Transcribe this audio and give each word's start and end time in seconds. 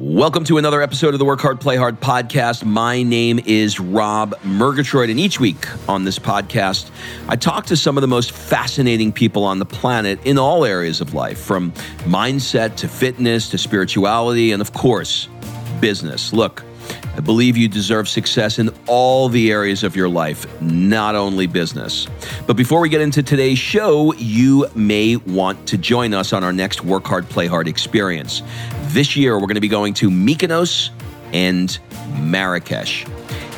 Welcome 0.00 0.44
to 0.44 0.58
another 0.58 0.80
episode 0.80 1.12
of 1.14 1.18
the 1.18 1.24
Work 1.24 1.40
Hard, 1.40 1.60
Play 1.60 1.74
Hard 1.74 2.00
podcast. 2.00 2.64
My 2.64 3.02
name 3.02 3.40
is 3.44 3.80
Rob 3.80 4.32
Murgatroyd, 4.44 5.10
and 5.10 5.18
each 5.18 5.40
week 5.40 5.66
on 5.88 6.04
this 6.04 6.20
podcast, 6.20 6.90
I 7.26 7.34
talk 7.34 7.66
to 7.66 7.76
some 7.76 7.96
of 7.96 8.02
the 8.02 8.06
most 8.06 8.30
fascinating 8.30 9.10
people 9.10 9.42
on 9.42 9.58
the 9.58 9.64
planet 9.64 10.24
in 10.24 10.38
all 10.38 10.64
areas 10.64 11.00
of 11.00 11.14
life, 11.14 11.40
from 11.40 11.72
mindset 12.04 12.76
to 12.76 12.86
fitness 12.86 13.48
to 13.50 13.58
spirituality, 13.58 14.52
and 14.52 14.62
of 14.62 14.72
course, 14.72 15.28
business. 15.80 16.32
Look, 16.32 16.62
I 17.16 17.20
believe 17.20 17.56
you 17.56 17.66
deserve 17.66 18.08
success 18.08 18.60
in 18.60 18.70
all 18.86 19.28
the 19.28 19.50
areas 19.50 19.82
of 19.82 19.96
your 19.96 20.08
life, 20.08 20.46
not 20.62 21.16
only 21.16 21.48
business. 21.48 22.06
But 22.46 22.56
before 22.56 22.80
we 22.80 22.88
get 22.88 23.00
into 23.00 23.24
today's 23.24 23.58
show, 23.58 24.14
you 24.14 24.68
may 24.76 25.16
want 25.16 25.66
to 25.66 25.76
join 25.76 26.14
us 26.14 26.32
on 26.32 26.44
our 26.44 26.52
next 26.52 26.84
Work 26.84 27.06
Hard, 27.06 27.28
Play 27.28 27.48
Hard 27.48 27.66
experience. 27.66 28.42
This 28.88 29.16
year, 29.16 29.34
we're 29.34 29.46
going 29.46 29.56
to 29.56 29.60
be 29.60 29.68
going 29.68 29.92
to 29.94 30.08
Mykonos 30.08 30.88
and 31.34 31.78
Marrakesh. 32.20 33.04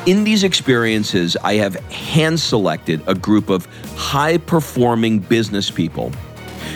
In 0.05 0.25
these 0.25 0.43
experiences, 0.43 1.37
I 1.37 1.53
have 1.53 1.75
hand 1.89 2.37
selected 2.37 3.01
a 3.07 3.15
group 3.15 3.49
of 3.49 3.65
high 3.95 4.37
performing 4.39 5.19
business 5.19 5.71
people 5.71 6.09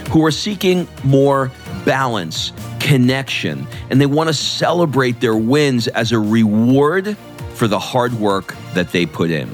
who 0.09 0.26
are 0.26 0.31
seeking 0.31 0.88
more 1.04 1.52
balance, 1.84 2.54
connection, 2.80 3.68
and 3.90 4.00
they 4.00 4.05
want 4.05 4.30
to 4.30 4.34
celebrate 4.34 5.20
their 5.20 5.36
wins 5.36 5.90
as 5.90 6.14
a 6.14 6.20
reward 6.20 7.17
for 7.56 7.67
the 7.67 7.80
hard 7.80 8.14
work 8.14 8.56
that 8.73 8.90
they 8.92 9.06
put 9.06 9.31
in. 9.31 9.50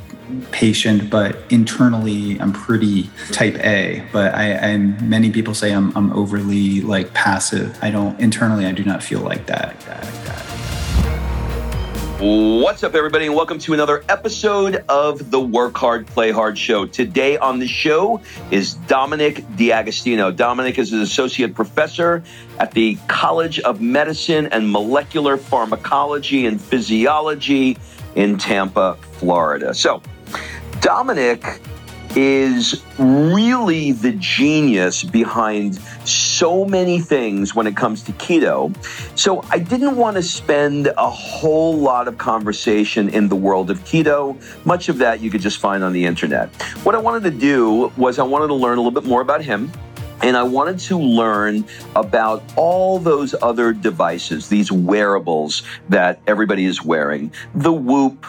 patient, 0.53 1.11
but 1.11 1.37
internally 1.51 2.41
I'm 2.41 2.53
pretty 2.53 3.11
type 3.33 3.57
A. 3.65 4.05
But 4.13 4.35
I, 4.35 4.45
am 4.71 5.09
many 5.09 5.31
people 5.31 5.55
say 5.55 5.73
I'm, 5.73 5.97
I'm 5.97 6.13
overly 6.13 6.81
like 6.81 7.13
passive. 7.15 7.79
I 7.83 7.91
don't 7.91 8.19
internally 8.21 8.67
I 8.67 8.73
do 8.73 8.85
not 8.85 9.03
feel 9.03 9.21
like 9.21 9.47
that. 9.47 9.69
Like 9.69 9.85
that, 9.87 10.05
like 10.05 10.25
that. 10.25 10.47
What's 12.19 12.83
up, 12.83 12.95
everybody, 12.95 13.27
and 13.27 13.35
welcome 13.35 13.59
to 13.59 13.75
another 13.75 14.03
episode 14.09 14.77
of 14.89 15.31
the 15.31 15.39
Work 15.39 15.77
Hard, 15.77 16.07
Play 16.07 16.31
Hard 16.31 16.57
show. 16.57 16.87
Today 16.87 17.37
on 17.37 17.59
the 17.59 17.67
show 17.67 18.23
is 18.51 18.73
Dominic 18.73 19.45
D'Agostino. 19.57 20.31
Dominic 20.33 20.79
is 20.79 20.95
an 20.95 21.03
associate 21.03 21.55
professor 21.55 22.25
at 22.59 22.71
the 22.71 22.97
College 23.09 23.61
of 23.61 23.83
Medicine 23.83 24.47
and 24.47 24.73
Molecular 24.73 25.37
Pharmacology 25.37 26.47
and 26.47 26.59
Physiology 26.59 27.77
in 28.15 28.39
Tampa, 28.39 28.97
Florida. 29.19 29.75
So, 29.75 30.01
Dominic 30.81 31.61
is 32.17 32.83
really 32.99 33.93
the 33.93 34.13
genius 34.13 35.05
behind 35.05 35.75
so 36.07 36.65
many 36.65 36.99
things 36.99 37.55
when 37.55 37.67
it 37.67 37.77
comes 37.77 38.03
to 38.03 38.13
keto. 38.13 38.75
So 39.19 39.43
I 39.51 39.59
didn't 39.59 39.97
want 39.97 40.17
to 40.17 40.23
spend 40.23 40.87
a 40.87 41.11
whole 41.11 41.77
lot 41.77 42.09
of 42.09 42.17
conversation 42.17 43.11
in 43.11 43.29
the 43.29 43.37
world 43.37 43.71
of 43.71 43.81
keto. 43.81 44.41
Much 44.65 44.89
of 44.89 44.99
that 44.99 45.21
you 45.21 45.31
could 45.31 45.43
just 45.43 45.59
find 45.59 45.85
on 45.85 45.93
the 45.93 46.07
internet. 46.07 46.49
What 46.85 46.95
I 46.95 46.99
wanted 46.99 47.23
to 47.25 47.39
do 47.39 47.93
was 47.99 48.19
I 48.19 48.23
wanted 48.23 48.47
to 48.49 48.55
learn 48.55 48.79
a 48.79 48.81
little 48.81 48.99
bit 48.99 49.09
more 49.09 49.21
about 49.21 49.43
him. 49.43 49.71
And 50.23 50.35
I 50.35 50.43
wanted 50.43 50.79
to 50.79 50.99
learn 50.99 51.67
about 51.95 52.43
all 52.57 52.99
those 52.99 53.35
other 53.43 53.75
devices, 53.75 54.49
these 54.49 54.73
wearables 54.73 55.63
that 55.91 56.21
everybody 56.27 56.65
is 56.65 56.83
wearing. 56.83 57.31
The 57.55 57.73
Whoop 57.73 58.25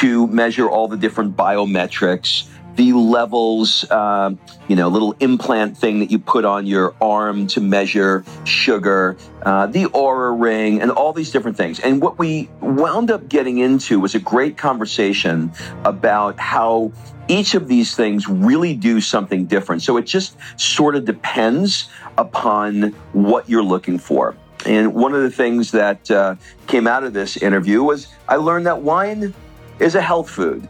to 0.00 0.26
measure 0.28 0.68
all 0.68 0.88
the 0.88 0.96
different 0.96 1.36
biometrics, 1.36 2.48
the 2.76 2.94
levels, 2.94 3.84
uh, 3.90 4.30
you 4.66 4.74
know, 4.74 4.88
little 4.88 5.14
implant 5.20 5.76
thing 5.76 5.98
that 5.98 6.10
you 6.10 6.18
put 6.18 6.46
on 6.46 6.66
your 6.66 6.94
arm 7.02 7.46
to 7.46 7.60
measure 7.60 8.24
sugar, 8.44 9.18
uh, 9.42 9.66
the 9.66 9.84
Oura 9.86 10.40
ring, 10.40 10.80
and 10.80 10.90
all 10.90 11.12
these 11.12 11.30
different 11.30 11.58
things. 11.58 11.80
And 11.80 12.00
what 12.00 12.18
we 12.18 12.48
wound 12.62 13.10
up 13.10 13.28
getting 13.28 13.58
into 13.58 14.00
was 14.00 14.14
a 14.14 14.18
great 14.20 14.56
conversation 14.56 15.52
about 15.84 16.38
how 16.38 16.92
each 17.28 17.54
of 17.54 17.68
these 17.68 17.94
things 17.94 18.26
really 18.26 18.74
do 18.74 19.02
something 19.02 19.44
different. 19.44 19.82
So 19.82 19.98
it 19.98 20.06
just 20.06 20.34
sort 20.58 20.96
of 20.96 21.04
depends 21.04 21.90
upon 22.16 22.92
what 23.12 23.50
you're 23.50 23.62
looking 23.62 23.98
for. 23.98 24.34
And 24.64 24.94
one 24.94 25.14
of 25.14 25.22
the 25.22 25.30
things 25.30 25.72
that 25.72 26.10
uh, 26.10 26.36
came 26.66 26.86
out 26.86 27.04
of 27.04 27.12
this 27.12 27.36
interview 27.36 27.82
was 27.82 28.08
I 28.28 28.36
learned 28.36 28.64
that 28.64 28.80
wine 28.80 29.34
is 29.80 29.94
a 29.94 30.00
health 30.00 30.30
food. 30.30 30.68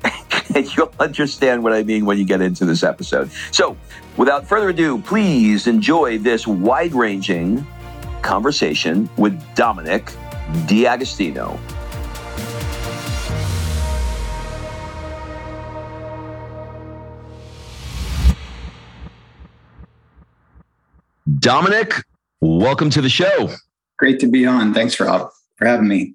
you'll 0.76 0.93
understand 0.98 1.62
what 1.62 1.72
I 1.72 1.82
mean 1.82 2.06
when 2.06 2.19
you 2.19 2.25
get 2.25 2.41
into 2.41 2.65
this 2.65 2.82
episode. 2.82 3.31
So, 3.50 3.76
without 4.16 4.47
further 4.47 4.71
ado, 4.71 5.00
please 5.03 5.66
enjoy 5.66 6.19
this 6.19 6.47
wide 6.47 6.94
ranging 6.94 7.66
conversation 8.22 9.09
with 9.16 9.38
Dominic 9.54 10.12
D'Agostino. 10.66 11.59
Dominic, 21.38 22.04
welcome 22.41 22.91
to 22.91 23.00
the 23.00 23.09
show. 23.09 23.50
Great 23.99 24.20
to 24.20 24.26
be 24.26 24.47
on. 24.47 24.75
Thanks, 24.75 24.99
Rob, 25.00 25.31
for 25.56 25.66
having 25.66 25.88
me. 25.88 26.15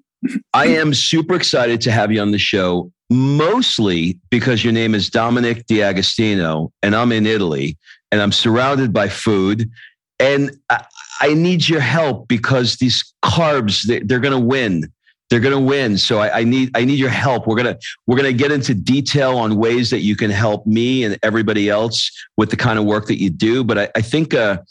I 0.52 0.66
am 0.66 0.94
super 0.94 1.34
excited 1.34 1.80
to 1.82 1.92
have 1.92 2.10
you 2.10 2.20
on 2.20 2.30
the 2.30 2.38
show 2.38 2.90
mostly 3.10 4.18
because 4.30 4.64
your 4.64 4.72
name 4.72 4.94
is 4.94 5.10
Dominic 5.10 5.66
D'Agostino 5.66 6.72
and 6.82 6.96
I'm 6.96 7.12
in 7.12 7.26
Italy 7.26 7.76
and 8.10 8.20
I'm 8.20 8.32
surrounded 8.32 8.92
by 8.92 9.08
food. 9.08 9.70
And 10.18 10.58
I, 10.70 10.84
I 11.20 11.34
need 11.34 11.68
your 11.68 11.80
help 11.80 12.28
because 12.28 12.76
these 12.76 13.12
carbs, 13.24 13.82
they, 13.82 13.98
are 14.14 14.20
going 14.20 14.32
to 14.32 14.38
win. 14.38 14.90
They're 15.28 15.40
going 15.40 15.54
to 15.54 15.60
win. 15.60 15.98
So 15.98 16.18
I, 16.18 16.40
I, 16.40 16.44
need 16.44 16.70
I 16.76 16.84
need 16.84 16.98
your 16.98 17.10
help. 17.10 17.46
We're 17.46 17.56
gonna 17.56 17.76
we're 18.06 18.16
gonna 18.16 18.32
get 18.32 18.52
into 18.52 18.74
detail 18.74 19.36
on 19.38 19.56
ways 19.56 19.90
that 19.90 20.00
you 20.00 20.14
can 20.14 20.30
help 20.30 20.66
me 20.66 21.02
and 21.02 21.18
everybody 21.24 21.68
else 21.68 22.10
with 22.36 22.50
the 22.50 22.56
kind 22.56 22.78
of 22.78 22.84
work 22.84 23.06
that 23.06 23.20
you 23.20 23.28
do. 23.28 23.64
But 23.64 23.78
I, 23.78 23.88
I 23.96 24.02
think 24.02 24.34
a, 24.34 24.64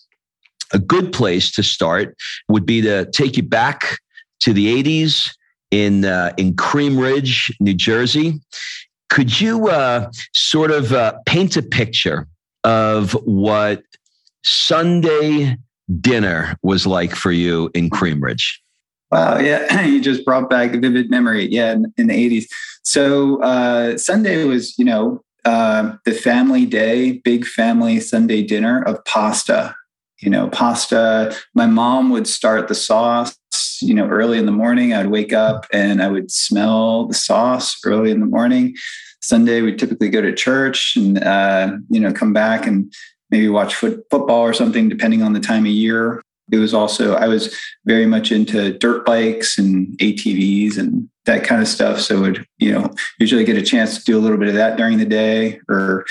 a 0.71 0.79
good 0.79 1.11
place 1.11 1.51
to 1.53 1.63
start 1.63 2.15
would 2.47 2.65
be 2.65 2.81
to 2.81 3.05
take 3.11 3.35
you 3.35 3.43
back 3.43 3.97
to 4.41 4.53
the 4.53 4.83
80s 4.83 5.35
in 5.71 6.05
uh, 6.05 6.33
in 6.37 6.55
Cream 6.55 6.97
Ridge, 6.97 7.55
New 7.59 7.73
Jersey. 7.73 8.39
Could 9.09 9.39
you 9.39 9.67
uh, 9.69 10.11
sort 10.33 10.71
of 10.71 10.93
uh, 10.93 11.13
paint 11.25 11.57
a 11.57 11.61
picture 11.61 12.27
of 12.63 13.11
what 13.25 13.83
Sunday 14.43 15.57
dinner 16.01 16.57
was 16.63 16.87
like 16.87 17.15
for 17.15 17.31
you 17.31 17.69
in 17.73 17.89
Cream 17.89 18.21
Ridge? 18.21 18.61
Wow, 19.11 19.39
yeah, 19.39 19.81
you 19.85 20.01
just 20.01 20.25
brought 20.25 20.49
back 20.49 20.73
a 20.73 20.79
vivid 20.79 21.09
memory. 21.09 21.47
Yeah, 21.47 21.73
in, 21.73 21.93
in 21.97 22.07
the 22.07 22.13
'80s. 22.13 22.45
So 22.83 23.41
uh, 23.41 23.97
Sunday 23.97 24.43
was, 24.45 24.77
you 24.77 24.85
know, 24.85 25.23
uh, 25.45 25.95
the 26.05 26.11
family 26.11 26.65
day, 26.65 27.13
big 27.23 27.45
family 27.45 27.99
Sunday 27.99 28.43
dinner 28.43 28.81
of 28.83 29.03
pasta. 29.05 29.75
You 30.25 30.31
know, 30.31 30.49
pasta. 30.49 31.35
My 31.53 31.67
mom 31.67 32.09
would 32.09 32.27
start 32.27 32.67
the 32.67 32.75
sauce 32.75 33.37
you 33.81 33.93
know, 33.93 34.07
early 34.07 34.37
in 34.37 34.45
the 34.45 34.51
morning. 34.51 34.93
I'd 34.93 35.07
wake 35.07 35.33
up 35.33 35.65
and 35.71 36.01
I 36.01 36.07
would 36.07 36.31
smell 36.31 37.07
the 37.07 37.13
sauce 37.13 37.77
early 37.85 38.11
in 38.11 38.19
the 38.19 38.25
morning. 38.25 38.75
Sunday, 39.21 39.61
we 39.61 39.75
typically 39.75 40.09
go 40.09 40.21
to 40.21 40.33
church 40.33 40.95
and, 40.95 41.23
uh, 41.23 41.73
you 41.89 41.99
know, 41.99 42.13
come 42.13 42.33
back 42.33 42.67
and 42.67 42.93
maybe 43.31 43.49
watch 43.49 43.75
foot, 43.75 44.03
football 44.11 44.41
or 44.41 44.53
something, 44.53 44.89
depending 44.89 45.23
on 45.23 45.33
the 45.33 45.39
time 45.39 45.65
of 45.65 45.71
year. 45.71 46.21
it 46.51 46.57
was 46.57 46.75
also 46.75 47.15
I 47.15 47.27
was 47.27 47.55
very 47.85 48.05
much 48.05 48.31
into 48.31 48.77
dirt 48.77 49.03
bikes 49.03 49.57
and 49.57 49.97
ATVs 49.97 50.77
and 50.77 51.09
that 51.25 51.43
kind 51.43 51.61
of 51.61 51.67
stuff. 51.67 51.99
So 51.99 52.21
would 52.21 52.45
you 52.59 52.71
know 52.71 52.93
usually 53.19 53.43
get 53.43 53.57
a 53.57 53.63
chance 53.63 53.97
to 53.97 54.03
do 54.03 54.17
a 54.17 54.21
little 54.21 54.37
bit 54.37 54.49
of 54.49 54.53
that 54.53 54.77
during 54.77 54.99
the 54.99 55.05
day 55.05 55.59
or 55.67 56.05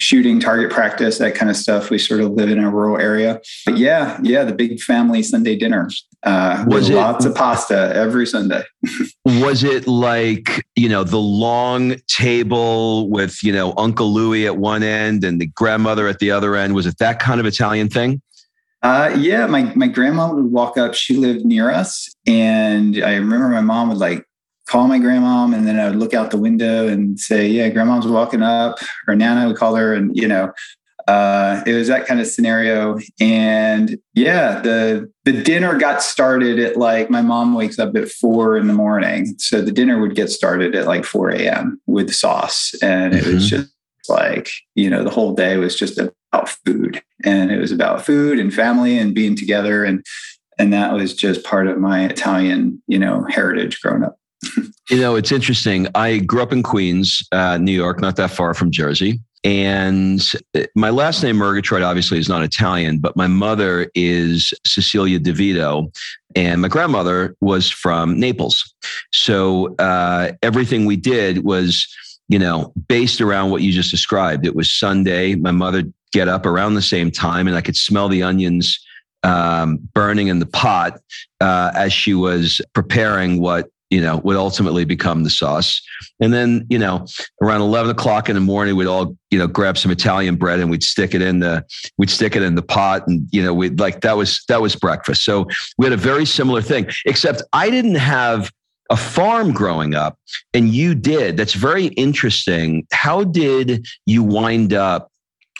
shooting 0.00 0.40
target 0.40 0.70
practice 0.70 1.18
that 1.18 1.34
kind 1.34 1.50
of 1.50 1.56
stuff. 1.56 1.90
We 1.90 1.98
sort 1.98 2.20
of 2.20 2.32
live 2.32 2.50
in 2.50 2.58
a 2.58 2.70
rural 2.70 2.98
area. 2.98 3.40
But 3.66 3.78
yeah 3.78 4.18
yeah 4.22 4.44
the 4.44 4.54
big 4.54 4.80
family 4.80 5.22
sunday 5.22 5.56
dinner 5.56 5.88
uh, 6.22 6.64
was 6.66 6.90
it, 6.90 6.94
lots 6.94 7.24
of 7.24 7.34
pasta 7.34 7.92
every 7.94 8.26
sunday. 8.26 8.62
Was 9.24 9.62
it 9.62 9.86
like 9.86 10.66
you 10.76 10.88
know 10.88 11.04
the 11.04 11.18
long 11.18 11.96
table 12.08 13.08
with 13.08 13.42
you 13.42 13.52
know 13.52 13.74
uncle 13.76 14.12
louis 14.12 14.46
at 14.46 14.56
one 14.56 14.82
end 14.82 15.24
and 15.24 15.40
the 15.40 15.46
grandmother 15.46 16.08
at 16.08 16.18
the 16.18 16.30
other 16.30 16.56
end? 16.56 16.74
Was 16.74 16.86
it 16.86 16.98
that 16.98 17.20
kind 17.20 17.40
of 17.40 17.46
italian 17.46 17.88
thing? 17.88 18.20
Uh, 18.82 19.14
yeah, 19.18 19.46
my 19.46 19.72
my 19.74 19.86
grandma 19.86 20.32
would 20.32 20.46
walk 20.46 20.78
up. 20.78 20.94
She 20.94 21.16
lived 21.16 21.44
near 21.44 21.70
us, 21.70 22.08
and 22.26 23.02
I 23.02 23.16
remember 23.16 23.48
my 23.48 23.60
mom 23.60 23.90
would 23.90 23.98
like 23.98 24.24
call 24.70 24.86
my 24.86 25.00
grandmom, 25.00 25.54
and 25.54 25.66
then 25.66 25.80
I 25.80 25.88
would 25.88 25.96
look 25.96 26.14
out 26.14 26.30
the 26.30 26.38
window 26.38 26.86
and 26.86 27.18
say, 27.18 27.48
"Yeah, 27.48 27.68
grandmom's 27.70 28.06
walking 28.06 28.42
up," 28.42 28.78
or 29.08 29.16
Nana 29.16 29.48
would 29.48 29.56
call 29.56 29.74
her, 29.74 29.92
and 29.92 30.16
you 30.16 30.28
know, 30.28 30.52
uh, 31.08 31.62
it 31.66 31.74
was 31.74 31.88
that 31.88 32.06
kind 32.06 32.20
of 32.20 32.28
scenario. 32.28 32.98
And 33.20 33.98
yeah, 34.14 34.60
the 34.60 35.10
the 35.24 35.42
dinner 35.42 35.76
got 35.76 36.02
started 36.02 36.60
at 36.60 36.76
like 36.76 37.10
my 37.10 37.20
mom 37.20 37.54
wakes 37.54 37.80
up 37.80 37.96
at 37.96 38.08
four 38.08 38.56
in 38.56 38.68
the 38.68 38.72
morning, 38.72 39.34
so 39.38 39.60
the 39.60 39.72
dinner 39.72 40.00
would 40.00 40.14
get 40.14 40.30
started 40.30 40.76
at 40.76 40.86
like 40.86 41.04
four 41.04 41.30
a.m. 41.30 41.80
with 41.86 42.14
sauce, 42.14 42.72
and 42.80 43.12
it 43.12 43.24
mm-hmm. 43.24 43.34
was 43.34 43.50
just 43.50 43.72
like 44.08 44.50
you 44.76 44.88
know 44.88 45.02
the 45.02 45.10
whole 45.10 45.34
day 45.34 45.56
was 45.56 45.74
just 45.76 45.98
about 45.98 46.48
food 46.64 47.02
and 47.24 47.50
it 47.50 47.58
was 47.58 47.70
about 47.70 48.04
food 48.04 48.38
and 48.38 48.54
family 48.54 48.98
and 48.98 49.14
being 49.14 49.36
together 49.36 49.84
and 49.84 50.04
and 50.58 50.72
that 50.72 50.92
was 50.92 51.14
just 51.14 51.44
part 51.44 51.68
of 51.68 51.78
my 51.78 52.06
italian 52.06 52.82
you 52.88 52.98
know 52.98 53.24
heritage 53.30 53.80
growing 53.80 54.02
up 54.02 54.16
you 54.90 54.96
know 54.96 55.16
it's 55.16 55.32
interesting 55.32 55.86
i 55.94 56.18
grew 56.18 56.42
up 56.42 56.52
in 56.52 56.62
queens 56.62 57.26
uh, 57.32 57.58
new 57.58 57.72
york 57.72 58.00
not 58.00 58.16
that 58.16 58.30
far 58.30 58.54
from 58.54 58.70
jersey 58.70 59.20
and 59.42 60.32
my 60.74 60.90
last 60.90 61.22
name 61.22 61.36
murgatroyd 61.36 61.82
obviously 61.82 62.18
is 62.18 62.28
not 62.28 62.42
italian 62.42 62.98
but 62.98 63.16
my 63.16 63.26
mother 63.26 63.90
is 63.94 64.52
cecilia 64.66 65.18
devito 65.18 65.90
and 66.36 66.62
my 66.62 66.68
grandmother 66.68 67.34
was 67.40 67.70
from 67.70 68.18
naples 68.18 68.74
so 69.12 69.74
uh, 69.76 70.32
everything 70.42 70.86
we 70.86 70.96
did 70.96 71.44
was 71.44 71.86
you 72.30 72.38
know, 72.38 72.72
based 72.86 73.20
around 73.20 73.50
what 73.50 73.60
you 73.60 73.72
just 73.72 73.90
described. 73.90 74.46
It 74.46 74.54
was 74.54 74.72
Sunday. 74.72 75.34
My 75.34 75.50
mother 75.50 75.82
get 76.12 76.28
up 76.28 76.46
around 76.46 76.74
the 76.74 76.82
same 76.82 77.10
time, 77.10 77.48
and 77.48 77.56
I 77.56 77.60
could 77.60 77.76
smell 77.76 78.08
the 78.08 78.22
onions 78.22 78.78
um, 79.24 79.78
burning 79.94 80.28
in 80.28 80.38
the 80.38 80.46
pot 80.46 81.00
uh, 81.40 81.72
as 81.74 81.92
she 81.92 82.14
was 82.14 82.60
preparing 82.72 83.40
what 83.40 83.68
you 83.90 84.00
know 84.00 84.18
would 84.18 84.36
ultimately 84.36 84.84
become 84.84 85.24
the 85.24 85.30
sauce. 85.30 85.82
And 86.20 86.32
then 86.32 86.66
you 86.70 86.78
know, 86.78 87.06
around 87.42 87.60
eleven 87.60 87.90
o'clock 87.90 88.28
in 88.28 88.34
the 88.34 88.40
morning, 88.40 88.76
we'd 88.76 88.86
all 88.86 89.16
you 89.30 89.38
know 89.38 89.46
grab 89.46 89.76
some 89.76 89.90
Italian 89.90 90.36
bread 90.36 90.60
and 90.60 90.70
we'd 90.70 90.82
stick 90.82 91.14
it 91.14 91.22
in 91.22 91.40
the 91.40 91.64
we'd 91.98 92.10
stick 92.10 92.36
it 92.36 92.42
in 92.42 92.54
the 92.54 92.62
pot, 92.62 93.06
and 93.06 93.28
you 93.32 93.42
know, 93.42 93.52
we'd 93.52 93.78
like 93.78 94.00
that 94.00 94.16
was 94.16 94.42
that 94.48 94.60
was 94.60 94.76
breakfast. 94.76 95.24
So 95.24 95.46
we 95.76 95.86
had 95.86 95.92
a 95.92 95.98
very 95.98 96.24
similar 96.24 96.62
thing, 96.62 96.88
except 97.04 97.42
I 97.52 97.70
didn't 97.70 97.96
have 97.96 98.50
a 98.90 98.96
farm 98.96 99.52
growing 99.52 99.94
up 99.94 100.18
and 100.52 100.70
you 100.70 100.96
did 100.96 101.36
that's 101.36 101.54
very 101.54 101.86
interesting 101.86 102.84
how 102.92 103.22
did 103.22 103.86
you 104.04 104.20
wind 104.20 104.74
up 104.74 105.09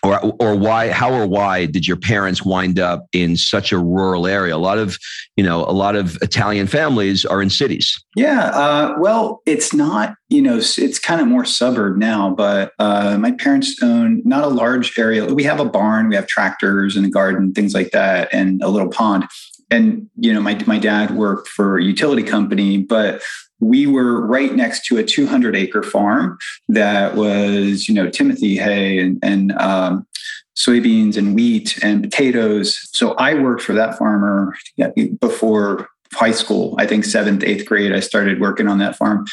or 0.02 0.18
or 0.40 0.56
why 0.56 0.90
how 0.90 1.12
or 1.12 1.26
why 1.26 1.66
did 1.66 1.86
your 1.86 1.96
parents 1.96 2.44
wind 2.44 2.78
up 2.78 3.06
in 3.12 3.36
such 3.36 3.72
a 3.72 3.78
rural 3.78 4.26
area? 4.26 4.54
A 4.54 4.58
lot 4.58 4.78
of 4.78 4.98
you 5.36 5.44
know 5.44 5.64
a 5.64 5.72
lot 5.72 5.96
of 5.96 6.16
italian 6.22 6.66
families 6.66 7.24
are 7.24 7.42
in 7.42 7.50
cities. 7.50 8.02
Yeah 8.16 8.46
uh, 8.46 8.94
well 8.98 9.42
it's 9.46 9.74
not 9.74 10.14
you 10.28 10.42
know 10.42 10.56
it's 10.56 10.98
kind 10.98 11.20
of 11.20 11.26
more 11.26 11.44
suburb 11.44 11.96
now 11.96 12.30
but 12.30 12.72
uh, 12.78 13.18
my 13.18 13.32
parents 13.32 13.82
own 13.82 14.22
not 14.24 14.44
a 14.44 14.48
large 14.48 14.98
area. 14.98 15.26
We 15.26 15.44
have 15.44 15.60
a 15.60 15.64
barn 15.64 16.08
we 16.08 16.16
have 16.16 16.26
tractors 16.26 16.96
and 16.96 17.04
a 17.06 17.10
garden 17.10 17.52
things 17.52 17.74
like 17.74 17.90
that 17.90 18.28
and 18.32 18.62
a 18.62 18.68
little 18.68 18.90
pond. 18.90 19.24
And 19.70 20.08
you 20.16 20.32
know 20.32 20.40
my 20.40 20.62
my 20.66 20.78
dad 20.78 21.12
worked 21.12 21.48
for 21.48 21.78
a 21.78 21.84
utility 21.84 22.22
company 22.22 22.78
but 22.78 23.22
we 23.60 23.86
were 23.86 24.26
right 24.26 24.54
next 24.54 24.84
to 24.86 24.96
a 24.96 25.04
200 25.04 25.54
acre 25.54 25.82
farm 25.82 26.38
that 26.68 27.14
was 27.14 27.88
you 27.88 27.94
know 27.94 28.08
timothy 28.08 28.56
hay 28.56 28.98
and, 28.98 29.18
and 29.22 29.52
um, 29.52 30.06
soybeans 30.56 31.16
and 31.16 31.34
wheat 31.34 31.78
and 31.82 32.02
potatoes. 32.02 32.88
So 32.92 33.12
i 33.14 33.34
worked 33.34 33.62
for 33.62 33.74
that 33.74 33.96
farmer 33.96 34.54
before 35.20 35.88
high 36.12 36.32
school 36.32 36.74
i 36.78 36.86
think 36.86 37.04
seventh 37.04 37.44
eighth 37.44 37.66
grade 37.66 37.94
i 37.94 38.00
started 38.00 38.40
working 38.40 38.68
on 38.68 38.78
that 38.78 38.96
farm. 38.96 39.26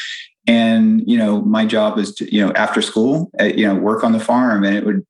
And 0.46 1.02
you 1.06 1.18
know 1.18 1.42
my 1.42 1.66
job 1.66 1.96
was 1.96 2.14
to 2.16 2.34
you 2.34 2.44
know 2.44 2.52
after 2.52 2.80
school 2.80 3.30
uh, 3.40 3.44
you 3.44 3.66
know 3.66 3.74
work 3.74 4.04
on 4.04 4.12
the 4.12 4.20
farm 4.20 4.64
and 4.64 4.76
it 4.76 4.84
would 4.86 5.06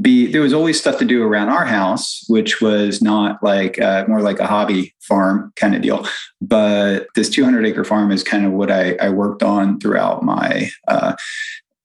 be 0.00 0.30
there 0.30 0.40
was 0.40 0.52
always 0.52 0.78
stuff 0.78 0.98
to 0.98 1.04
do 1.04 1.22
around 1.22 1.48
our 1.48 1.64
house, 1.64 2.24
which 2.28 2.60
was 2.60 3.02
not 3.02 3.42
like 3.42 3.80
uh, 3.80 4.04
more 4.06 4.22
like 4.22 4.38
a 4.38 4.46
hobby 4.46 4.94
farm 5.00 5.52
kind 5.56 5.74
of 5.74 5.82
deal. 5.82 6.06
But 6.40 7.08
this 7.14 7.28
200 7.28 7.66
acre 7.66 7.84
farm 7.84 8.12
is 8.12 8.22
kind 8.22 8.46
of 8.46 8.52
what 8.52 8.70
I, 8.70 8.94
I 8.96 9.10
worked 9.10 9.42
on 9.42 9.80
throughout 9.80 10.22
my 10.22 10.70
uh, 10.86 11.16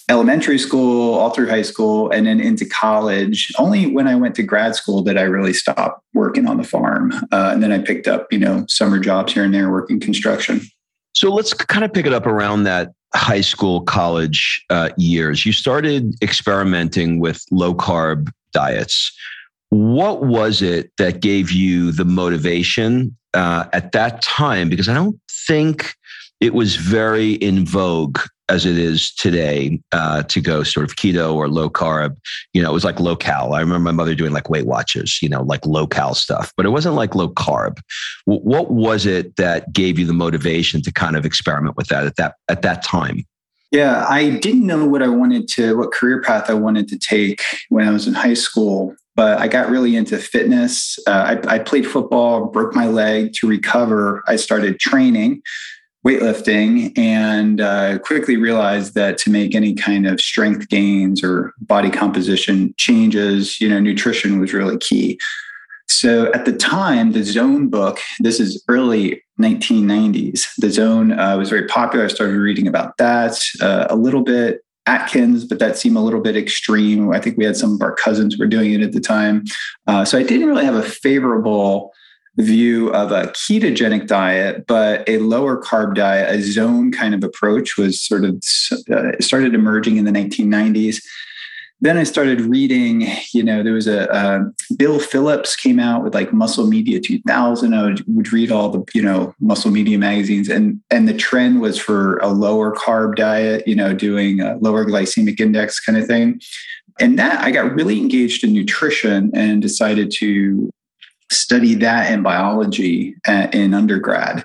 elementary 0.10 0.60
school, 0.60 1.16
all 1.16 1.32
through 1.32 1.50
high 1.50 1.62
school, 1.64 2.12
and 2.12 2.28
then 2.28 2.40
into 2.40 2.66
college. 2.66 3.52
Only 3.58 3.88
when 3.88 4.08
I 4.08 4.16
went 4.16 4.36
to 4.36 4.44
grad 4.44 4.76
school 4.76 5.02
did 5.02 5.18
I 5.18 5.24
really 5.24 5.54
stop 5.54 6.04
working 6.14 6.48
on 6.48 6.58
the 6.58 6.64
farm, 6.64 7.14
uh, 7.32 7.52
and 7.54 7.64
then 7.64 7.72
I 7.72 7.80
picked 7.80 8.08
up 8.08 8.32
you 8.32 8.40
know 8.40 8.66
summer 8.68 9.00
jobs 9.00 9.34
here 9.34 9.44
and 9.44 9.54
there 9.54 9.72
working 9.72 10.00
construction. 10.00 10.62
So 11.16 11.32
let's 11.32 11.54
kind 11.54 11.84
of 11.84 11.94
pick 11.94 12.06
it 12.06 12.14
up 12.14 12.26
around 12.26 12.64
that 12.64 12.92
high 13.16 13.42
school, 13.42 13.82
college 13.82 14.64
uh, 14.70 14.90
years, 14.98 15.46
you 15.46 15.54
started 15.54 16.16
experimenting 16.22 17.20
with 17.20 17.46
low 17.52 17.74
carb 17.74 18.32
diets. 18.52 19.16
What 19.70 20.24
was 20.24 20.62
it 20.62 20.92
that 20.98 21.20
gave 21.20 21.52
you 21.52 21.92
the 21.92 22.06
motivation 22.06 23.16
uh, 23.34 23.66
at 23.74 23.92
that 23.94 24.22
time? 24.22 24.70
Because 24.70 24.90
I 24.90 24.94
don't 24.94 25.20
think 25.48 25.96
it 26.40 26.54
was 26.54 26.76
very 26.76 27.34
in 27.34 27.66
vogue 27.66 28.20
as 28.50 28.66
it 28.66 28.78
is 28.78 29.14
today 29.14 29.80
uh, 29.94 30.24
to 30.24 30.42
go 30.42 30.64
sort 30.64 30.84
of 30.84 30.96
keto 30.96 31.34
or 31.34 31.48
low 31.48 31.70
carb. 31.70 32.16
You 32.54 32.62
know, 32.62 32.70
it 32.70 32.74
was 32.74 32.84
like 32.84 33.00
low 33.00 33.16
cal. 33.16 33.54
I 33.54 33.62
remember 33.62 33.80
my 33.80 33.92
mother 33.92 34.16
doing 34.16 34.34
like 34.34 34.50
Weight 34.50 34.66
Watchers, 34.66 35.20
you 35.22 35.30
know, 35.30 35.44
like 35.44 35.66
low 35.66 35.88
cal 35.88 36.14
stuff, 36.14 36.52
but 36.58 36.66
it 36.66 36.70
wasn't 36.70 36.96
like 36.96 37.16
low 37.16 37.30
carb. 37.30 37.80
What 38.26 38.72
was 38.72 39.06
it 39.06 39.38
that 39.38 39.72
gave 39.74 39.98
you 39.98 40.06
the 40.06 40.14
motivation 40.14 40.82
to 40.82 40.92
kind 40.92 41.16
of 41.16 41.26
experiment 41.26 41.78
with 41.78 41.88
that 41.88 42.06
at 42.06 42.16
that 42.18 42.36
at 42.50 42.62
that 42.64 42.84
time? 42.84 43.26
Yeah, 43.72 44.06
I 44.08 44.30
didn't 44.30 44.68
know 44.68 44.86
what 44.86 45.02
I 45.02 45.08
wanted 45.08 45.48
to, 45.54 45.76
what 45.76 45.92
career 45.92 46.22
path 46.22 46.48
I 46.48 46.54
wanted 46.54 46.88
to 46.90 47.00
take 47.00 47.42
when 47.70 47.88
I 47.88 47.92
was 47.92 48.08
in 48.08 48.14
high 48.14 48.36
school, 48.36 48.96
but 49.16 49.40
I 49.40 49.48
got 49.48 49.68
really 49.68 49.96
into 49.96 50.20
fitness. 50.20 51.00
Uh, 51.08 51.40
I, 51.48 51.56
I 51.56 51.60
played 51.60 51.88
football, 51.88 52.46
broke 52.46 52.76
my 52.76 52.86
leg 52.86 53.34
to 53.40 53.48
recover. 53.48 54.22
I 54.28 54.36
started 54.36 54.80
training 54.80 55.42
weightlifting 56.06 56.98
and 56.98 57.62
uh, 57.62 57.98
quickly 58.00 58.36
realized 58.36 58.94
that 58.96 59.18
to 59.20 59.30
make 59.30 59.56
any 59.56 59.74
kind 59.74 60.06
of 60.06 60.20
strength 60.20 60.68
gains 60.70 61.24
or 61.24 61.54
body 61.62 61.90
composition 61.90 62.74
changes, 62.78 63.62
you 63.62 63.70
know, 63.70 63.80
nutrition 63.80 64.40
was 64.40 64.54
really 64.54 64.78
key. 64.78 65.18
So 65.88 66.32
at 66.34 66.46
the 66.46 66.54
time, 66.54 67.12
the 67.12 67.24
Zone 67.24 67.70
book, 67.70 68.00
this 68.20 68.40
is 68.40 68.64
early 68.68 69.22
1990s, 69.40 70.48
the 70.58 70.70
Zone 70.70 71.18
uh, 71.18 71.38
was 71.38 71.50
very 71.50 71.68
popular. 71.68 72.06
I 72.06 72.10
started 72.10 72.38
reading 72.38 72.68
about 72.68 72.98
that 72.98 73.42
uh, 73.62 73.88
a 73.90 73.96
little 73.96 74.24
bit. 74.24 74.62
Atkins, 74.86 75.46
but 75.46 75.60
that 75.60 75.78
seemed 75.78 75.96
a 75.96 76.02
little 76.02 76.20
bit 76.20 76.36
extreme. 76.36 77.10
I 77.14 77.20
think 77.22 77.38
we 77.38 77.46
had 77.46 77.56
some 77.56 77.74
of 77.74 77.82
our 77.82 77.96
cousins 77.96 78.38
were 78.38 78.46
doing 78.46 78.74
it 78.74 78.82
at 78.82 78.92
the 78.92 79.00
time. 79.00 79.46
Uh, 79.88 80.04
so 80.04 80.18
I 80.18 80.24
didn't 80.24 80.48
really 80.48 80.66
have 80.66 80.76
a 80.76 80.84
favorable 80.84 81.94
view 82.38 82.90
of 82.94 83.12
a 83.12 83.28
ketogenic 83.28 84.08
diet, 84.08 84.66
but 84.68 85.08
a 85.08 85.20
lower 85.20 85.62
carb 85.62 85.96
diet, 85.96 86.34
a 86.34 86.42
zone 86.42 86.92
kind 86.92 87.14
of 87.14 87.24
approach 87.24 87.78
was 87.78 88.02
sort 88.02 88.26
of 88.26 88.42
uh, 88.92 89.12
started 89.20 89.54
emerging 89.54 89.98
in 89.98 90.06
the 90.06 90.12
1990s. 90.12 91.04
Then 91.82 91.98
I 91.98 92.04
started 92.04 92.42
reading, 92.42 93.08
you 93.34 93.44
know, 93.44 93.62
there 93.62 93.74
was 93.74 93.88
a 93.88 94.10
uh, 94.12 94.44
Bill 94.78 95.00
Phillips 95.00 95.56
came 95.56 95.80
out 95.80 96.04
with 96.04 96.16
like 96.16 96.32
Muscle 96.32 96.66
Media 96.66 97.00
2000. 97.00 97.74
I 97.74 97.84
would, 97.84 98.04
would 98.08 98.32
read 98.32 98.52
all 98.52 98.70
the, 98.70 98.84
you 98.96 99.02
know, 99.02 99.36
Muscle 99.40 99.70
Media 99.70 99.98
magazines 99.98 100.50
and, 100.50 100.82
and 100.90 101.08
the 101.08 101.14
trend 101.14 101.60
was 101.62 101.78
for 101.78 102.18
a 102.20 102.30
lower 102.30 102.74
carb 102.74 103.16
diet, 103.16 103.68
you 103.68 103.76
know, 103.76 103.94
doing 103.94 104.40
a 104.40 104.56
lower 104.58 104.86
glycemic 104.86 105.40
index 105.40 105.80
kind 105.80 105.98
of 105.98 106.08
thing. 106.08 106.40
And 107.00 107.20
that 107.20 107.44
I 107.44 107.52
got 107.52 107.74
really 107.74 108.00
engaged 108.00 108.44
in 108.44 108.54
nutrition 108.54 109.30
and 109.34 109.62
decided 109.62 110.12
to 110.20 110.72
study 111.32 111.76
that 111.76 112.12
in 112.12 112.24
biology 112.24 113.16
in 113.28 113.74
undergrad. 113.74 114.44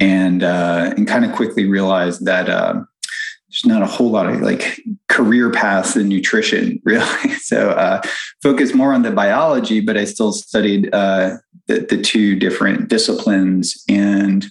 And 0.00 0.42
uh, 0.42 0.94
and 0.96 1.06
kind 1.06 1.24
of 1.24 1.32
quickly 1.32 1.68
realized 1.68 2.24
that 2.24 2.48
uh, 2.48 2.72
there's 2.72 3.64
not 3.64 3.82
a 3.82 3.86
whole 3.86 4.10
lot 4.10 4.26
of 4.26 4.40
like 4.40 4.80
career 5.08 5.50
paths 5.50 5.94
in 5.94 6.08
nutrition, 6.08 6.80
really. 6.84 7.30
So 7.34 7.70
uh, 7.70 8.02
focus 8.42 8.74
more 8.74 8.92
on 8.92 9.02
the 9.02 9.12
biology, 9.12 9.80
but 9.80 9.96
I 9.96 10.04
still 10.04 10.32
studied 10.32 10.92
uh, 10.92 11.36
the, 11.68 11.86
the 11.88 12.02
two 12.02 12.34
different 12.34 12.88
disciplines. 12.88 13.80
And 13.88 14.46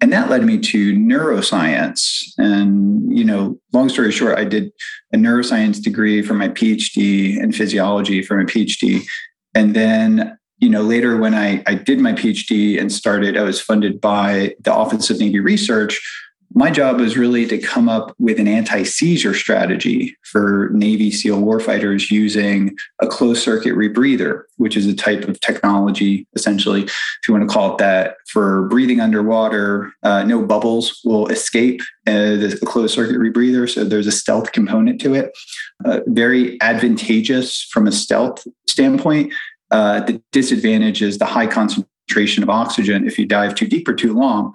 and 0.00 0.12
that 0.12 0.30
led 0.30 0.44
me 0.44 0.58
to 0.58 0.94
neuroscience. 0.94 2.32
And 2.38 2.92
you 3.12 3.24
know 3.24 3.60
long 3.72 3.88
story 3.88 4.10
short 4.10 4.38
i 4.38 4.44
did 4.44 4.72
a 5.12 5.16
neuroscience 5.16 5.80
degree 5.80 6.22
for 6.22 6.34
my 6.34 6.48
phd 6.48 7.40
and 7.40 7.54
physiology 7.54 8.22
for 8.22 8.36
my 8.36 8.44
phd 8.44 9.02
and 9.54 9.74
then 9.74 10.38
you 10.62 10.70
know 10.70 10.80
later 10.80 11.16
when 11.18 11.34
i, 11.34 11.62
I 11.66 11.74
did 11.74 12.00
my 12.00 12.12
phd 12.12 12.80
and 12.80 12.90
started 12.90 13.36
i 13.36 13.42
was 13.42 13.60
funded 13.60 14.00
by 14.00 14.54
the 14.60 14.72
office 14.72 15.10
of 15.10 15.18
navy 15.18 15.40
research 15.40 16.00
my 16.54 16.70
job 16.70 17.00
was 17.00 17.16
really 17.16 17.46
to 17.46 17.58
come 17.58 17.88
up 17.88 18.14
with 18.18 18.38
an 18.38 18.48
anti-seizure 18.48 19.34
strategy 19.34 20.16
for 20.22 20.68
Navy 20.72 21.10
SEAL 21.10 21.40
warfighters 21.40 22.10
using 22.10 22.76
a 23.00 23.06
closed 23.06 23.42
circuit 23.42 23.74
rebreather, 23.74 24.42
which 24.56 24.76
is 24.76 24.86
a 24.86 24.94
type 24.94 25.28
of 25.28 25.40
technology, 25.40 26.26
essentially, 26.34 26.82
if 26.82 27.20
you 27.26 27.32
want 27.32 27.48
to 27.48 27.52
call 27.52 27.72
it 27.72 27.78
that, 27.78 28.16
for 28.26 28.68
breathing 28.68 29.00
underwater. 29.00 29.92
Uh, 30.02 30.24
no 30.24 30.44
bubbles 30.44 31.00
will 31.04 31.26
escape 31.28 31.80
uh, 32.06 32.36
the 32.36 32.58
closed 32.66 32.94
circuit 32.94 33.16
rebreather, 33.16 33.68
so 33.72 33.84
there's 33.84 34.06
a 34.06 34.12
stealth 34.12 34.52
component 34.52 35.00
to 35.00 35.14
it. 35.14 35.32
Uh, 35.84 36.00
very 36.08 36.60
advantageous 36.60 37.62
from 37.62 37.86
a 37.86 37.92
stealth 37.92 38.46
standpoint. 38.66 39.32
Uh, 39.72 40.00
the 40.00 40.22
disadvantage 40.32 41.02
is 41.02 41.18
the 41.18 41.24
high 41.24 41.46
concentration 41.46 42.42
of 42.42 42.50
oxygen 42.50 43.06
if 43.06 43.18
you 43.18 43.26
dive 43.26 43.54
too 43.54 43.66
deep 43.66 43.88
or 43.88 43.94
too 43.94 44.12
long. 44.12 44.54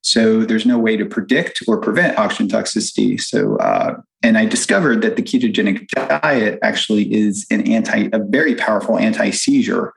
So 0.00 0.44
there's 0.44 0.66
no 0.66 0.78
way 0.78 0.96
to 0.96 1.04
predict 1.04 1.62
or 1.66 1.80
prevent 1.80 2.18
oxygen 2.18 2.48
toxicity. 2.48 3.20
So, 3.20 3.56
uh, 3.56 3.96
and 4.22 4.38
I 4.38 4.44
discovered 4.44 5.02
that 5.02 5.16
the 5.16 5.22
ketogenic 5.22 5.88
diet 5.88 6.58
actually 6.62 7.12
is 7.12 7.46
an 7.50 7.66
anti, 7.66 8.10
a 8.12 8.18
very 8.18 8.54
powerful 8.54 8.98
anti-seizure 8.98 9.92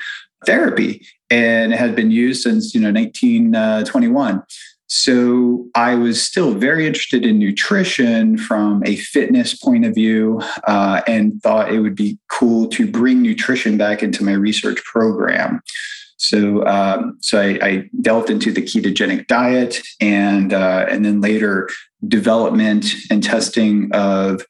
therapy, 0.45 1.05
and 1.29 1.73
it 1.73 1.77
has 1.77 1.91
been 1.91 2.09
used 2.09 2.41
since 2.41 2.73
you 2.73 2.81
know 2.81 2.91
1921. 2.91 4.43
So 4.87 5.67
I 5.75 5.95
was 5.95 6.21
still 6.21 6.53
very 6.53 6.87
interested 6.87 7.25
in 7.25 7.39
nutrition 7.39 8.37
from 8.37 8.83
a 8.85 8.95
fitness 8.95 9.53
point 9.53 9.85
of 9.85 9.93
view, 9.93 10.41
uh, 10.65 11.01
and 11.05 11.41
thought 11.41 11.71
it 11.71 11.79
would 11.79 11.95
be 11.95 12.17
cool 12.29 12.67
to 12.69 12.89
bring 12.89 13.21
nutrition 13.21 13.77
back 13.77 14.01
into 14.01 14.23
my 14.23 14.31
research 14.31 14.81
program. 14.85 15.61
So, 16.15 16.65
um, 16.65 17.17
so 17.21 17.39
I, 17.39 17.59
I, 17.61 17.89
delved 18.01 18.31
into 18.31 18.51
the 18.51 18.61
ketogenic 18.61 19.27
diet, 19.27 19.81
and 20.01 20.51
uh, 20.51 20.87
and 20.89 21.05
then 21.05 21.21
later 21.21 21.69
development 22.07 22.87
and 23.11 23.21
testing 23.21 23.89
of 23.93 24.43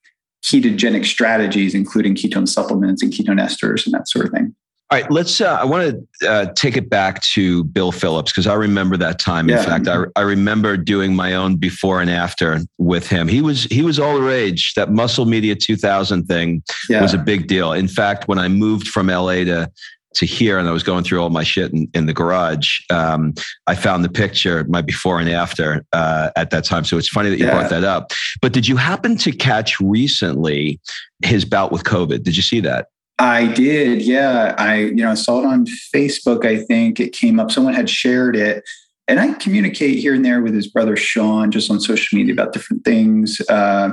ketogenic 0.44 1.06
strategies, 1.06 1.76
including 1.76 2.16
ketone 2.16 2.48
supplements 2.48 3.02
and 3.02 3.12
ketone 3.12 3.42
esters 3.42 3.86
and 3.86 3.94
that 3.94 4.08
sort 4.08 4.28
of 4.28 4.32
thing. 4.32 4.56
All 4.90 4.98
right, 4.98 5.12
let's. 5.12 5.42
Uh, 5.42 5.58
I 5.60 5.66
want 5.66 6.08
to 6.22 6.30
uh, 6.30 6.54
take 6.54 6.78
it 6.78 6.90
back 6.90 7.22
to 7.34 7.66
Bill 7.66 7.92
Phillips 7.92 8.32
because 8.32 8.48
I 8.48 8.54
remember 8.54 8.96
that 8.96 9.20
time. 9.20 9.50
In 9.50 9.58
fact, 9.58 9.86
I, 9.90 10.06
I 10.16 10.22
remember 10.22 10.78
doing 10.78 11.14
my 11.14 11.34
own 11.34 11.58
before 11.58 12.00
and 12.00 12.10
after 12.10 12.62
with 12.78 13.06
him. 13.10 13.28
He 13.28 13.42
was 13.42 13.66
he 13.66 13.82
was 13.82 14.00
all 14.00 14.16
the 14.16 14.22
rage. 14.22 14.76
That 14.76 14.90
Muscle 14.94 15.26
Media 15.26 15.56
2000 15.56 16.26
thing 16.26 16.64
yeah. 16.90 17.02
was 17.02 17.14
a 17.14 17.18
big 17.18 17.48
deal. 17.48 17.74
In 17.74 17.90
fact, 17.90 18.30
when 18.30 18.40
I 18.40 18.48
moved 18.48 18.88
from 18.88 19.08
LA 19.08 19.44
to 19.44 19.70
to 20.16 20.26
here 20.26 20.58
and 20.58 20.70
I 20.70 20.72
was 20.72 20.84
going 20.84 21.04
through 21.04 21.22
all 21.22 21.30
my 21.32 21.44
shit 21.44 21.74
in, 21.74 21.90
in 21.94 22.06
the 22.06 22.14
garage, 22.14 22.80
um, 22.90 23.34
I 23.68 23.76
found 23.76 24.06
the 24.06 24.10
picture, 24.10 24.64
my 24.70 24.82
before 24.82 25.20
and 25.20 25.30
after 25.30 25.86
uh, 25.92 26.30
at 26.38 26.50
that 26.52 26.64
time. 26.64 26.86
So 26.86 26.98
it's 26.98 27.10
funny 27.10 27.30
that 27.30 27.40
you 27.40 27.46
yeah. 27.46 27.52
brought 27.52 27.70
that 27.72 27.84
up. 27.84 28.14
But 28.42 28.54
did 28.54 28.70
you 28.70 28.78
happen 28.78 29.18
to 29.18 29.34
catch 29.34 29.82
recently 29.82 30.80
his 31.26 31.44
bout 31.44 31.74
with 31.74 31.84
COVID? 31.84 32.24
Did 32.24 32.38
you 32.38 32.42
see 32.42 32.62
that? 32.62 32.88
I 33.20 33.48
did. 33.54 34.02
Yeah. 34.02 34.54
I, 34.58 34.78
you 34.78 34.96
know, 34.96 35.12
I 35.12 35.16
saw 35.16 35.40
it 35.40 35.46
on 35.46 35.66
Facebook. 35.66 36.46
I 36.46 36.58
think 36.58 37.00
it 37.00 37.14
came 37.14 37.40
up. 37.40 37.52
Someone 37.52 37.74
had 37.74 37.90
shared 37.90 38.36
it. 38.36 38.64
And 39.08 39.20
I 39.20 39.34
communicate 39.34 40.00
here 40.00 40.14
and 40.14 40.24
there 40.24 40.42
with 40.42 40.54
his 40.54 40.68
brother 40.68 40.96
Sean 40.98 41.50
just 41.50 41.72
on 41.72 41.80
social 41.80 42.18
media 42.18 42.34
about 42.34 42.54
different 42.54 42.84
things. 42.84 43.42
Uh, 43.50 43.92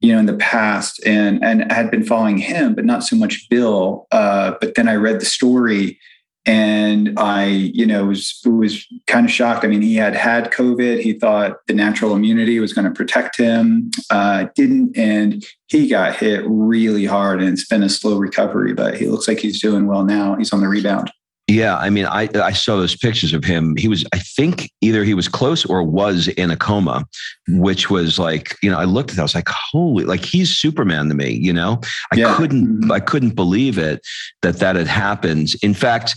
you 0.00 0.12
know, 0.12 0.18
in 0.18 0.26
the 0.26 0.36
past, 0.36 1.04
and 1.04 1.42
and 1.42 1.72
had 1.72 1.90
been 1.90 2.04
following 2.04 2.38
him, 2.38 2.74
but 2.74 2.84
not 2.84 3.02
so 3.02 3.16
much 3.16 3.48
Bill. 3.48 4.06
Uh, 4.12 4.54
but 4.60 4.74
then 4.74 4.88
I 4.88 4.94
read 4.94 5.20
the 5.20 5.26
story, 5.26 5.98
and 6.46 7.18
I, 7.18 7.46
you 7.46 7.84
know, 7.86 8.06
was 8.06 8.40
was 8.44 8.86
kind 9.06 9.26
of 9.26 9.32
shocked. 9.32 9.64
I 9.64 9.68
mean, 9.68 9.82
he 9.82 9.96
had 9.96 10.14
had 10.14 10.50
COVID. 10.50 11.00
He 11.00 11.12
thought 11.12 11.58
the 11.66 11.74
natural 11.74 12.14
immunity 12.14 12.58
was 12.60 12.72
going 12.72 12.86
to 12.86 12.90
protect 12.90 13.36
him. 13.38 13.90
Uh, 14.10 14.46
didn't, 14.54 14.96
and 14.96 15.44
he 15.66 15.88
got 15.88 16.16
hit 16.16 16.42
really 16.46 17.04
hard, 17.04 17.40
and 17.40 17.50
it's 17.50 17.66
been 17.66 17.82
a 17.82 17.88
slow 17.88 18.16
recovery. 18.18 18.72
But 18.72 18.96
he 18.96 19.06
looks 19.06 19.28
like 19.28 19.40
he's 19.40 19.60
doing 19.60 19.86
well 19.86 20.04
now. 20.04 20.36
He's 20.36 20.52
on 20.52 20.60
the 20.60 20.68
rebound. 20.68 21.10
Yeah, 21.50 21.78
I 21.78 21.88
mean, 21.88 22.04
I 22.04 22.28
I 22.34 22.52
saw 22.52 22.76
those 22.76 22.94
pictures 22.94 23.32
of 23.32 23.42
him. 23.42 23.74
He 23.76 23.88
was, 23.88 24.04
I 24.12 24.18
think, 24.18 24.70
either 24.82 25.02
he 25.02 25.14
was 25.14 25.28
close 25.28 25.64
or 25.64 25.82
was 25.82 26.28
in 26.28 26.50
a 26.50 26.56
coma, 26.58 27.06
which 27.48 27.88
was 27.88 28.18
like, 28.18 28.54
you 28.62 28.70
know, 28.70 28.78
I 28.78 28.84
looked 28.84 29.10
at 29.10 29.16
that, 29.16 29.22
I 29.22 29.24
was 29.24 29.34
like, 29.34 29.48
holy, 29.48 30.04
like 30.04 30.22
he's 30.22 30.54
Superman 30.54 31.08
to 31.08 31.14
me. 31.14 31.30
You 31.30 31.54
know, 31.54 31.80
I 32.12 32.16
yeah. 32.16 32.36
couldn't, 32.36 32.82
mm-hmm. 32.82 32.92
I 32.92 33.00
couldn't 33.00 33.34
believe 33.34 33.78
it 33.78 34.06
that 34.42 34.58
that 34.58 34.76
had 34.76 34.88
happened. 34.88 35.48
In 35.62 35.72
fact, 35.72 36.14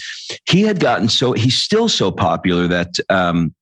he 0.49 0.63
had 0.63 0.81
gotten 0.81 1.07
so 1.07 1.31
he's 1.31 1.57
still 1.57 1.87
so 1.87 2.11
popular 2.11 2.67
that 2.67 2.95
um, 3.09 3.55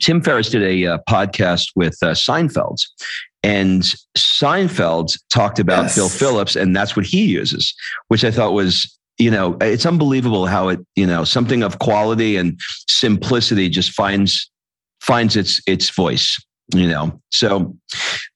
Tim 0.00 0.22
Ferriss 0.22 0.48
did 0.48 0.62
a 0.62 0.86
uh, 0.86 0.98
podcast 1.06 1.68
with 1.76 1.98
uh, 2.00 2.12
Seinfeld, 2.12 2.78
and 3.42 3.82
Seinfeld 4.16 5.18
talked 5.30 5.58
about 5.58 5.82
yes. 5.82 5.96
Bill 5.96 6.08
Phillips, 6.08 6.56
and 6.56 6.74
that's 6.74 6.96
what 6.96 7.04
he 7.04 7.26
uses, 7.26 7.74
which 8.08 8.24
I 8.24 8.30
thought 8.30 8.54
was 8.54 8.97
you 9.18 9.30
know, 9.30 9.56
it's 9.60 9.84
unbelievable 9.84 10.46
how 10.46 10.68
it, 10.68 10.80
you 10.94 11.06
know, 11.06 11.24
something 11.24 11.62
of 11.62 11.80
quality 11.80 12.36
and 12.36 12.58
simplicity 12.88 13.68
just 13.68 13.92
finds 13.92 14.50
finds 15.00 15.36
its 15.36 15.60
its 15.66 15.90
voice. 15.90 16.42
You 16.74 16.86
know, 16.86 17.20
so 17.30 17.74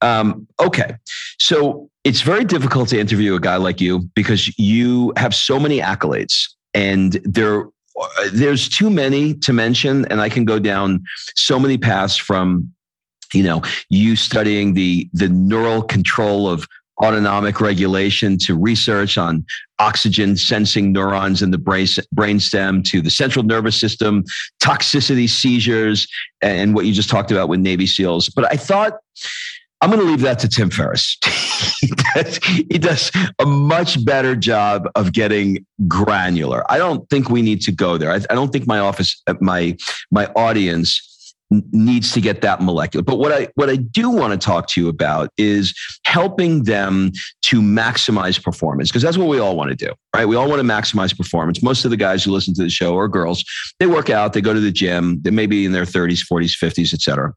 um, 0.01 0.47
okay, 0.59 0.97
so 1.39 1.91
it's 2.03 2.23
very 2.23 2.45
difficult 2.45 2.89
to 2.89 2.99
interview 2.99 3.35
a 3.35 3.41
guy 3.41 3.57
like 3.57 3.81
you 3.81 4.01
because 4.15 4.59
you 4.59 5.13
have 5.17 5.35
so 5.35 5.61
many 5.61 5.81
accolades, 5.81 6.49
and 6.73 7.13
there 7.25 7.67
there's 8.33 8.69
too 8.71 8.89
many 8.89 9.35
to 9.35 9.53
mention, 9.53 10.07
and 10.07 10.21
I 10.21 10.31
can 10.31 10.47
go 10.47 10.59
down 10.59 11.05
so 11.37 11.61
many 11.61 11.77
paths 11.77 12.17
from 12.17 12.73
you 13.35 13.43
know 13.43 13.63
you 13.91 14.17
studying 14.17 14.75
the 14.75 15.09
the 15.13 15.29
neural 15.29 15.83
control 15.83 16.49
of 16.49 16.67
autonomic 17.03 17.61
regulation 17.61 18.39
to 18.39 18.57
research 18.57 19.17
on 19.19 19.45
oxygen 19.79 20.37
sensing 20.37 20.93
neurons 20.93 21.43
in 21.43 21.51
the 21.51 21.59
brain 21.59 21.87
brainstem 22.15 22.85
to 22.85 23.01
the 23.01 23.11
central 23.11 23.45
nervous 23.45 23.79
system, 23.79 24.25
toxicity, 24.63 25.29
seizures, 25.29 26.07
and 26.41 26.75
what 26.75 26.87
you 26.87 26.93
just 26.93 27.11
talked 27.11 27.31
about 27.31 27.49
with 27.49 27.61
Navy 27.61 27.87
SEALs. 27.87 28.29
But 28.29 28.51
I 28.53 28.57
thought 28.57 28.99
I'm 29.81 29.91
going 29.91 30.01
to 30.01 30.07
leave 30.07 30.21
that 30.21 30.39
to 30.39 30.49
Tim 30.49 30.71
Ferriss. 30.71 31.19
he, 32.71 32.79
does, 32.79 33.11
a 33.41 33.47
much 33.47 34.05
better 34.05 34.37
job 34.37 34.89
of 34.95 35.13
getting 35.13 35.67
granular. 35.89 36.63
I 36.71 36.79
don't 36.79 37.09
think 37.11 37.29
we 37.29 37.43
need 37.43 37.63
to 37.63 37.73
go 37.73 37.99
there. 37.99 38.13
I, 38.13 38.21
I 38.31 38.35
don't 38.37 38.53
think 38.53 38.69
my 38.69 38.79
office, 38.79 39.21
my 39.41 39.77
my 40.13 40.27
audience 40.37 41.12
needs 41.73 42.13
to 42.13 42.21
get 42.21 42.41
that 42.43 42.63
molecular. 42.63 43.03
But 43.03 43.19
what 43.19 43.33
I 43.33 43.49
what 43.55 43.69
I 43.69 43.77
do 43.77 44.11
want 44.11 44.33
to 44.33 44.45
talk 44.45 44.69
to 44.69 44.81
you 44.81 44.89
about 44.89 45.31
is 45.37 45.75
helping 46.05 46.65
them 46.65 47.13
to 47.43 47.61
maximize 47.61 48.43
performance 48.43 48.91
because 48.91 49.03
that's 49.03 49.19
what 49.19 49.29
we 49.29 49.39
all 49.39 49.57
want 49.57 49.71
to 49.71 49.77
do, 49.77 49.93
right? 50.15 50.27
We 50.27 50.37
all 50.37 50.49
want 50.49 50.61
to 50.61 50.67
maximize 50.67 51.17
performance. 51.17 51.63
Most 51.63 51.85
of 51.85 51.91
the 51.91 51.97
guys 51.97 52.25
who 52.25 52.31
listen 52.31 52.55
to 52.55 52.63
the 52.63 52.71
show 52.71 52.95
or 52.95 53.09
girls, 53.09 53.45
they 53.79 53.87
work 53.87 54.11
out, 54.11 54.33
they 54.33 54.41
go 54.41 54.55
to 54.55 54.61
the 54.61 54.73
gym, 54.73 55.21
they 55.23 55.31
may 55.31 55.47
be 55.47 55.65
in 55.65 55.73
their 55.73 55.85
30s, 55.85 56.21
40s, 56.31 56.57
50s, 56.57 56.95
etc. 56.95 57.33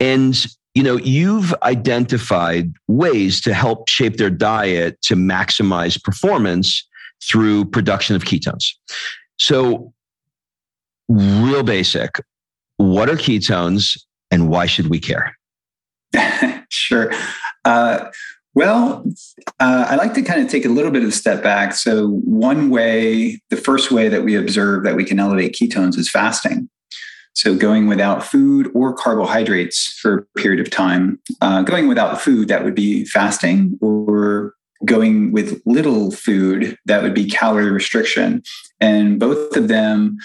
And 0.00 0.46
you 0.74 0.82
know, 0.82 0.98
you've 0.98 1.54
identified 1.62 2.70
ways 2.86 3.40
to 3.40 3.54
help 3.54 3.88
shape 3.88 4.18
their 4.18 4.28
diet 4.28 5.00
to 5.02 5.14
maximize 5.16 6.02
performance 6.02 6.86
through 7.24 7.64
production 7.64 8.14
of 8.14 8.24
ketones. 8.24 8.74
So 9.38 9.94
real 11.08 11.62
basic 11.62 12.20
what 12.76 13.08
are 13.08 13.16
ketones 13.16 13.98
and 14.30 14.48
why 14.48 14.66
should 14.66 14.88
we 14.88 15.00
care? 15.00 15.36
sure. 16.70 17.12
Uh, 17.64 18.10
well, 18.54 19.04
uh, 19.60 19.86
I 19.88 19.96
like 19.96 20.14
to 20.14 20.22
kind 20.22 20.40
of 20.40 20.48
take 20.48 20.64
a 20.64 20.70
little 20.70 20.90
bit 20.90 21.02
of 21.02 21.10
a 21.10 21.12
step 21.12 21.42
back. 21.42 21.74
So, 21.74 22.08
one 22.08 22.70
way, 22.70 23.40
the 23.50 23.56
first 23.56 23.90
way 23.90 24.08
that 24.08 24.24
we 24.24 24.34
observe 24.34 24.82
that 24.84 24.96
we 24.96 25.04
can 25.04 25.20
elevate 25.20 25.54
ketones 25.54 25.98
is 25.98 26.10
fasting. 26.10 26.70
So, 27.34 27.54
going 27.54 27.86
without 27.86 28.24
food 28.24 28.70
or 28.74 28.94
carbohydrates 28.94 29.98
for 30.00 30.18
a 30.18 30.40
period 30.40 30.66
of 30.66 30.70
time. 30.70 31.20
Uh, 31.42 31.62
going 31.62 31.86
without 31.86 32.20
food, 32.20 32.48
that 32.48 32.64
would 32.64 32.74
be 32.74 33.04
fasting, 33.04 33.78
or 33.82 34.54
going 34.86 35.32
with 35.32 35.60
little 35.66 36.10
food, 36.10 36.78
that 36.86 37.02
would 37.02 37.14
be 37.14 37.28
calorie 37.28 37.70
restriction. 37.70 38.42
And 38.80 39.20
both 39.20 39.54
of 39.56 39.68
them 39.68 40.16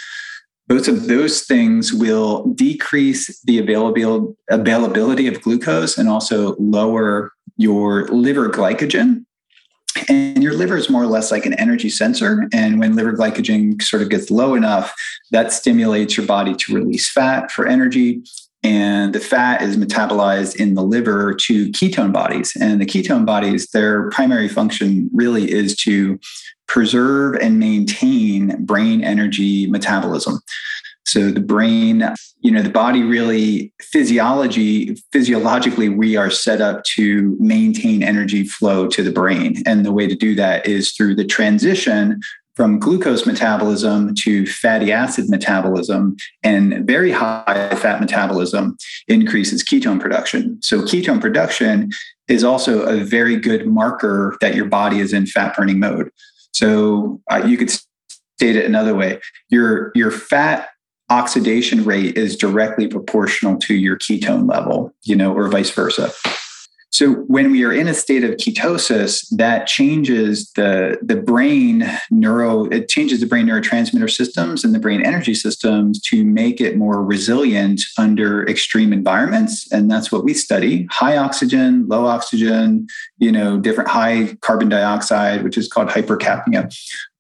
both 0.68 0.88
of 0.88 1.08
those 1.08 1.42
things 1.42 1.94
will 1.94 2.46
decrease 2.54 3.42
the 3.44 3.60
availability 3.60 4.34
availability 4.50 5.28
of 5.28 5.42
glucose 5.42 5.98
and 5.98 6.08
also 6.08 6.56
lower 6.58 7.32
your 7.58 8.08
liver 8.08 8.50
glycogen 8.50 9.26
and 10.10 10.42
your 10.42 10.54
liver 10.54 10.78
is 10.78 10.90
more 10.90 11.04
or 11.04 11.08
less 11.08 11.32
like 11.32 11.46
an 11.46 11.54
energy 11.54 11.90
sensor. 11.90 12.48
And 12.54 12.80
when 12.80 12.96
liver 12.96 13.14
glycogen 13.14 13.82
sort 13.82 14.02
of 14.02 14.10
gets 14.10 14.32
low 14.32 14.56
enough, 14.56 14.94
that 15.32 15.52
stimulates 15.52 16.18
your 16.18 16.26
body 16.26 16.56
to 16.56 16.74
release 16.74 17.10
fat 17.10 17.52
for 17.52 17.68
energy. 17.68 18.24
And 18.64 19.14
the 19.14 19.20
fat 19.20 19.62
is 19.62 19.76
metabolized 19.76 20.56
in 20.56 20.76
the 20.76 20.84
liver 20.84 21.34
to 21.34 21.70
ketone 21.72 22.14
bodies. 22.14 22.56
And 22.60 22.80
the 22.80 22.86
ketone 22.86 23.26
bodies, 23.26 23.68
their 23.68 24.10
primary 24.12 24.48
function 24.48 25.10
really 25.14 25.52
is 25.52 25.76
to 25.78 26.20
preserve 26.72 27.36
and 27.36 27.60
maintain 27.60 28.64
brain 28.64 29.04
energy 29.04 29.68
metabolism. 29.68 30.40
So 31.06 31.30
the 31.30 31.42
brain, 31.42 32.08
you 32.40 32.50
know, 32.50 32.62
the 32.62 32.70
body 32.70 33.04
really 33.04 33.74
physiology, 33.82 34.96
physiologically, 35.12 35.90
we 35.90 36.16
are 36.16 36.32
set 36.32 36.62
up 36.62 36.86
to 36.96 37.36
maintain 37.42 38.02
energy 38.02 38.46
flow 38.46 38.88
to 38.88 39.04
the 39.04 39.12
brain. 39.12 39.62
And 39.66 39.86
the 39.86 39.92
way 39.92 40.08
to 40.08 40.16
do 40.16 40.34
that 40.36 40.66
is 40.66 40.94
through 40.94 41.16
the 41.16 41.26
transition 41.26 42.22
from 42.56 42.80
glucose 42.80 43.26
metabolism 43.26 44.16
to 44.16 44.46
fatty 44.46 44.94
acid 44.94 45.30
metabolism 45.30 46.16
and 46.42 46.88
very 46.88 47.12
high 47.12 47.76
fat 47.76 48.00
metabolism 48.00 48.78
increases 49.10 49.62
ketone 49.62 50.00
production. 50.00 50.58
So 50.62 50.84
ketone 50.84 51.20
production 51.20 51.90
is 52.30 52.46
also 52.46 52.84
a 52.84 53.04
very 53.04 53.36
good 53.36 53.68
marker 53.68 54.38
that 54.40 54.56
your 54.56 54.66
body 54.66 55.00
is 55.00 55.12
in 55.12 55.26
fat 55.26 55.54
burning 55.58 55.80
mode. 55.80 56.10
So 56.54 57.22
uh, 57.30 57.44
you 57.46 57.58
could 57.58 57.70
state 57.70 58.56
it 58.56 58.66
another 58.66 58.96
way. 58.96 59.20
Your 59.50 59.92
your 59.96 60.12
fat 60.12 60.70
oxidation 61.10 61.84
rate 61.84 62.18
is 62.18 62.38
directly 62.38 62.88
proportional 62.88 63.58
to 63.58 63.76
your 63.76 63.98
ketone 63.98 64.50
level, 64.50 64.94
you 65.04 65.16
know, 65.16 65.34
or 65.34 65.50
vice 65.50 65.70
versa. 65.70 66.12
So 66.92 67.14
when 67.14 67.52
we 67.52 67.64
are 67.64 67.72
in 67.72 67.88
a 67.88 67.94
state 67.94 68.26
of 68.26 68.32
ketosis, 68.32 69.26
that 69.38 69.66
changes 69.66 70.52
the, 70.52 70.98
the 71.02 71.16
brain 71.16 71.90
neuro, 72.10 72.66
it 72.66 72.90
changes 72.90 73.22
the 73.22 73.26
brain 73.26 73.48
neurotransmitter 73.48 74.12
systems 74.12 74.66
and 74.66 74.76
the 74.76 74.80
brain 74.80 75.06
energy 75.06 75.34
systems 75.34 76.02
to 76.02 76.26
make 76.26 76.60
it 76.60 76.76
more 76.76 77.02
resilient 77.02 77.82
under 77.98 78.46
extreme 78.46 78.92
environments. 78.92 79.72
And 79.72 79.90
that's 79.90 80.12
what 80.12 80.26
we 80.26 80.34
study. 80.34 80.86
High 80.92 81.16
oxygen, 81.16 81.88
low 81.88 82.06
oxygen, 82.08 82.88
you 83.20 83.32
know, 83.32 83.58
different 83.58 83.90
high 83.90 84.36
carbon 84.42 84.68
dioxide, 84.68 85.44
which 85.46 85.58
is 85.58 85.70
called 85.70 85.88
hypercapnia. 85.88 86.76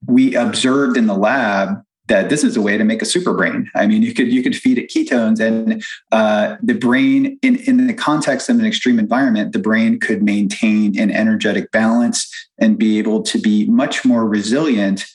We 0.05 0.35
observed 0.35 0.97
in 0.97 1.07
the 1.07 1.15
lab 1.15 1.81
that 2.11 2.27
this 2.27 2.43
is 2.43 2.57
a 2.57 2.61
way 2.61 2.77
to 2.77 2.83
make 2.83 3.01
a 3.01 3.05
super 3.05 3.33
brain. 3.33 3.71
I 3.73 3.87
mean, 3.87 4.03
you 4.03 4.13
could 4.13 4.27
you 4.33 4.43
could 4.43 4.55
feed 4.55 4.77
it 4.77 4.89
ketones, 4.89 5.39
and 5.39 5.81
uh, 6.11 6.57
the 6.61 6.73
brain, 6.73 7.39
in 7.41 7.55
in 7.55 7.87
the 7.87 7.93
context 7.93 8.49
of 8.49 8.59
an 8.59 8.65
extreme 8.65 8.99
environment, 8.99 9.53
the 9.53 9.59
brain 9.59 9.97
could 9.97 10.21
maintain 10.21 10.99
an 10.99 11.09
energetic 11.09 11.71
balance 11.71 12.29
and 12.59 12.77
be 12.77 12.99
able 12.99 13.23
to 13.23 13.39
be 13.39 13.65
much 13.67 14.03
more 14.03 14.27
resilient 14.27 15.05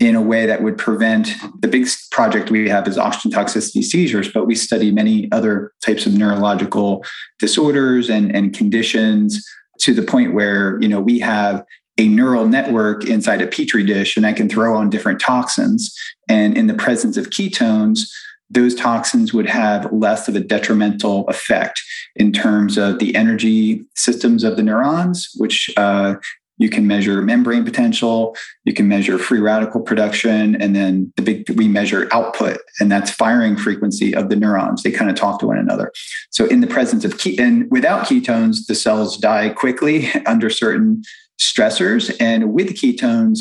in 0.00 0.16
a 0.16 0.20
way 0.20 0.46
that 0.46 0.64
would 0.64 0.76
prevent 0.76 1.32
the 1.60 1.68
big 1.68 1.86
project 2.10 2.50
we 2.50 2.68
have 2.68 2.88
is 2.88 2.98
oxygen 2.98 3.30
toxicity 3.30 3.82
seizures, 3.82 4.30
but 4.30 4.46
we 4.46 4.54
study 4.56 4.90
many 4.90 5.30
other 5.30 5.72
types 5.80 6.06
of 6.06 6.12
neurological 6.12 7.04
disorders 7.38 8.10
and, 8.10 8.34
and 8.34 8.52
conditions 8.52 9.46
to 9.78 9.94
the 9.94 10.02
point 10.02 10.34
where 10.34 10.76
you 10.82 10.88
know 10.88 11.00
we 11.00 11.20
have 11.20 11.64
a 11.98 12.08
neural 12.08 12.46
network 12.46 13.04
inside 13.04 13.40
a 13.40 13.46
petri 13.46 13.84
dish 13.84 14.16
and 14.16 14.26
I 14.26 14.32
can 14.32 14.48
throw 14.48 14.76
on 14.76 14.90
different 14.90 15.20
toxins. 15.20 15.94
And 16.28 16.56
in 16.56 16.66
the 16.66 16.74
presence 16.74 17.16
of 17.16 17.30
ketones, 17.30 18.08
those 18.50 18.74
toxins 18.74 19.32
would 19.32 19.48
have 19.48 19.90
less 19.92 20.28
of 20.28 20.36
a 20.36 20.40
detrimental 20.40 21.26
effect 21.28 21.82
in 22.14 22.32
terms 22.32 22.78
of 22.78 22.98
the 22.98 23.14
energy 23.14 23.84
systems 23.96 24.44
of 24.44 24.56
the 24.56 24.62
neurons, 24.62 25.28
which 25.36 25.68
uh, 25.76 26.14
you 26.58 26.70
can 26.70 26.86
measure 26.86 27.20
membrane 27.20 27.64
potential, 27.64 28.36
you 28.64 28.72
can 28.72 28.88
measure 28.88 29.18
free 29.18 29.40
radical 29.40 29.80
production, 29.80 30.60
and 30.60 30.74
then 30.74 31.12
the 31.16 31.22
big 31.22 31.50
we 31.50 31.68
measure 31.68 32.08
output, 32.12 32.58
and 32.80 32.90
that's 32.90 33.10
firing 33.10 33.56
frequency 33.56 34.14
of 34.14 34.30
the 34.30 34.36
neurons. 34.36 34.82
They 34.82 34.90
kind 34.90 35.10
of 35.10 35.16
talk 35.16 35.40
to 35.40 35.46
one 35.46 35.58
another. 35.58 35.92
So 36.30 36.46
in 36.46 36.60
the 36.60 36.66
presence 36.66 37.04
of 37.04 37.18
ke- 37.18 37.38
and 37.38 37.70
without 37.70 38.06
ketones, 38.06 38.66
the 38.66 38.74
cells 38.74 39.18
die 39.18 39.50
quickly 39.50 40.08
under 40.26 40.48
certain 40.48 41.02
stressors. 41.38 42.14
And 42.20 42.52
with 42.52 42.74
ketones, 42.74 43.40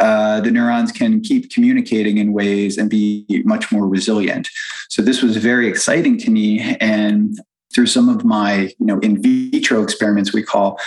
uh, 0.00 0.40
the 0.40 0.50
neurons 0.50 0.92
can 0.92 1.20
keep 1.20 1.50
communicating 1.50 2.18
in 2.18 2.32
ways 2.32 2.76
and 2.76 2.90
be 2.90 3.24
much 3.44 3.70
more 3.70 3.88
resilient. 3.88 4.48
So 4.88 5.02
this 5.02 5.22
was 5.22 5.36
very 5.36 5.68
exciting 5.68 6.18
to 6.18 6.30
me. 6.30 6.76
And 6.80 7.38
through 7.74 7.86
some 7.86 8.08
of 8.08 8.24
my, 8.24 8.72
you 8.78 8.86
know, 8.86 8.98
in 9.00 9.20
vitro 9.20 9.82
experiments, 9.82 10.32
we 10.32 10.42
call, 10.42 10.80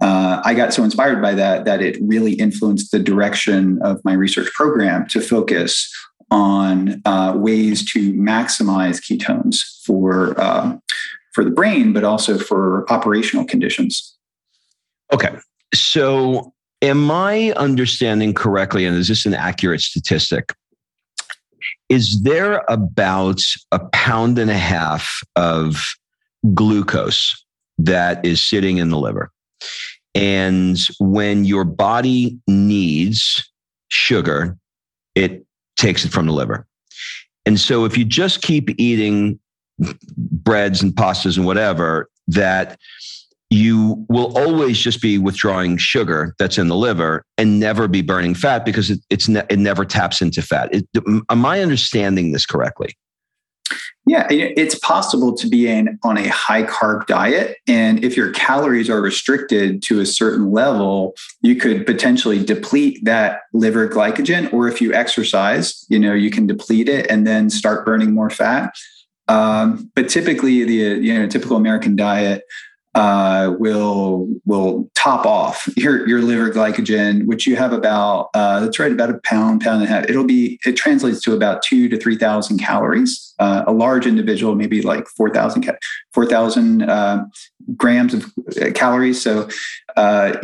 uh, 0.00 0.40
I 0.44 0.54
got 0.54 0.72
so 0.72 0.84
inspired 0.84 1.20
by 1.20 1.34
that 1.34 1.64
that 1.64 1.82
it 1.82 1.98
really 2.00 2.34
influenced 2.34 2.92
the 2.92 2.98
direction 2.98 3.80
of 3.82 4.00
my 4.04 4.12
research 4.12 4.52
program 4.52 5.06
to 5.08 5.20
focus 5.20 5.92
on 6.30 7.02
uh, 7.04 7.34
ways 7.36 7.84
to 7.92 8.12
maximize 8.14 9.00
ketones 9.00 9.60
for 9.84 10.38
uh, 10.40 10.76
for 11.32 11.44
the 11.44 11.50
brain, 11.50 11.92
but 11.92 12.04
also 12.04 12.38
for 12.38 12.90
operational 12.90 13.44
conditions. 13.44 14.16
Okay, 15.12 15.36
so, 15.78 16.52
am 16.82 17.10
I 17.10 17.52
understanding 17.52 18.34
correctly? 18.34 18.84
And 18.84 18.96
is 18.96 19.08
this 19.08 19.26
an 19.26 19.34
accurate 19.34 19.80
statistic? 19.80 20.54
Is 21.88 22.22
there 22.22 22.64
about 22.68 23.40
a 23.72 23.78
pound 23.90 24.38
and 24.38 24.50
a 24.50 24.58
half 24.58 25.20
of 25.36 25.84
glucose 26.54 27.44
that 27.78 28.24
is 28.24 28.42
sitting 28.42 28.78
in 28.78 28.90
the 28.90 28.98
liver? 28.98 29.30
And 30.14 30.78
when 30.98 31.44
your 31.44 31.64
body 31.64 32.38
needs 32.46 33.48
sugar, 33.88 34.56
it 35.14 35.46
takes 35.76 36.04
it 36.04 36.12
from 36.12 36.26
the 36.26 36.32
liver. 36.32 36.66
And 37.44 37.60
so 37.60 37.84
if 37.84 37.96
you 37.96 38.04
just 38.04 38.42
keep 38.42 38.70
eating 38.80 39.38
breads 39.78 40.82
and 40.82 40.92
pastas 40.92 41.36
and 41.36 41.46
whatever, 41.46 42.08
that 42.28 42.78
you 43.50 43.95
will 44.08 44.36
always 44.36 44.78
just 44.78 45.00
be 45.00 45.18
withdrawing 45.18 45.76
sugar 45.76 46.34
that's 46.38 46.58
in 46.58 46.68
the 46.68 46.76
liver 46.76 47.24
and 47.38 47.58
never 47.60 47.88
be 47.88 48.02
burning 48.02 48.34
fat 48.34 48.64
because 48.64 48.90
it, 48.90 49.00
it's 49.10 49.28
ne- 49.28 49.46
it 49.48 49.58
never 49.58 49.84
taps 49.84 50.20
into 50.20 50.42
fat. 50.42 50.68
It, 50.72 50.86
am 51.30 51.46
I 51.46 51.60
understanding 51.60 52.32
this 52.32 52.46
correctly? 52.46 52.96
Yeah, 54.08 54.28
it's 54.30 54.78
possible 54.78 55.34
to 55.34 55.48
be 55.48 55.68
in, 55.68 55.98
on 56.04 56.16
a 56.16 56.28
high 56.28 56.62
carb 56.62 57.06
diet. 57.06 57.56
And 57.66 58.04
if 58.04 58.16
your 58.16 58.30
calories 58.30 58.88
are 58.88 59.00
restricted 59.00 59.82
to 59.82 59.98
a 59.98 60.06
certain 60.06 60.52
level, 60.52 61.14
you 61.42 61.56
could 61.56 61.84
potentially 61.86 62.44
deplete 62.44 63.04
that 63.04 63.40
liver 63.52 63.88
glycogen. 63.88 64.52
Or 64.52 64.68
if 64.68 64.80
you 64.80 64.94
exercise, 64.94 65.84
you 65.88 65.98
know, 65.98 66.14
you 66.14 66.30
can 66.30 66.46
deplete 66.46 66.88
it 66.88 67.10
and 67.10 67.26
then 67.26 67.50
start 67.50 67.84
burning 67.84 68.14
more 68.14 68.30
fat. 68.30 68.72
Um, 69.26 69.90
but 69.96 70.08
typically, 70.08 70.62
the 70.62 71.04
you 71.04 71.12
know 71.12 71.26
typical 71.26 71.56
American 71.56 71.96
diet 71.96 72.44
uh, 72.96 73.54
will 73.58 74.26
will 74.46 74.90
top 74.94 75.26
off 75.26 75.68
your 75.76 76.08
your 76.08 76.22
liver 76.22 76.50
glycogen, 76.50 77.26
which 77.26 77.46
you 77.46 77.54
have 77.54 77.72
about 77.72 78.30
uh, 78.32 78.60
that's 78.60 78.78
right 78.78 78.90
about 78.90 79.10
a 79.10 79.18
pound 79.18 79.60
pound 79.60 79.82
and 79.82 79.84
a 79.84 79.86
half. 79.86 80.08
It'll 80.08 80.24
be 80.24 80.58
it 80.64 80.76
translates 80.76 81.20
to 81.22 81.34
about 81.34 81.62
two 81.62 81.90
to 81.90 81.98
three 81.98 82.16
thousand 82.16 82.58
calories. 82.58 83.34
Uh, 83.38 83.64
a 83.66 83.72
large 83.72 84.06
individual 84.06 84.54
maybe 84.54 84.80
like 84.80 85.06
4,000 85.08 85.70
4, 86.14 86.26
uh, 86.88 87.24
grams 87.76 88.14
of 88.14 88.32
uh, 88.62 88.70
calories. 88.74 89.20
So 89.20 89.46
uh, 89.94 90.38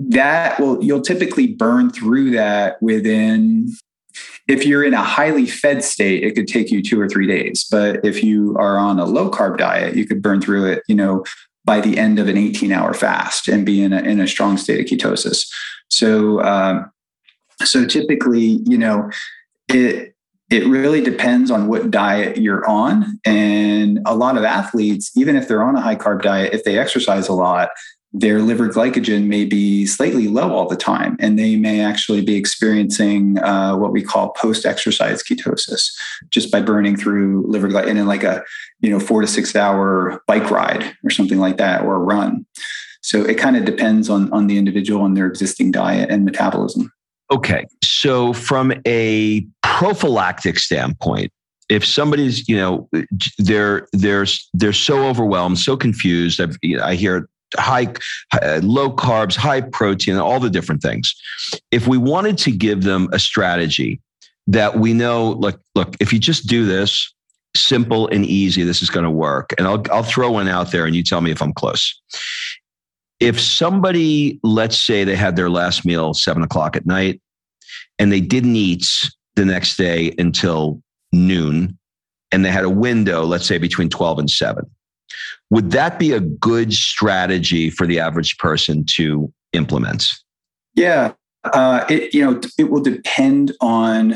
that 0.00 0.58
will 0.58 0.82
you'll 0.82 1.00
typically 1.00 1.46
burn 1.46 1.90
through 1.90 2.32
that 2.32 2.82
within 2.82 3.72
if 4.48 4.66
you're 4.66 4.82
in 4.82 4.94
a 4.94 5.02
highly 5.02 5.46
fed 5.46 5.84
state, 5.84 6.24
it 6.24 6.34
could 6.34 6.48
take 6.48 6.72
you 6.72 6.82
two 6.82 7.00
or 7.00 7.08
three 7.08 7.28
days. 7.28 7.64
But 7.70 8.04
if 8.04 8.24
you 8.24 8.56
are 8.58 8.76
on 8.76 8.98
a 8.98 9.04
low 9.04 9.30
carb 9.30 9.58
diet, 9.58 9.94
you 9.94 10.06
could 10.06 10.20
burn 10.20 10.40
through 10.40 10.66
it, 10.66 10.82
you 10.88 10.96
know, 10.96 11.24
by 11.64 11.80
the 11.80 11.98
end 11.98 12.18
of 12.18 12.28
an 12.28 12.36
18 12.36 12.72
hour 12.72 12.92
fast 12.92 13.48
and 13.48 13.64
be 13.64 13.82
in 13.82 13.92
a, 13.92 14.00
in 14.00 14.20
a 14.20 14.26
strong 14.26 14.56
state 14.56 14.80
of 14.80 14.86
ketosis. 14.86 15.48
So, 15.88 16.42
um, 16.42 16.90
so 17.60 17.86
typically, 17.86 18.60
you 18.64 18.78
know, 18.78 19.10
it, 19.68 20.14
it 20.50 20.66
really 20.66 21.00
depends 21.00 21.50
on 21.50 21.68
what 21.68 21.90
diet 21.90 22.36
you're 22.36 22.68
on. 22.68 23.18
And 23.24 24.00
a 24.04 24.14
lot 24.14 24.36
of 24.36 24.44
athletes, 24.44 25.10
even 25.16 25.36
if 25.36 25.48
they're 25.48 25.62
on 25.62 25.76
a 25.76 25.80
high 25.80 25.96
carb 25.96 26.22
diet, 26.22 26.52
if 26.52 26.64
they 26.64 26.78
exercise 26.78 27.28
a 27.28 27.32
lot, 27.32 27.70
their 28.14 28.40
liver 28.40 28.68
glycogen 28.68 29.26
may 29.26 29.44
be 29.44 29.86
slightly 29.86 30.28
low 30.28 30.52
all 30.52 30.68
the 30.68 30.76
time, 30.76 31.16
and 31.18 31.38
they 31.38 31.56
may 31.56 31.80
actually 31.80 32.20
be 32.20 32.36
experiencing 32.36 33.38
uh, 33.38 33.74
what 33.74 33.92
we 33.92 34.02
call 34.02 34.30
post-exercise 34.30 35.22
ketosis, 35.22 35.90
just 36.30 36.50
by 36.50 36.60
burning 36.60 36.96
through 36.96 37.44
liver 37.46 37.68
glycogen 37.68 37.98
in 37.98 38.06
like 38.06 38.22
a 38.22 38.42
you 38.80 38.90
know 38.90 39.00
four 39.00 39.22
to 39.22 39.26
six 39.26 39.56
hour 39.56 40.22
bike 40.26 40.50
ride 40.50 40.94
or 41.04 41.10
something 41.10 41.38
like 41.38 41.56
that, 41.56 41.82
or 41.82 41.96
a 41.96 42.00
run. 42.00 42.44
So 43.00 43.22
it 43.22 43.38
kind 43.38 43.56
of 43.56 43.64
depends 43.64 44.10
on 44.10 44.32
on 44.32 44.46
the 44.46 44.58
individual 44.58 45.06
and 45.06 45.16
their 45.16 45.26
existing 45.26 45.72
diet 45.72 46.10
and 46.10 46.24
metabolism. 46.24 46.92
Okay, 47.30 47.64
so 47.82 48.34
from 48.34 48.74
a 48.86 49.46
prophylactic 49.62 50.58
standpoint, 50.58 51.32
if 51.70 51.82
somebody's 51.82 52.46
you 52.46 52.56
know 52.56 52.90
they're 53.38 53.88
they're 53.94 54.26
they're 54.52 54.74
so 54.74 55.06
overwhelmed, 55.06 55.58
so 55.58 55.78
confused, 55.78 56.42
I've, 56.42 56.58
I 56.82 56.94
hear 56.94 57.26
high, 57.56 57.92
high, 58.32 58.58
low 58.58 58.90
carbs, 58.90 59.36
high 59.36 59.60
protein, 59.60 60.16
all 60.16 60.40
the 60.40 60.50
different 60.50 60.82
things. 60.82 61.14
If 61.70 61.86
we 61.86 61.98
wanted 61.98 62.38
to 62.38 62.50
give 62.50 62.82
them 62.82 63.08
a 63.12 63.18
strategy 63.18 64.00
that 64.46 64.78
we 64.78 64.92
know, 64.92 65.32
look, 65.32 65.60
look, 65.74 65.96
if 66.00 66.12
you 66.12 66.18
just 66.18 66.46
do 66.46 66.66
this, 66.66 67.12
simple 67.54 68.08
and 68.08 68.24
easy, 68.24 68.62
this 68.62 68.82
is 68.82 68.90
going 68.90 69.04
to 69.04 69.10
work. 69.10 69.54
And 69.58 69.66
I'll 69.66 69.82
I'll 69.90 70.02
throw 70.02 70.32
one 70.32 70.48
out 70.48 70.72
there, 70.72 70.86
and 70.86 70.96
you 70.96 71.02
tell 71.02 71.20
me 71.20 71.30
if 71.30 71.42
I'm 71.42 71.52
close. 71.52 72.00
If 73.20 73.40
somebody, 73.40 74.40
let's 74.42 74.76
say 74.76 75.04
they 75.04 75.16
had 75.16 75.36
their 75.36 75.50
last 75.50 75.84
meal 75.84 76.12
seven 76.14 76.42
o'clock 76.42 76.76
at 76.76 76.86
night, 76.86 77.20
and 77.98 78.10
they 78.10 78.20
didn't 78.20 78.56
eat 78.56 78.86
the 79.36 79.44
next 79.44 79.76
day 79.76 80.14
until 80.18 80.82
noon, 81.12 81.78
and 82.32 82.44
they 82.44 82.50
had 82.50 82.64
a 82.64 82.70
window, 82.70 83.24
let's 83.24 83.46
say 83.46 83.58
between 83.58 83.88
12 83.88 84.18
and 84.18 84.30
7 84.30 84.68
would 85.52 85.70
that 85.72 85.98
be 85.98 86.12
a 86.12 86.20
good 86.20 86.72
strategy 86.72 87.68
for 87.68 87.86
the 87.86 88.00
average 88.00 88.38
person 88.38 88.86
to 88.96 89.30
implement? 89.52 90.06
Yeah, 90.74 91.12
uh, 91.44 91.84
it 91.90 92.14
you 92.14 92.24
know 92.24 92.40
it 92.58 92.70
will 92.70 92.80
depend 92.80 93.52
on 93.60 94.14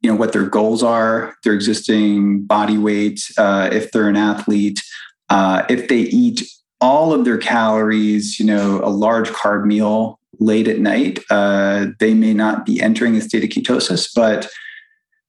you 0.00 0.10
know 0.10 0.16
what 0.16 0.32
their 0.32 0.46
goals 0.46 0.82
are, 0.82 1.34
their 1.44 1.52
existing 1.52 2.44
body 2.44 2.78
weight, 2.78 3.20
uh, 3.36 3.68
if 3.70 3.92
they're 3.92 4.08
an 4.08 4.16
athlete, 4.16 4.80
uh, 5.28 5.64
if 5.68 5.88
they 5.88 6.00
eat 6.00 6.42
all 6.80 7.12
of 7.12 7.26
their 7.26 7.38
calories, 7.38 8.40
you 8.40 8.46
know, 8.46 8.80
a 8.82 8.88
large 8.88 9.28
carb 9.28 9.66
meal 9.66 10.18
late 10.38 10.68
at 10.68 10.78
night, 10.78 11.18
uh, 11.30 11.86
they 11.98 12.14
may 12.14 12.32
not 12.32 12.64
be 12.64 12.80
entering 12.80 13.14
a 13.14 13.20
state 13.20 13.44
of 13.44 13.50
ketosis, 13.50 14.08
but 14.14 14.48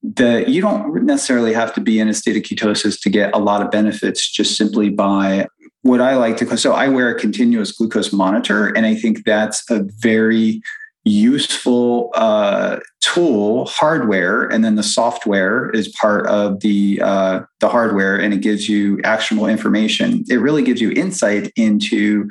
the 0.02 0.44
you 0.48 0.60
don't 0.60 1.04
necessarily 1.04 1.52
have 1.52 1.74
to 1.74 1.80
be 1.80 2.00
in 2.00 2.08
a 2.08 2.14
state 2.14 2.36
of 2.36 2.42
ketosis 2.42 3.00
to 3.00 3.10
get 3.10 3.34
a 3.34 3.38
lot 3.38 3.62
of 3.62 3.70
benefits 3.70 4.30
just 4.30 4.56
simply 4.56 4.88
by 4.88 5.46
what 5.82 6.00
I 6.00 6.16
like 6.16 6.36
to 6.38 6.56
so 6.56 6.72
I 6.72 6.88
wear 6.88 7.08
a 7.08 7.18
continuous 7.18 7.72
glucose 7.72 8.12
monitor 8.12 8.68
and 8.68 8.86
I 8.86 8.94
think 8.94 9.24
that's 9.24 9.68
a 9.70 9.84
very 9.98 10.62
useful 11.04 12.10
uh, 12.14 12.78
tool 13.00 13.64
hardware 13.66 14.42
and 14.44 14.64
then 14.64 14.74
the 14.74 14.82
software 14.82 15.70
is 15.70 15.88
part 16.00 16.26
of 16.26 16.60
the 16.60 17.00
uh, 17.02 17.40
the 17.60 17.68
hardware 17.68 18.16
and 18.18 18.34
it 18.34 18.40
gives 18.40 18.68
you 18.68 19.00
actionable 19.04 19.46
information. 19.46 20.24
It 20.28 20.36
really 20.36 20.62
gives 20.62 20.80
you 20.80 20.90
insight 20.92 21.52
into 21.56 22.28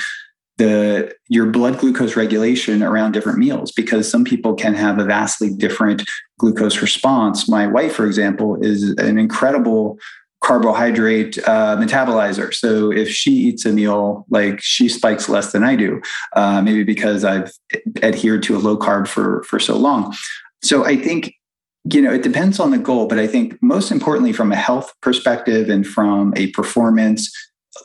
the 0.60 1.16
your 1.30 1.46
blood 1.46 1.80
glucose 1.80 2.16
regulation 2.16 2.84
around 2.84 3.14
different 3.14 3.40
meals 3.40 3.72
because 3.72 4.10
some 4.10 4.26
people 4.26 4.54
can 4.54 4.74
have 4.74 5.00
a 5.00 5.06
vastly 5.06 5.50
different 5.50 6.04
glucose 6.38 6.82
response. 6.82 7.48
My 7.48 7.66
wife, 7.66 7.94
for 7.94 8.06
example, 8.06 8.62
is 8.62 8.92
an 8.98 9.18
incredible 9.18 9.98
carbohydrate 10.44 11.38
uh, 11.48 11.78
metabolizer. 11.78 12.54
So 12.54 12.92
if 12.92 13.10
she 13.10 13.32
eats 13.32 13.66
a 13.66 13.72
meal, 13.72 14.26
like 14.30 14.60
she 14.62 14.90
spikes 14.90 15.30
less 15.30 15.54
than 15.54 15.64
I 15.64 15.76
do, 15.76 16.02
uh, 16.36 16.62
maybe 16.62 16.84
because 16.84 17.24
I've 17.24 17.52
adhered 18.04 18.44
to 18.44 18.56
a 18.56 18.60
low 18.60 18.78
carb 18.78 19.08
for 19.08 19.44
for 19.44 19.60
so 19.60 19.78
long. 19.78 20.14
So 20.62 20.86
I 20.86 20.98
think 20.98 21.34
you 21.86 22.02
know 22.02 22.14
it 22.14 22.24
depends 22.24 22.60
on 22.60 22.72
the 22.72 22.78
goal, 22.78 23.08
but 23.08 23.18
I 23.18 23.28
think 23.28 23.58
most 23.62 23.92
importantly 23.92 24.34
from 24.34 24.52
a 24.52 24.58
health 24.58 24.94
perspective 25.02 25.70
and 25.70 25.88
from 25.88 26.34
a 26.36 26.48
performance 26.48 27.32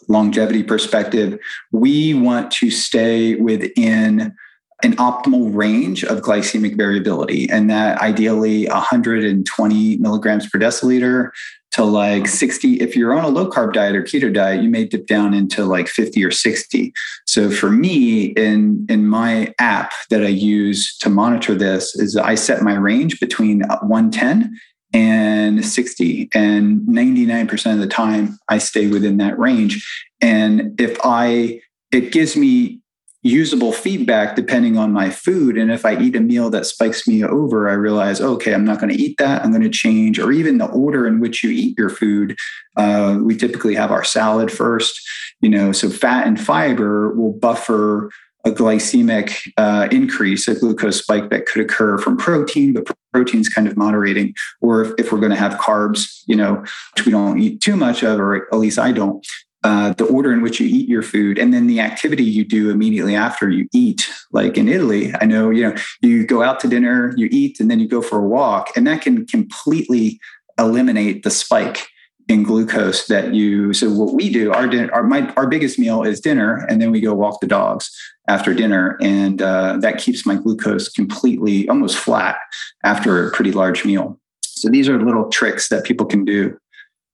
longevity 0.08 0.62
perspective, 0.62 1.38
we 1.72 2.14
want 2.14 2.50
to 2.52 2.70
stay 2.70 3.34
within 3.36 4.34
an 4.82 4.96
optimal 4.96 5.54
range 5.54 6.04
of 6.04 6.20
glycemic 6.20 6.76
variability, 6.76 7.48
and 7.48 7.70
that 7.70 7.98
ideally 8.00 8.66
120 8.66 9.96
milligrams 9.96 10.48
per 10.48 10.58
deciliter 10.58 11.30
to 11.70 11.84
like 11.84 12.28
60. 12.28 12.74
If 12.74 12.94
you're 12.94 13.14
on 13.14 13.24
a 13.24 13.28
low 13.28 13.50
carb 13.50 13.72
diet 13.72 13.96
or 13.96 14.02
keto 14.02 14.32
diet, 14.32 14.62
you 14.62 14.68
may 14.68 14.84
dip 14.84 15.06
down 15.06 15.32
into 15.32 15.64
like 15.64 15.88
50 15.88 16.24
or 16.24 16.30
60. 16.30 16.92
So 17.26 17.50
for 17.50 17.70
me, 17.70 18.26
in 18.26 18.86
in 18.88 19.06
my 19.06 19.54
app 19.58 19.92
that 20.10 20.22
I 20.22 20.28
use 20.28 20.96
to 20.98 21.08
monitor 21.08 21.54
this, 21.54 21.96
is 21.96 22.16
I 22.16 22.34
set 22.34 22.62
my 22.62 22.74
range 22.74 23.18
between 23.20 23.62
110 23.62 24.54
and 24.94 25.64
60 25.64 26.30
and 26.34 26.80
99% 26.82 27.72
of 27.72 27.80
the 27.80 27.86
time 27.86 28.38
i 28.48 28.58
stay 28.58 28.86
within 28.86 29.18
that 29.18 29.38
range. 29.38 29.84
And 30.20 30.80
if 30.80 30.96
i 31.04 31.60
it 31.92 32.12
gives 32.12 32.36
me 32.36 32.80
usable 33.22 33.72
feedback 33.72 34.36
depending 34.36 34.76
on 34.76 34.92
my 34.92 35.10
food. 35.10 35.58
And 35.58 35.70
if 35.70 35.84
i 35.84 36.00
eat 36.00 36.16
a 36.16 36.20
meal 36.20 36.48
that 36.50 36.66
spikes 36.66 37.08
me 37.08 37.24
over 37.24 37.68
i 37.68 37.72
realize 37.72 38.20
okay 38.20 38.54
i'm 38.54 38.64
not 38.64 38.78
going 38.78 38.92
to 38.92 39.02
eat 39.02 39.18
that 39.18 39.44
i'm 39.44 39.50
going 39.50 39.62
to 39.62 39.68
change. 39.68 40.18
Or 40.18 40.30
even 40.30 40.58
the 40.58 40.70
order 40.70 41.06
in 41.06 41.20
which 41.20 41.42
you 41.42 41.50
eat 41.50 41.76
your 41.76 41.90
food 41.90 42.36
uh, 42.76 43.18
we 43.20 43.36
typically 43.36 43.74
have 43.74 43.90
our 43.90 44.04
salad 44.04 44.52
first 44.52 45.00
you 45.40 45.48
know 45.48 45.72
so 45.72 45.90
fat 45.90 46.26
and 46.26 46.40
fiber 46.40 47.12
will 47.14 47.32
buffer 47.32 48.10
a 48.44 48.50
glycemic 48.50 49.50
uh, 49.56 49.88
increase, 49.90 50.46
a 50.48 50.54
glucose 50.54 50.98
spike 50.98 51.30
that 51.30 51.46
could 51.46 51.62
occur 51.62 51.98
from 51.98 52.16
protein, 52.16 52.72
but 52.72 52.86
protein's 53.12 53.48
kind 53.48 53.66
of 53.66 53.76
moderating. 53.76 54.34
Or 54.60 54.82
if, 54.82 54.92
if 54.98 55.12
we're 55.12 55.20
going 55.20 55.30
to 55.30 55.36
have 55.36 55.54
carbs, 55.54 56.22
you 56.26 56.36
know, 56.36 56.64
which 56.94 57.06
we 57.06 57.12
don't 57.12 57.38
eat 57.40 57.60
too 57.60 57.76
much 57.76 58.02
of, 58.02 58.20
or 58.20 58.36
at 58.52 58.58
least 58.58 58.78
I 58.78 58.92
don't, 58.92 59.26
uh, 59.64 59.94
the 59.94 60.04
order 60.04 60.30
in 60.32 60.42
which 60.42 60.60
you 60.60 60.66
eat 60.66 60.88
your 60.88 61.02
food 61.02 61.38
and 61.38 61.54
then 61.54 61.66
the 61.66 61.80
activity 61.80 62.22
you 62.22 62.44
do 62.44 62.68
immediately 62.70 63.16
after 63.16 63.48
you 63.48 63.66
eat 63.72 64.10
like 64.30 64.58
in 64.58 64.68
italy 64.68 65.14
i 65.22 65.24
know 65.24 65.48
you 65.48 65.62
know 65.62 65.74
you 66.02 66.26
go 66.26 66.42
out 66.42 66.60
to 66.60 66.68
dinner 66.68 67.14
you 67.16 67.28
eat 67.32 67.58
and 67.58 67.70
then 67.70 67.80
you 67.80 67.88
go 67.88 68.02
for 68.02 68.18
a 68.18 68.28
walk 68.28 68.68
and 68.76 68.86
that 68.86 69.00
can 69.00 69.24
completely 69.26 70.20
eliminate 70.58 71.22
the 71.22 71.30
spike 71.30 71.88
in 72.28 72.42
glucose 72.42 73.06
that 73.06 73.34
you 73.34 73.74
so 73.74 73.90
what 73.90 74.14
we 74.14 74.30
do 74.30 74.50
our 74.52 74.66
dinner 74.66 74.90
our, 74.94 75.02
my, 75.02 75.30
our 75.34 75.46
biggest 75.46 75.78
meal 75.78 76.02
is 76.02 76.20
dinner 76.20 76.64
and 76.70 76.80
then 76.80 76.90
we 76.90 77.00
go 77.00 77.12
walk 77.12 77.40
the 77.40 77.46
dogs 77.46 77.90
after 78.28 78.54
dinner, 78.54 78.96
and 79.00 79.42
uh, 79.42 79.76
that 79.80 79.98
keeps 79.98 80.24
my 80.24 80.36
glucose 80.36 80.88
completely 80.88 81.68
almost 81.68 81.98
flat 81.98 82.36
after 82.82 83.26
a 83.26 83.30
pretty 83.32 83.52
large 83.52 83.84
meal. 83.84 84.18
So 84.42 84.70
these 84.70 84.88
are 84.88 85.00
little 85.02 85.28
tricks 85.28 85.68
that 85.68 85.84
people 85.84 86.06
can 86.06 86.24
do. 86.24 86.56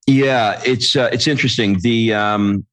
Yeah, 0.07 0.61
it's 0.65 0.97
uh, 0.97 1.11
it's 1.13 1.27
interesting. 1.27 1.79
The 1.81 2.15
um, 2.15 2.65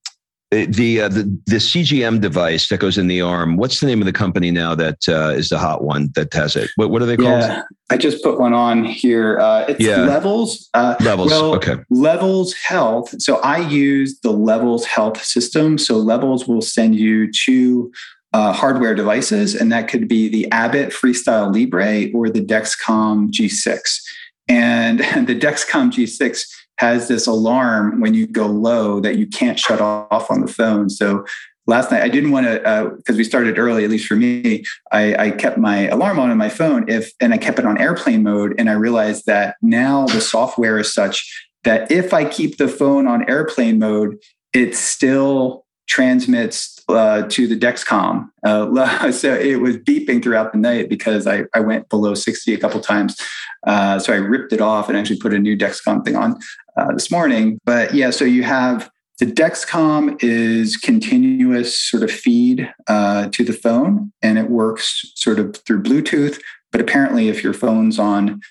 the, 0.52 1.02
uh, 1.02 1.10
the 1.10 1.24
the 1.46 1.58
CGM 1.58 2.22
device 2.22 2.70
that 2.70 2.80
goes 2.80 2.98
in 2.98 3.08
the 3.08 3.22
arm. 3.22 3.58
What's 3.58 3.80
the 3.82 3.88
name 3.88 4.02
of 4.02 4.06
the 4.06 4.14
company 4.14 4.50
now 4.50 4.76
that 4.76 5.08
uh, 5.10 5.30
is 5.30 5.50
the 5.50 5.58
hot 5.58 5.84
one 5.84 6.10
that 6.16 6.34
has 6.34 6.56
it? 6.56 6.70
What 6.76 6.90
what 6.90 7.02
are 7.02 7.06
they 7.06 7.18
called? 7.18 7.42
Yeah, 7.42 7.64
I 7.90 7.98
just 7.98 8.24
put 8.24 8.40
one 8.40 8.54
on 8.54 8.86
here. 8.86 9.40
Uh, 9.40 9.66
it's 9.68 9.80
yeah. 9.80 9.98
Levels. 9.98 10.70
Uh, 10.74 10.96
levels. 11.02 11.32
Well, 11.32 11.56
okay. 11.56 11.76
Levels 11.90 12.54
Health. 12.54 13.22
So 13.22 13.38
I 13.42 13.58
use 13.58 14.20
the 14.22 14.32
Levels 14.32 14.86
Health 14.86 15.22
system. 15.24 15.78
So 15.78 15.98
Levels 15.98 16.48
will 16.48 16.62
send 16.62 16.96
you 16.96 17.30
two 17.32 17.92
uh, 18.34 18.54
hardware 18.54 18.96
devices, 18.96 19.54
and 19.54 19.72
that 19.72 19.88
could 19.90 20.08
be 20.08 20.30
the 20.30 20.50
Abbott 20.52 20.90
Freestyle 20.90 21.54
Libre 21.54 22.10
or 22.14 22.30
the 22.30 22.44
Dexcom 22.44 23.32
G6. 23.32 24.02
And 24.48 25.00
the 25.28 25.38
Dexcom 25.38 25.92
G6 25.92 26.46
has 26.78 27.08
this 27.08 27.28
alarm 27.28 28.00
when 28.00 28.14
you 28.14 28.28
go 28.28 28.46
low 28.46 29.00
that 29.00 29.18
you 29.18 29.28
can't 29.28 29.60
shut 29.60 29.82
off 29.82 30.30
on 30.30 30.42
the 30.42 30.48
phone. 30.48 30.90
So 30.90 31.26
last 31.66 31.92
night 31.92 32.02
I 32.02 32.10
didn't 32.10 32.32
want 32.32 32.46
to 32.46 32.94
because 32.98 33.16
uh, 33.16 33.18
we 33.18 33.24
started 33.24 33.60
early, 33.60 33.84
at 33.84 33.90
least 33.90 34.08
for 34.08 34.16
me. 34.16 34.64
I, 34.92 35.16
I, 35.16 35.32
kept 35.32 35.58
my 35.58 35.88
alarm 35.90 36.20
on 36.20 36.30
on 36.30 36.38
my 36.38 36.50
phone 36.50 36.90
if 36.90 37.12
and 37.20 37.34
I 37.34 37.38
kept 37.38 37.60
it 37.60 37.66
on 37.66 37.78
airplane 37.78 38.24
mode, 38.24 38.56
and 38.58 38.70
I 38.70 38.74
realized 38.74 39.26
that 39.26 39.58
now 39.62 40.08
the 40.08 40.22
software 40.22 40.80
is 40.80 40.94
such 40.94 41.30
that 41.64 41.92
if 41.92 42.14
I 42.14 42.26
keep 42.26 42.58
the 42.58 42.68
phone 42.68 43.08
on 43.08 43.30
airplane 43.30 43.80
mode, 43.80 44.18
it 44.54 44.76
still 44.76 45.66
transmits 45.88 46.77
uh, 46.90 47.24
to 47.30 47.48
the 47.48 47.58
Dexcom. 47.58 48.30
Uh, 48.44 49.12
so 49.12 49.34
it 49.34 49.60
was 49.60 49.78
beeping 49.78 50.24
throughout 50.24 50.52
the 50.52 50.58
night 50.58 50.90
because 50.90 51.28
I, 51.28 51.44
I 51.54 51.60
went 51.60 51.90
below 51.90 52.14
60 52.14 52.54
a 52.54 52.58
couple 52.58 52.80
times. 52.80 53.20
Uh, 53.66 54.00
so 54.00 54.14
I 54.14 54.18
ripped 54.18 54.54
it 54.54 54.62
off 54.62 54.90
and 54.90 54.98
actually 54.98 55.20
put 55.20 55.34
a 55.34 55.40
new 55.40 55.58
Dexcom 55.58 56.06
thing 56.06 56.16
on 56.16 56.40
uh, 56.78 56.94
this 56.94 57.12
morning. 57.12 57.60
But 57.66 57.94
yeah, 57.94 58.12
so 58.12 58.26
you 58.26 58.44
have 58.44 58.90
the 59.20 59.26
Dexcom 59.26 60.22
is 60.24 60.78
continuous 60.78 61.80
sort 61.80 62.04
of 62.04 62.12
feed 62.12 62.72
uh, 62.88 63.30
to 63.30 63.44
the 63.44 63.54
phone 63.54 64.12
and 64.22 64.38
it 64.38 64.50
works 64.50 65.12
sort 65.16 65.40
of 65.40 65.56
through 65.66 65.82
Bluetooth. 65.82 66.40
But 66.72 66.82
apparently, 66.82 67.30
if 67.30 67.44
your 67.44 67.54
phone's 67.54 67.98
on 67.98 68.42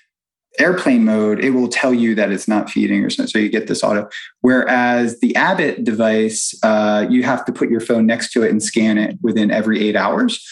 airplane 0.59 1.05
mode, 1.05 1.39
it 1.39 1.51
will 1.51 1.67
tell 1.67 1.93
you 1.93 2.15
that 2.15 2.31
it's 2.31 2.47
not 2.47 2.69
feeding 2.69 3.03
or 3.03 3.09
something. 3.09 3.29
So 3.29 3.39
you 3.39 3.49
get 3.49 3.67
this 3.67 3.83
auto. 3.83 4.09
Whereas 4.41 5.19
the 5.19 5.35
Abbott 5.35 5.83
device, 5.83 6.57
uh, 6.63 7.05
you 7.09 7.23
have 7.23 7.45
to 7.45 7.51
put 7.51 7.69
your 7.69 7.79
phone 7.79 8.05
next 8.05 8.31
to 8.33 8.43
it 8.43 8.51
and 8.51 8.61
scan 8.61 8.97
it 8.97 9.17
within 9.21 9.51
every 9.51 9.87
eight 9.87 9.95
hours. 9.95 10.45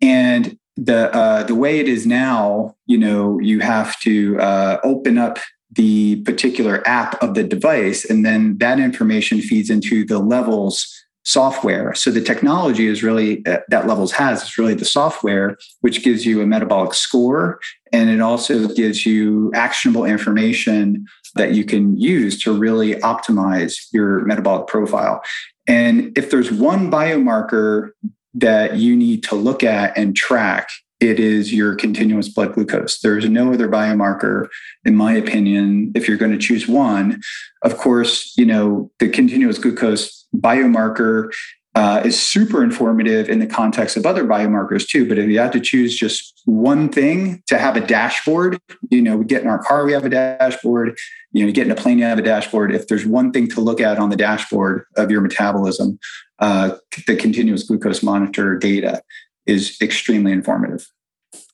And 0.00 0.58
the 0.76 1.14
uh, 1.14 1.42
the 1.42 1.54
way 1.54 1.78
it 1.78 1.88
is 1.88 2.06
now, 2.06 2.74
you 2.86 2.96
know, 2.96 3.38
you 3.40 3.60
have 3.60 4.00
to 4.00 4.40
uh, 4.40 4.78
open 4.82 5.18
up 5.18 5.38
the 5.72 6.22
particular 6.22 6.82
app 6.86 7.22
of 7.22 7.34
the 7.34 7.44
device, 7.44 8.04
and 8.04 8.24
then 8.24 8.58
that 8.58 8.80
information 8.80 9.40
feeds 9.40 9.70
into 9.70 10.04
the 10.04 10.18
levels 10.18 10.99
software. 11.24 11.94
So 11.94 12.10
the 12.10 12.20
technology 12.20 12.86
is 12.86 13.02
really 13.02 13.44
uh, 13.46 13.58
that 13.68 13.86
Levels 13.86 14.12
has 14.12 14.42
is 14.42 14.58
really 14.58 14.74
the 14.74 14.84
software, 14.84 15.56
which 15.80 16.02
gives 16.02 16.24
you 16.24 16.40
a 16.40 16.46
metabolic 16.46 16.94
score, 16.94 17.60
and 17.92 18.08
it 18.08 18.20
also 18.20 18.68
gives 18.68 19.04
you 19.04 19.50
actionable 19.54 20.04
information 20.04 21.06
that 21.34 21.52
you 21.52 21.64
can 21.64 21.96
use 21.96 22.42
to 22.42 22.52
really 22.52 22.94
optimize 22.96 23.74
your 23.92 24.24
metabolic 24.24 24.66
profile. 24.66 25.22
And 25.68 26.16
if 26.16 26.30
there's 26.30 26.50
one 26.50 26.90
biomarker 26.90 27.90
that 28.34 28.76
you 28.76 28.96
need 28.96 29.22
to 29.24 29.34
look 29.34 29.62
at 29.62 29.96
and 29.96 30.16
track, 30.16 30.68
it 31.00 31.18
is 31.18 31.52
your 31.52 31.74
continuous 31.74 32.28
blood 32.28 32.54
glucose. 32.54 33.00
There's 33.00 33.28
no 33.28 33.52
other 33.52 33.68
biomarker, 33.68 34.48
in 34.84 34.94
my 34.94 35.14
opinion, 35.14 35.92
if 35.94 36.06
you're 36.06 36.18
going 36.18 36.32
to 36.32 36.38
choose 36.38 36.68
one. 36.68 37.22
Of 37.62 37.78
course, 37.78 38.34
you 38.36 38.44
know, 38.44 38.90
the 38.98 39.08
continuous 39.08 39.58
glucose 39.58 40.19
biomarker 40.36 41.32
uh, 41.74 42.02
is 42.04 42.20
super 42.20 42.64
informative 42.64 43.28
in 43.28 43.38
the 43.38 43.46
context 43.46 43.96
of 43.96 44.04
other 44.04 44.24
biomarkers 44.24 44.88
too. 44.88 45.08
But 45.08 45.18
if 45.18 45.28
you 45.28 45.38
had 45.38 45.52
to 45.52 45.60
choose 45.60 45.96
just 45.96 46.42
one 46.44 46.88
thing 46.88 47.42
to 47.46 47.58
have 47.58 47.76
a 47.76 47.80
dashboard, 47.80 48.58
you 48.90 49.00
know, 49.00 49.16
we 49.16 49.24
get 49.24 49.42
in 49.42 49.48
our 49.48 49.62
car, 49.62 49.84
we 49.84 49.92
have 49.92 50.04
a 50.04 50.08
dashboard. 50.08 50.98
You 51.32 51.42
know, 51.42 51.46
you 51.46 51.52
get 51.52 51.66
in 51.66 51.72
a 51.72 51.76
plane, 51.76 51.98
you 51.98 52.04
have 52.04 52.18
a 52.18 52.22
dashboard. 52.22 52.74
If 52.74 52.88
there's 52.88 53.06
one 53.06 53.30
thing 53.30 53.48
to 53.50 53.60
look 53.60 53.80
at 53.80 53.98
on 53.98 54.10
the 54.10 54.16
dashboard 54.16 54.84
of 54.96 55.12
your 55.12 55.20
metabolism, 55.20 55.98
uh, 56.40 56.76
the 57.06 57.14
continuous 57.14 57.62
glucose 57.62 58.02
monitor 58.02 58.58
data 58.58 59.02
is 59.46 59.76
extremely 59.80 60.32
informative. 60.32 60.88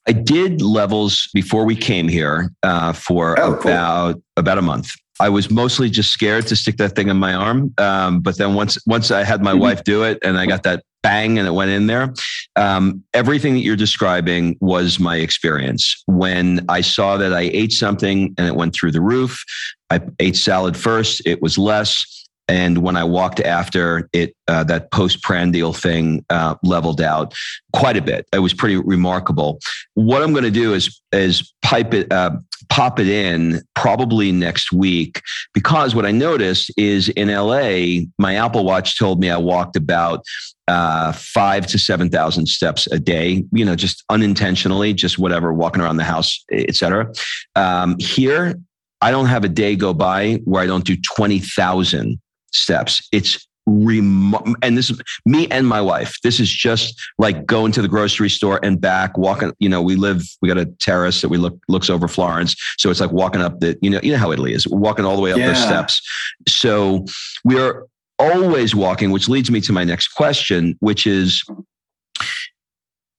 I 0.08 0.12
did 0.12 0.62
levels 0.62 1.28
before 1.34 1.64
we 1.64 1.76
came 1.76 2.08
here 2.08 2.50
uh, 2.62 2.92
for 2.92 3.38
oh, 3.38 3.54
about 3.54 4.12
cool. 4.14 4.22
about 4.36 4.58
a 4.58 4.62
month. 4.62 4.92
I 5.20 5.28
was 5.28 5.50
mostly 5.50 5.88
just 5.88 6.12
scared 6.12 6.46
to 6.48 6.56
stick 6.56 6.76
that 6.76 6.94
thing 6.94 7.08
in 7.08 7.16
my 7.16 7.34
arm, 7.34 7.72
um, 7.78 8.20
but 8.20 8.36
then 8.38 8.54
once 8.54 8.78
once 8.86 9.10
I 9.10 9.24
had 9.24 9.42
my 9.42 9.52
mm-hmm. 9.52 9.60
wife 9.60 9.84
do 9.84 10.02
it 10.02 10.18
and 10.22 10.38
I 10.38 10.46
got 10.46 10.62
that 10.64 10.84
bang 11.02 11.38
and 11.38 11.46
it 11.46 11.52
went 11.52 11.70
in 11.70 11.86
there, 11.86 12.12
um, 12.56 13.02
everything 13.14 13.54
that 13.54 13.60
you're 13.60 13.76
describing 13.76 14.56
was 14.60 14.98
my 14.98 15.16
experience. 15.16 16.02
When 16.06 16.64
I 16.68 16.80
saw 16.80 17.16
that 17.16 17.32
I 17.32 17.42
ate 17.52 17.72
something 17.72 18.34
and 18.36 18.46
it 18.46 18.56
went 18.56 18.74
through 18.74 18.92
the 18.92 19.00
roof, 19.00 19.42
I 19.88 20.00
ate 20.18 20.36
salad 20.36 20.76
first. 20.76 21.22
It 21.24 21.40
was 21.40 21.56
less 21.56 22.25
and 22.48 22.78
when 22.78 22.96
I 22.96 23.04
walked 23.04 23.40
after 23.40 24.08
it, 24.12 24.36
uh, 24.46 24.62
that 24.64 24.92
postprandial 24.92 25.72
thing 25.72 26.24
uh, 26.30 26.54
leveled 26.62 27.00
out 27.00 27.34
quite 27.72 27.96
a 27.96 28.02
bit. 28.02 28.26
It 28.32 28.38
was 28.38 28.54
pretty 28.54 28.76
remarkable. 28.76 29.58
What 29.94 30.22
I'm 30.22 30.32
going 30.32 30.44
to 30.44 30.50
do 30.50 30.72
is 30.72 31.00
is 31.12 31.52
pipe 31.62 31.92
it, 31.92 32.12
uh, 32.12 32.36
pop 32.68 33.00
it 33.00 33.08
in 33.08 33.62
probably 33.74 34.30
next 34.30 34.72
week 34.72 35.22
because 35.54 35.94
what 35.94 36.06
I 36.06 36.12
noticed 36.12 36.70
is 36.76 37.08
in 37.10 37.28
LA, 37.28 38.04
my 38.18 38.36
Apple 38.36 38.64
Watch 38.64 38.98
told 38.98 39.20
me 39.20 39.28
I 39.30 39.38
walked 39.38 39.76
about 39.76 40.24
uh, 40.68 41.12
five 41.12 41.66
to 41.68 41.78
seven 41.78 42.10
thousand 42.10 42.46
steps 42.46 42.86
a 42.86 43.00
day. 43.00 43.44
You 43.50 43.64
know, 43.64 43.74
just 43.74 44.04
unintentionally, 44.08 44.94
just 44.94 45.18
whatever, 45.18 45.52
walking 45.52 45.82
around 45.82 45.96
the 45.96 46.04
house, 46.04 46.44
etc. 46.52 47.12
Um, 47.56 47.96
here, 47.98 48.54
I 49.00 49.10
don't 49.10 49.26
have 49.26 49.42
a 49.42 49.48
day 49.48 49.74
go 49.74 49.92
by 49.92 50.34
where 50.44 50.62
I 50.62 50.66
don't 50.66 50.84
do 50.84 50.96
twenty 50.96 51.40
thousand 51.40 52.20
steps. 52.56 53.06
It's 53.12 53.46
rem- 53.66 54.54
and 54.62 54.78
this 54.78 54.90
is 54.90 55.00
me 55.24 55.48
and 55.48 55.66
my 55.66 55.80
wife. 55.80 56.16
This 56.22 56.40
is 56.40 56.50
just 56.50 56.98
like 57.18 57.46
going 57.46 57.72
to 57.72 57.82
the 57.82 57.88
grocery 57.88 58.30
store 58.30 58.60
and 58.62 58.80
back, 58.80 59.18
walking. 59.18 59.52
You 59.58 59.68
know, 59.68 59.82
we 59.82 59.96
live, 59.96 60.22
we 60.40 60.48
got 60.48 60.58
a 60.58 60.66
terrace 60.66 61.20
that 61.20 61.28
we 61.28 61.36
look 61.36 61.58
looks 61.68 61.90
over 61.90 62.08
Florence, 62.08 62.56
so 62.78 62.90
it's 62.90 63.00
like 63.00 63.12
walking 63.12 63.40
up 63.40 63.60
the. 63.60 63.76
You 63.82 63.90
know, 63.90 64.00
you 64.02 64.12
know 64.12 64.18
how 64.18 64.32
Italy 64.32 64.52
is, 64.52 64.66
walking 64.66 65.04
all 65.04 65.16
the 65.16 65.22
way 65.22 65.32
up 65.32 65.38
yeah. 65.38 65.48
those 65.48 65.62
steps. 65.62 66.00
So 66.48 67.04
we 67.44 67.58
are 67.60 67.86
always 68.18 68.74
walking, 68.74 69.10
which 69.10 69.28
leads 69.28 69.50
me 69.50 69.60
to 69.62 69.72
my 69.72 69.84
next 69.84 70.08
question, 70.08 70.76
which 70.80 71.06
is 71.06 71.44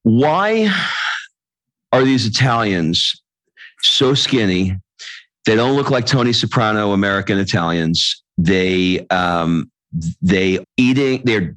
why 0.04 0.74
are 1.92 2.04
these 2.04 2.26
Italians 2.26 3.22
so 3.82 4.14
skinny? 4.14 4.78
They 5.46 5.56
don't 5.56 5.76
look 5.76 5.90
like 5.90 6.06
Tony 6.06 6.34
Soprano 6.34 6.92
American 6.92 7.38
Italians 7.38 8.22
they 8.38 9.06
um, 9.10 9.72
they 10.22 10.64
eating 10.78 11.22
they're 11.24 11.56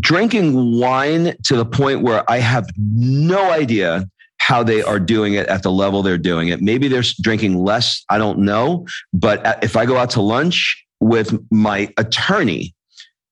drinking 0.00 0.78
wine 0.80 1.36
to 1.44 1.56
the 1.56 1.64
point 1.64 2.02
where 2.02 2.28
I 2.30 2.38
have 2.38 2.68
no 2.76 3.50
idea 3.50 4.08
how 4.38 4.62
they 4.62 4.82
are 4.82 5.00
doing 5.00 5.34
it 5.34 5.46
at 5.48 5.62
the 5.62 5.70
level 5.70 6.02
they're 6.02 6.18
doing 6.18 6.48
it. 6.48 6.60
Maybe 6.60 6.88
they're 6.88 7.04
drinking 7.20 7.58
less. 7.58 8.04
I 8.10 8.18
don't 8.18 8.40
know. 8.40 8.86
But 9.12 9.62
if 9.62 9.76
I 9.76 9.86
go 9.86 9.96
out 9.96 10.10
to 10.10 10.20
lunch 10.20 10.84
with 11.00 11.38
my 11.50 11.92
attorney, 11.96 12.74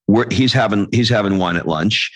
where 0.06 0.26
he's 0.30 0.52
having 0.52 0.88
he's 0.92 1.08
having 1.08 1.38
wine 1.38 1.56
at 1.56 1.66
lunch. 1.66 2.10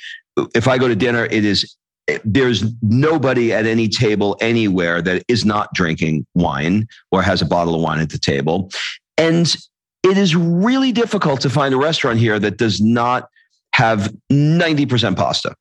If 0.55 0.69
I 0.69 0.79
go 0.79 0.89
to 0.89 0.97
dinner, 0.97 1.25
it 1.27 1.45
is 1.45 1.77
there's 2.25 2.65
nobody 2.81 3.53
at 3.53 3.67
any 3.67 3.89
table 3.89 4.37
anywhere 4.41 5.03
that 5.03 5.23
is 5.29 5.45
not 5.45 5.73
drinking 5.75 6.27
wine 6.35 6.87
or 7.13 7.23
has 7.23 7.43
a 7.43 7.47
bottle 7.47 7.75
of 7.75 7.83
wine 7.83 8.01
at 8.01 8.11
the 8.11 8.19
table. 8.19 8.71
And 9.19 9.55
it 10.03 10.17
is 10.17 10.35
really 10.37 10.93
difficult 10.93 11.41
to 11.43 11.51
find 11.51 11.75
a 11.75 11.79
restaurant 11.79 12.19
here 12.19 12.39
that 12.39 12.57
does 12.57 12.81
not 12.81 13.29
have 13.73 14.13
90% 14.31 15.17
pasta. 15.17 15.55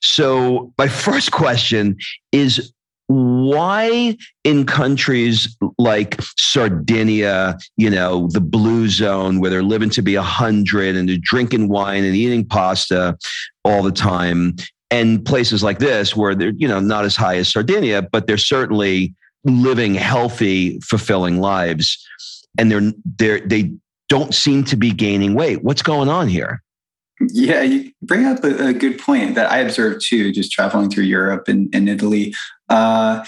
So, 0.00 0.72
my 0.78 0.88
first 1.06 1.32
question 1.32 1.96
is 2.32 2.72
why 3.08 4.16
in 4.44 4.64
countries 4.64 5.56
like 5.78 6.20
Sardinia, 6.38 7.58
you 7.76 7.90
know, 7.90 8.28
the 8.28 8.40
blue 8.40 8.88
zone 8.88 9.40
where 9.40 9.50
they're 9.50 9.62
living 9.62 9.90
to 9.90 10.02
be 10.02 10.14
a 10.14 10.22
hundred 10.22 10.96
and 10.96 11.08
they're 11.08 11.18
drinking 11.20 11.68
wine 11.68 12.04
and 12.04 12.16
eating 12.16 12.46
pasta 12.46 13.18
all 13.64 13.82
the 13.82 13.92
time, 13.92 14.56
and 14.90 15.24
places 15.24 15.62
like 15.62 15.78
this 15.78 16.16
where 16.16 16.34
they're, 16.34 16.52
you 16.56 16.68
know, 16.68 16.80
not 16.80 17.04
as 17.04 17.16
high 17.16 17.36
as 17.36 17.52
Sardinia, 17.52 18.02
but 18.02 18.26
they're 18.26 18.38
certainly 18.38 19.14
living 19.44 19.94
healthy, 19.94 20.78
fulfilling 20.80 21.40
lives 21.40 21.98
and 22.58 22.70
they're 22.70 22.92
they're 23.18 23.40
they 23.40 23.72
don't 24.08 24.34
seem 24.34 24.64
to 24.64 24.76
be 24.76 24.92
gaining 24.92 25.34
weight. 25.34 25.62
What's 25.62 25.82
going 25.82 26.08
on 26.08 26.28
here? 26.28 26.62
Yeah, 27.30 27.62
you 27.62 27.92
bring 28.02 28.26
up 28.26 28.42
a, 28.44 28.68
a 28.68 28.72
good 28.72 28.98
point 28.98 29.36
that 29.36 29.50
I 29.50 29.58
observed 29.58 30.04
too, 30.04 30.32
just 30.32 30.50
traveling 30.50 30.90
through 30.90 31.04
Europe 31.04 31.48
and, 31.48 31.72
and 31.74 31.88
Italy. 31.88 32.34
Uh, 32.68 33.24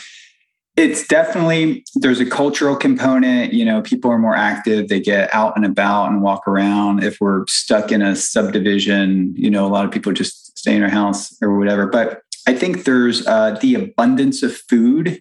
it's 0.76 1.06
definitely 1.06 1.84
there's 1.94 2.20
a 2.20 2.26
cultural 2.26 2.74
component 2.74 3.52
you 3.52 3.64
know 3.64 3.80
people 3.82 4.10
are 4.10 4.18
more 4.18 4.34
active 4.34 4.88
they 4.88 5.00
get 5.00 5.32
out 5.32 5.56
and 5.56 5.64
about 5.64 6.10
and 6.10 6.22
walk 6.22 6.46
around 6.48 7.02
if 7.04 7.20
we're 7.20 7.46
stuck 7.46 7.92
in 7.92 8.02
a 8.02 8.16
subdivision 8.16 9.32
you 9.36 9.50
know 9.50 9.64
a 9.66 9.68
lot 9.68 9.84
of 9.84 9.90
people 9.90 10.12
just 10.12 10.56
stay 10.58 10.74
in 10.74 10.80
their 10.80 10.90
house 10.90 11.36
or 11.40 11.58
whatever 11.58 11.86
but 11.86 12.22
i 12.46 12.54
think 12.54 12.84
there's 12.84 13.26
uh, 13.26 13.52
the 13.60 13.74
abundance 13.74 14.42
of 14.42 14.56
food 14.56 15.20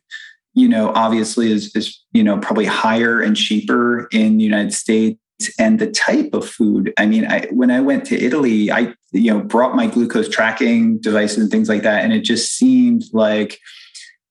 you 0.53 0.67
know, 0.67 0.91
obviously 0.95 1.51
is, 1.51 1.75
is, 1.75 1.99
you 2.11 2.23
know, 2.23 2.37
probably 2.37 2.65
higher 2.65 3.21
and 3.21 3.35
cheaper 3.35 4.07
in 4.11 4.37
the 4.37 4.43
United 4.43 4.73
States 4.73 5.19
and 5.57 5.79
the 5.79 5.89
type 5.89 6.33
of 6.33 6.47
food. 6.47 6.93
I 6.97 7.05
mean, 7.05 7.25
I, 7.25 7.47
when 7.51 7.71
I 7.71 7.81
went 7.81 8.05
to 8.05 8.19
Italy, 8.19 8.71
I, 8.71 8.93
you 9.11 9.33
know, 9.33 9.41
brought 9.41 9.75
my 9.75 9.87
glucose 9.87 10.29
tracking 10.29 10.99
devices 10.99 11.39
and 11.39 11.51
things 11.51 11.69
like 11.69 11.83
that. 11.83 12.03
And 12.03 12.13
it 12.13 12.23
just 12.23 12.55
seemed 12.55 13.03
like 13.13 13.59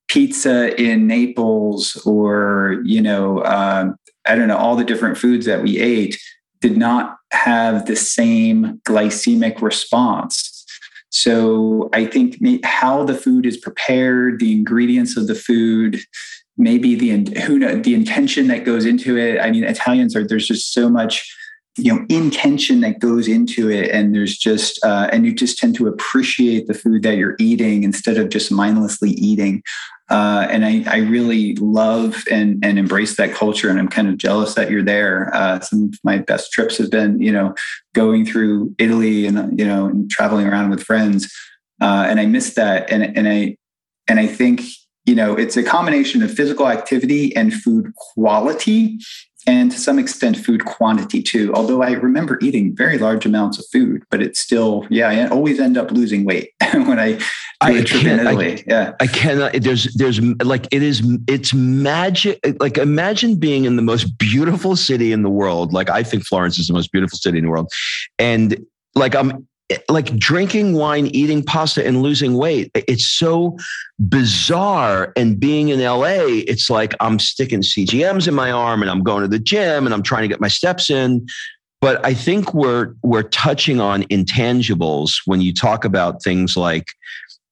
pizza 0.09 0.81
in 0.81 1.07
Naples 1.07 2.01
or, 2.07 2.83
you 2.85 3.01
know, 3.01 3.43
um, 3.45 3.97
I 4.27 4.37
don't 4.37 4.49
know, 4.49 4.57
all 4.57 4.77
the 4.77 4.85
different 4.85 5.19
foods 5.19 5.47
that 5.47 5.63
we 5.63 5.79
ate 5.79 6.21
did 6.61 6.77
not 6.77 7.17
have 7.33 7.87
the 7.87 7.97
same 7.97 8.81
glycemic 8.85 9.61
response 9.61 10.52
so 11.13 11.91
I 11.93 12.07
think 12.07 12.39
how 12.65 13.05
the 13.05 13.15
food 13.15 13.45
is 13.45 13.59
prepared, 13.59 14.41
the 14.41 14.53
ingredients 14.53 15.17
of 15.17 15.27
the 15.27 15.35
food, 15.35 16.01
maybe 16.57 16.95
the 16.95 17.41
who 17.43 17.59
know, 17.59 17.77
the 17.77 17.95
intention 17.95 18.49
that 18.49 18.65
goes 18.65 18.87
into 18.87 19.19
it. 19.19 19.39
I 19.39 19.51
mean, 19.51 19.63
Italians 19.63 20.17
are 20.17 20.27
there's 20.27 20.49
just 20.49 20.73
so 20.73 20.89
much 20.89 21.31
you 21.77 21.93
know 21.93 22.05
intention 22.09 22.81
that 22.81 22.99
goes 22.99 23.29
into 23.29 23.71
it 23.71 23.91
and 23.91 24.15
there's 24.15 24.37
just 24.37 24.83
uh, 24.85 25.09
and 25.13 25.25
you 25.27 25.35
just 25.35 25.59
tend 25.59 25.75
to 25.77 25.87
appreciate 25.87 26.67
the 26.67 26.75
food 26.75 27.03
that 27.03 27.17
you're 27.17 27.37
eating 27.39 27.85
instead 27.85 28.17
of 28.17 28.31
just 28.31 28.51
mindlessly 28.51 29.11
eating 29.11 29.63
uh, 30.13 30.47
and 30.51 30.63
I, 30.67 30.85
I, 30.87 30.99
really 30.99 31.55
love 31.57 32.25
and, 32.31 32.63
and 32.63 32.79
embrace 32.79 33.17
that 33.17 33.33
culture. 33.33 33.71
And 33.71 33.79
I'm 33.79 33.89
kind 33.89 34.09
of 34.09 34.19
jealous 34.19 34.55
that 34.57 34.71
you're 34.71 34.83
there. 34.83 35.35
Uh, 35.35 35.61
some 35.61 35.85
of 35.85 35.99
my 36.05 36.19
best 36.19 36.53
trips 36.53 36.77
have 36.77 36.91
been, 36.91 37.19
you 37.23 37.33
know, 37.33 37.55
going 37.95 38.27
through 38.27 38.75
Italy 38.79 39.25
and, 39.25 39.59
you 39.59 39.65
know, 39.65 39.87
and 39.87 40.11
traveling 40.11 40.47
around 40.47 40.69
with 40.69 40.83
friends. 40.83 41.33
Uh, 41.81 42.05
and 42.11 42.21
I 42.21 42.27
miss 42.27 42.53
that. 42.57 42.91
And, 42.91 43.17
and 43.17 43.27
I, 43.27 43.57
and 44.07 44.21
I 44.21 44.27
think, 44.27 44.61
you 45.07 45.15
know, 45.15 45.35
it's 45.35 45.57
a 45.57 45.63
combination 45.63 46.23
of 46.23 46.31
physical 46.31 46.69
activity 46.69 47.35
and 47.35 47.55
food 47.55 47.95
quality 47.97 48.99
and 49.47 49.71
to 49.71 49.79
some 49.79 49.99
extent 49.99 50.37
food 50.37 50.65
quantity 50.65 51.23
too. 51.23 51.53
Although 51.55 51.83
I 51.83 51.93
remember 51.93 52.39
eating 52.41 52.75
very 52.75 52.99
large 52.99 53.27
amounts 53.27 53.59
of 53.59 53.67
food, 53.73 54.03
but 54.11 54.23
it's 54.23 54.41
still, 54.41 54.87
yeah, 54.91 55.09
I 55.09 55.29
always 55.29 55.59
end 55.59 55.77
up 55.77 55.91
losing 55.91 56.25
weight 56.25 56.51
when 56.73 56.99
I 56.99 57.13
do 57.13 57.25
I 57.61 57.71
a 57.73 57.85
trip 57.85 58.05
in 58.05 58.21
Italy. 58.21 58.59
I, 58.59 58.65
yeah, 58.67 58.93
I 59.01 59.07
cannot. 59.07 59.53
There's, 59.55 59.93
there's 59.95 60.21
like 60.21 60.67
it 60.71 60.83
is. 60.83 61.03
It's 61.29 61.55
magic. 61.55 62.41
Like 62.61 62.79
imagine 62.79 63.37
being 63.37 63.65
in 63.65 63.77
the 63.77 63.83
most 63.83 64.19
beautiful 64.19 64.77
city 64.77 65.13
in 65.13 65.23
the 65.23 65.31
world. 65.31 65.73
Like 65.73 65.91
I 65.91 66.03
think 66.03 66.25
Florence 66.25 66.59
is 66.59 66.67
the 66.69 66.75
most 66.75 66.93
beautiful 66.93 67.19
city 67.19 67.39
in 67.39 67.45
the 67.45 67.51
world, 67.51 67.71
and 68.19 68.65
like 68.95 69.15
I'm 69.15 69.47
like 69.89 70.17
drinking 70.17 70.75
wine, 70.75 71.07
eating 71.09 71.43
pasta, 71.43 71.87
and 71.87 72.03
losing 72.03 72.35
weight. 72.35 72.71
It's 72.75 73.07
so 73.07 73.57
bizarre. 74.09 75.13
And 75.17 75.39
being 75.39 75.69
in 75.69 75.81
LA, 75.81 76.25
it's 76.27 76.69
like 76.69 76.95
I'm 77.01 77.19
sticking 77.19 77.63
CGMs 77.63 78.29
in 78.29 78.35
my 78.35 78.51
arm 78.51 78.83
and 78.83 78.91
I'm 78.91 79.03
going 79.03 79.23
to 79.23 79.29
the 79.29 79.39
gym 79.39 79.87
and 79.87 79.95
I'm 79.95 80.03
trying 80.03 80.23
to 80.23 80.29
get 80.29 80.41
my 80.41 80.49
steps 80.49 80.91
in. 80.91 81.27
But 81.81 82.05
I 82.07 82.15
think 82.15 82.55
we're 82.55 82.95
we're 83.03 83.25
touching 83.25 83.81
on 83.81 84.05
intangibles 84.05 85.15
when 85.25 85.41
you 85.41 85.53
talk 85.53 85.85
about 85.85 86.23
things 86.23 86.57
like 86.57 86.87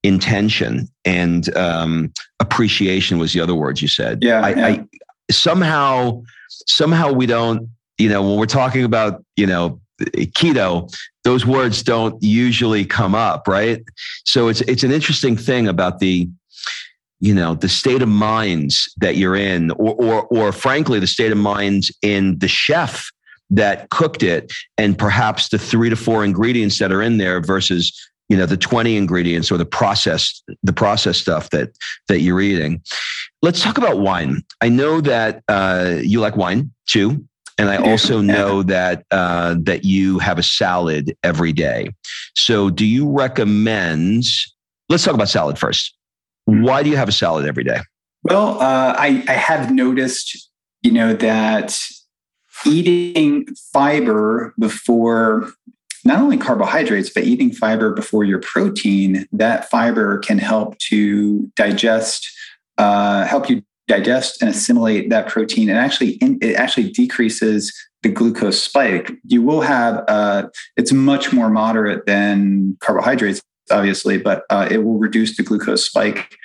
intention 0.02 0.88
and 1.04 1.54
um, 1.56 2.12
appreciation 2.38 3.18
was 3.18 3.32
the 3.32 3.40
other 3.40 3.54
words 3.54 3.82
you 3.82 3.88
said. 3.88 4.22
Yeah, 4.22 4.40
I, 4.40 4.54
yeah. 4.54 4.66
I 4.66 4.84
somehow 5.32 6.22
somehow 6.48 7.12
we 7.12 7.26
don't 7.26 7.68
you 7.98 8.08
know 8.08 8.22
when 8.22 8.38
we're 8.38 8.46
talking 8.46 8.84
about 8.84 9.24
you 9.36 9.46
know 9.46 9.80
keto 10.00 10.92
those 11.24 11.44
words 11.44 11.82
don't 11.82 12.22
usually 12.22 12.84
come 12.84 13.14
up 13.14 13.46
right? 13.46 13.82
So 14.24 14.48
it's 14.48 14.60
it's 14.62 14.82
an 14.82 14.92
interesting 14.92 15.36
thing 15.36 15.68
about 15.68 15.98
the 15.98 16.28
you 17.20 17.34
know 17.34 17.54
the 17.54 17.68
state 17.68 18.02
of 18.02 18.08
minds 18.08 18.92
that 18.98 19.16
you're 19.16 19.36
in 19.36 19.70
or 19.72 19.94
or 19.94 20.26
or 20.26 20.52
frankly 20.52 20.98
the 20.98 21.06
state 21.06 21.32
of 21.32 21.38
minds 21.38 21.92
in 22.02 22.38
the 22.38 22.48
chef 22.48 23.10
that 23.50 23.90
cooked 23.90 24.22
it 24.22 24.52
and 24.78 24.96
perhaps 24.96 25.48
the 25.48 25.58
3 25.58 25.90
to 25.90 25.96
4 25.96 26.24
ingredients 26.24 26.78
that 26.78 26.92
are 26.92 27.02
in 27.02 27.18
there 27.18 27.40
versus 27.40 27.92
you 28.28 28.36
know 28.36 28.46
the 28.46 28.56
20 28.56 28.96
ingredients 28.96 29.50
or 29.50 29.58
the 29.58 29.66
processed 29.66 30.44
the 30.62 30.72
processed 30.72 31.20
stuff 31.20 31.50
that 31.50 31.70
that 32.08 32.20
you're 32.20 32.40
eating. 32.40 32.82
Let's 33.42 33.62
talk 33.62 33.78
about 33.78 33.98
wine. 33.98 34.42
I 34.60 34.68
know 34.68 35.00
that 35.00 35.42
uh, 35.48 35.96
you 36.02 36.20
like 36.20 36.36
wine 36.36 36.72
too 36.86 37.26
and 37.60 37.70
I 37.70 37.76
also 37.76 38.20
know 38.20 38.62
that 38.62 39.04
uh, 39.10 39.56
that 39.60 39.84
you 39.84 40.18
have 40.18 40.38
a 40.38 40.42
salad 40.42 41.16
every 41.22 41.52
day. 41.52 41.90
So, 42.34 42.70
do 42.70 42.86
you 42.86 43.10
recommend? 43.10 44.24
Let's 44.88 45.04
talk 45.04 45.14
about 45.14 45.28
salad 45.28 45.58
first. 45.58 45.94
Why 46.46 46.82
do 46.82 46.88
you 46.88 46.96
have 46.96 47.08
a 47.08 47.12
salad 47.12 47.46
every 47.46 47.64
day? 47.64 47.80
Well, 48.22 48.60
uh, 48.60 48.94
I, 48.98 49.24
I 49.28 49.32
have 49.32 49.72
noticed, 49.72 50.50
you 50.82 50.90
know, 50.90 51.14
that 51.14 51.78
eating 52.66 53.46
fiber 53.72 54.54
before 54.58 55.52
not 56.04 56.20
only 56.20 56.38
carbohydrates, 56.38 57.10
but 57.10 57.24
eating 57.24 57.52
fiber 57.52 57.92
before 57.92 58.24
your 58.24 58.40
protein, 58.40 59.26
that 59.32 59.68
fiber 59.70 60.18
can 60.18 60.38
help 60.38 60.78
to 60.78 61.50
digest, 61.56 62.26
uh, 62.78 63.26
help 63.26 63.50
you 63.50 63.62
digest 63.90 64.40
and 64.40 64.48
assimilate 64.48 65.10
that 65.10 65.26
protein 65.26 65.68
and 65.68 65.76
actually 65.76 66.10
it 66.20 66.54
actually 66.54 66.88
decreases 66.90 67.74
the 68.02 68.08
glucose 68.08 68.62
spike. 68.62 69.12
You 69.24 69.42
will 69.42 69.62
have 69.62 70.04
uh, 70.06 70.48
it's 70.76 70.92
much 70.92 71.32
more 71.32 71.50
moderate 71.50 72.06
than 72.06 72.76
carbohydrates 72.80 73.42
obviously 73.68 74.16
but 74.16 74.44
uh, 74.48 74.68
it 74.70 74.84
will 74.84 74.98
reduce 74.98 75.36
the 75.36 75.42
glucose 75.42 75.84
spike. 75.84 76.36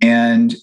And 0.00 0.54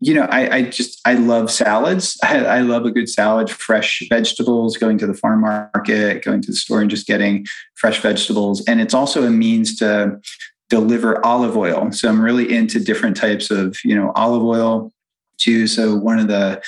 you 0.00 0.12
know 0.14 0.26
I, 0.30 0.56
I 0.56 0.62
just 0.62 1.00
i 1.06 1.14
love 1.14 1.50
salads. 1.50 2.18
I, 2.22 2.44
I, 2.44 2.60
love 2.60 2.84
a 2.84 2.90
good 2.90 3.08
salad 3.08 3.48
fresh 3.50 4.02
vegetables 4.10 4.76
going 4.76 4.98
to 4.98 5.06
the 5.06 5.14
farm 5.14 5.40
market 5.40 6.22
going 6.22 6.42
to 6.42 6.50
the 6.50 6.56
store 6.56 6.82
and 6.82 6.90
just 6.90 7.06
getting 7.06 7.46
fresh 7.76 8.00
vegetables. 8.00 8.62
And 8.68 8.82
it's 8.82 8.94
also 8.94 9.24
a 9.24 9.30
means 9.30 9.74
to 9.76 10.20
deliver 10.68 11.24
olive 11.24 11.56
oil. 11.56 11.90
So 11.92 12.10
i'm 12.10 12.20
really 12.20 12.54
into 12.54 12.78
different 12.78 13.16
types 13.16 13.50
of 13.50 13.78
you 13.84 13.94
know 13.94 14.12
olive 14.14 14.44
oil 14.44 14.92
too. 15.38 15.66
So 15.66 15.94
one 15.94 16.18
of 16.18 16.28
the 16.28 16.62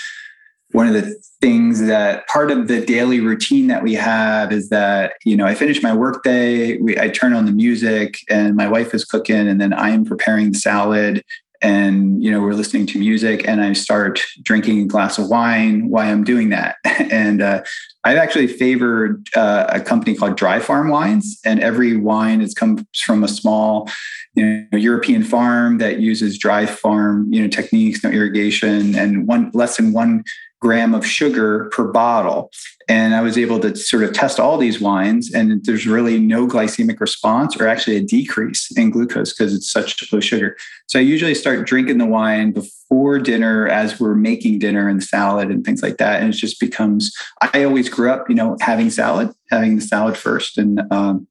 one 0.72 0.87
of 0.87 0.94
the 0.94 1.16
things 1.40 1.80
that 1.87 2.26
part 2.28 2.50
of 2.50 2.68
the 2.68 2.85
daily 2.85 3.20
routine 3.20 3.66
that 3.68 3.83
we 3.83 3.94
have 3.94 4.52
is 4.52 4.68
that 4.68 5.14
you 5.24 5.37
know 5.37 5.46
I 5.46 5.54
finish 5.54 5.83
my 5.83 5.94
workday, 5.94 6.78
I 6.98 7.09
turn 7.09 7.33
on 7.33 7.46
the 7.46 7.52
music, 7.52 8.18
and 8.28 8.56
my 8.56 8.68
wife 8.68 8.94
is 8.94 9.04
cooking, 9.04 9.48
and 9.48 9.61
then 9.61 9.72
I 9.72 9.90
am 9.90 10.04
preparing 10.04 10.52
the 10.52 10.59
salad, 10.59 11.24
and 11.61 12.22
you 12.22 12.30
know 12.30 12.40
we're 12.40 12.54
listening 12.54 12.87
to 12.87 12.98
music, 12.98 13.46
and 13.48 13.61
I 13.61 13.72
start 13.72 14.20
drinking 14.42 14.83
a 14.83 14.87
glass 14.87 15.18
of 15.18 15.28
wine 15.28 15.88
while 15.88 16.09
I'm 16.09 16.24
doing 16.24 16.50
that, 16.50 16.76
and 16.85 17.42
uh, 17.42 17.62
I've 18.04 18.18
actually 18.18 18.46
favored 18.46 19.26
uh, 19.35 19.66
a 19.68 19.80
company 19.80 20.14
called 20.14 20.37
Dry 20.37 20.61
Farm 20.61 20.88
Wines, 20.88 21.40
and 21.44 21.61
every 21.61 21.96
wine 21.96 22.40
is 22.40 22.54
comes 22.54 22.85
from 23.04 23.24
a 23.24 23.28
small 23.28 23.88
you 24.35 24.66
know, 24.69 24.69
European 25.01 25.25
farm 25.25 25.79
that 25.79 25.99
uses 25.99 26.37
dry 26.37 26.67
farm, 26.67 27.33
you 27.33 27.41
know, 27.41 27.49
techniques, 27.49 28.05
no 28.05 28.11
irrigation, 28.11 28.95
and 28.95 29.27
one 29.27 29.51
less 29.55 29.79
than 29.79 29.95
one 29.95 30.23
gram 30.61 30.95
of 30.95 31.07
sugar 31.07 31.71
per 31.73 31.91
bottle. 31.91 32.51
And 32.87 33.15
I 33.15 33.23
was 33.23 33.39
able 33.39 33.59
to 33.61 33.75
sort 33.75 34.05
of 34.05 34.13
test 34.13 34.39
all 34.39 34.59
these 34.59 34.79
wines, 34.79 35.33
and 35.33 35.65
there's 35.65 35.87
really 35.87 36.19
no 36.19 36.47
glycemic 36.47 37.01
response 37.01 37.59
or 37.59 37.67
actually 37.67 37.97
a 37.97 38.03
decrease 38.03 38.71
in 38.77 38.91
glucose 38.91 39.33
because 39.33 39.55
it's 39.55 39.73
such 39.73 40.13
low 40.13 40.21
sugar. 40.21 40.55
So 40.87 40.99
I 40.99 41.03
usually 41.03 41.35
start 41.35 41.67
drinking 41.67 41.97
the 41.97 42.05
wine 42.05 42.53
before 42.53 43.19
dinner 43.19 43.69
as 43.69 43.99
we're 43.99 44.15
making 44.15 44.59
dinner 44.59 44.87
and 44.87 45.03
salad 45.03 45.49
and 45.49 45.65
things 45.65 45.83
like 45.83 45.97
that. 45.97 46.21
And 46.21 46.35
it 46.35 46.37
just 46.37 46.61
becomes, 46.61 47.11
I 47.41 47.65
always 47.65 47.89
grew 47.89 48.11
up, 48.11 48.29
you 48.29 48.35
know, 48.35 48.59
having 48.61 48.91
salad, 48.91 49.33
having 49.51 49.77
the 49.77 49.83
salad 49.83 50.19
first. 50.19 50.59
And 50.59 50.83
um, 50.93 51.27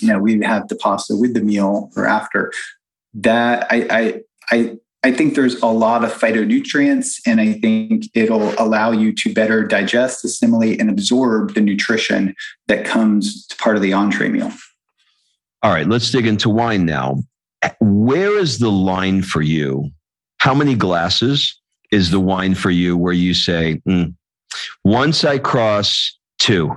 you 0.00 0.08
know, 0.08 0.18
we 0.18 0.40
have 0.42 0.68
the 0.68 0.76
pasta 0.76 1.14
with 1.14 1.34
the 1.34 1.42
meal 1.42 1.90
or 1.94 2.06
after. 2.06 2.52
That 3.14 3.66
I 3.70 3.86
I 3.90 4.20
I 4.50 4.78
I 5.04 5.12
think 5.12 5.34
there's 5.34 5.60
a 5.62 5.66
lot 5.66 6.04
of 6.04 6.12
phytonutrients, 6.12 7.20
and 7.26 7.40
I 7.40 7.54
think 7.54 8.04
it'll 8.14 8.54
allow 8.56 8.92
you 8.92 9.12
to 9.14 9.34
better 9.34 9.64
digest, 9.64 10.24
assimilate, 10.24 10.80
and 10.80 10.88
absorb 10.88 11.54
the 11.54 11.60
nutrition 11.60 12.34
that 12.68 12.86
comes 12.86 13.46
to 13.48 13.56
part 13.56 13.74
of 13.74 13.82
the 13.82 13.92
entree 13.92 14.28
meal. 14.28 14.52
All 15.62 15.72
right, 15.72 15.88
let's 15.88 16.10
dig 16.10 16.26
into 16.26 16.48
wine 16.48 16.86
now. 16.86 17.18
Where 17.80 18.38
is 18.38 18.58
the 18.58 18.70
line 18.70 19.22
for 19.22 19.42
you? 19.42 19.90
How 20.38 20.54
many 20.54 20.74
glasses 20.74 21.60
is 21.90 22.10
the 22.10 22.20
wine 22.20 22.54
for 22.54 22.70
you 22.70 22.96
where 22.96 23.12
you 23.12 23.34
say, 23.34 23.80
mm, 23.88 24.14
once 24.84 25.24
I 25.24 25.38
cross 25.38 26.16
two, 26.38 26.74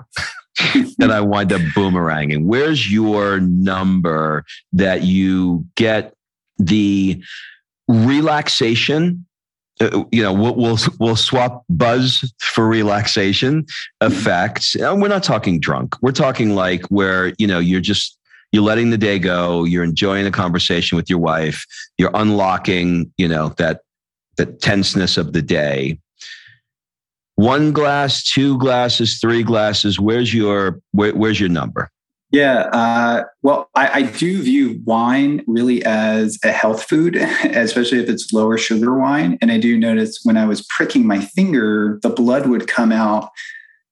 that 0.98 1.12
I 1.12 1.22
wind 1.22 1.54
up 1.54 1.62
boomeranging? 1.76 2.46
Where's 2.46 2.92
your 2.92 3.40
number 3.40 4.46
that 4.74 5.04
you 5.04 5.66
get 5.76 6.16
the 6.58 7.22
relaxation? 7.88 9.26
Uh, 9.82 10.06
you 10.12 10.24
know, 10.24 10.32
we'll, 10.32 10.56
we'll, 10.56 10.78
we'll 11.00 11.16
swap 11.16 11.66
buzz 11.70 12.34
for 12.40 12.68
relaxation 12.68 13.66
effects. 14.02 14.76
And 14.76 15.02
we're 15.02 15.10
not 15.10 15.24
talking 15.24 15.60
drunk. 15.60 15.96
We're 16.02 16.14
talking 16.14 16.56
like 16.56 16.86
where 16.86 17.34
you 17.38 17.48
know 17.48 17.60
you're 17.60 17.82
just 17.82 18.18
you're 18.52 18.64
letting 18.64 18.90
the 18.90 18.98
day 18.98 19.20
go. 19.20 19.66
You're 19.66 19.84
enjoying 19.84 20.26
a 20.26 20.32
conversation 20.32 20.96
with 20.96 21.10
your 21.10 21.20
wife. 21.20 21.66
You're 21.98 22.12
unlocking 22.14 23.12
you 23.18 23.28
know 23.28 23.50
that 23.58 23.82
that 24.38 24.62
tenseness 24.62 25.18
of 25.18 25.34
the 25.34 25.42
day 25.42 26.00
one 27.36 27.74
glass, 27.74 28.24
two 28.24 28.58
glasses, 28.58 29.20
three 29.20 29.44
glasses. 29.44 30.00
Where's 30.00 30.34
your 30.34 30.80
where, 30.92 31.14
where's 31.14 31.40
your 31.40 31.50
number? 31.50 31.92
Yeah, 32.36 32.64
uh, 32.74 33.24
well, 33.44 33.70
I, 33.76 34.00
I, 34.00 34.02
do 34.02 34.42
view 34.42 34.82
wine 34.84 35.42
really 35.48 35.86
as 35.86 36.38
a 36.44 36.52
health 36.52 36.84
food, 36.84 37.16
especially 37.46 38.00
if 38.00 38.10
it's 38.10 38.34
lower 38.34 38.58
sugar 38.58 39.00
wine. 39.00 39.38
And 39.42 39.54
I 39.54 39.58
do 39.58 39.78
notice 39.78 40.20
when 40.24 40.36
I 40.36 40.46
was 40.46 40.62
pricking 40.66 41.08
my 41.08 41.22
finger, 41.22 41.98
the 42.04 42.10
blood 42.10 42.48
would 42.48 42.68
come 42.68 42.92
out 42.92 43.30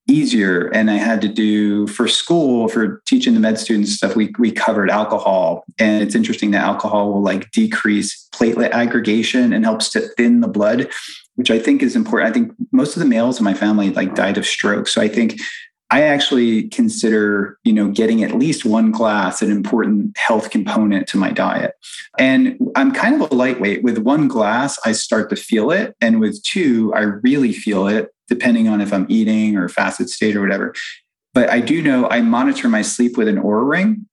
easier. 0.09 0.67
And 0.73 0.91
I 0.91 0.95
had 0.95 1.21
to 1.21 1.29
do 1.29 1.87
for 1.87 2.09
school 2.09 2.67
for 2.67 3.01
teaching 3.05 3.33
the 3.33 3.39
med 3.39 3.57
students 3.57 3.93
stuff. 3.93 4.17
We 4.17 4.33
we 4.37 4.51
covered 4.51 4.91
alcohol, 4.91 5.63
and 5.79 6.03
it's 6.03 6.13
interesting 6.13 6.51
that 6.51 6.65
alcohol 6.65 7.13
will 7.13 7.23
like 7.23 7.49
decrease 7.51 8.27
platelet 8.33 8.71
aggregation 8.71 9.53
and 9.53 9.63
helps 9.63 9.89
to 9.91 10.01
thin 10.01 10.41
the 10.41 10.49
blood 10.49 10.89
which 11.35 11.49
I 11.49 11.57
think 11.57 11.81
is 11.81 11.95
important. 11.95 12.29
I 12.29 12.31
think 12.31 12.53
most 12.71 12.95
of 12.95 12.99
the 12.99 13.09
males 13.09 13.39
in 13.39 13.43
my 13.43 13.55
family 13.55 13.89
like 13.89 14.13
died 14.13 14.37
of 14.37 14.45
stroke. 14.45 14.87
So 14.87 15.01
I 15.01 15.07
think 15.07 15.39
I 15.93 16.01
actually 16.01 16.69
consider, 16.69 17.59
you 17.63 17.71
know, 17.71 17.87
getting 17.91 18.23
at 18.23 18.33
least 18.33 18.65
one 18.65 18.91
glass 18.91 19.43
an 19.43 19.51
important 19.51 20.17
health 20.17 20.49
component 20.49 21.07
to 21.09 21.17
my 21.17 21.29
diet. 21.29 21.75
And 22.17 22.57
I'm 22.75 22.91
kind 22.91 23.13
of 23.13 23.29
a 23.29 23.35
lightweight. 23.35 23.83
With 23.83 23.99
one 23.99 24.27
glass, 24.27 24.79
I 24.83 24.93
start 24.93 25.29
to 25.29 25.35
feel 25.35 25.69
it. 25.69 25.95
And 26.01 26.19
with 26.19 26.41
two, 26.41 26.91
I 26.95 27.01
really 27.01 27.53
feel 27.53 27.85
it, 27.85 28.09
depending 28.27 28.67
on 28.67 28.81
if 28.81 28.91
I'm 28.91 29.05
eating 29.07 29.55
or 29.55 29.69
fasted 29.69 30.09
state 30.09 30.35
or 30.35 30.41
whatever. 30.41 30.73
But 31.35 31.49
I 31.49 31.59
do 31.59 31.79
know 31.83 32.09
I 32.09 32.21
monitor 32.21 32.69
my 32.69 32.81
sleep 32.81 33.15
with 33.15 33.27
an 33.27 33.37
Oura 33.37 33.69
ring. 33.69 34.07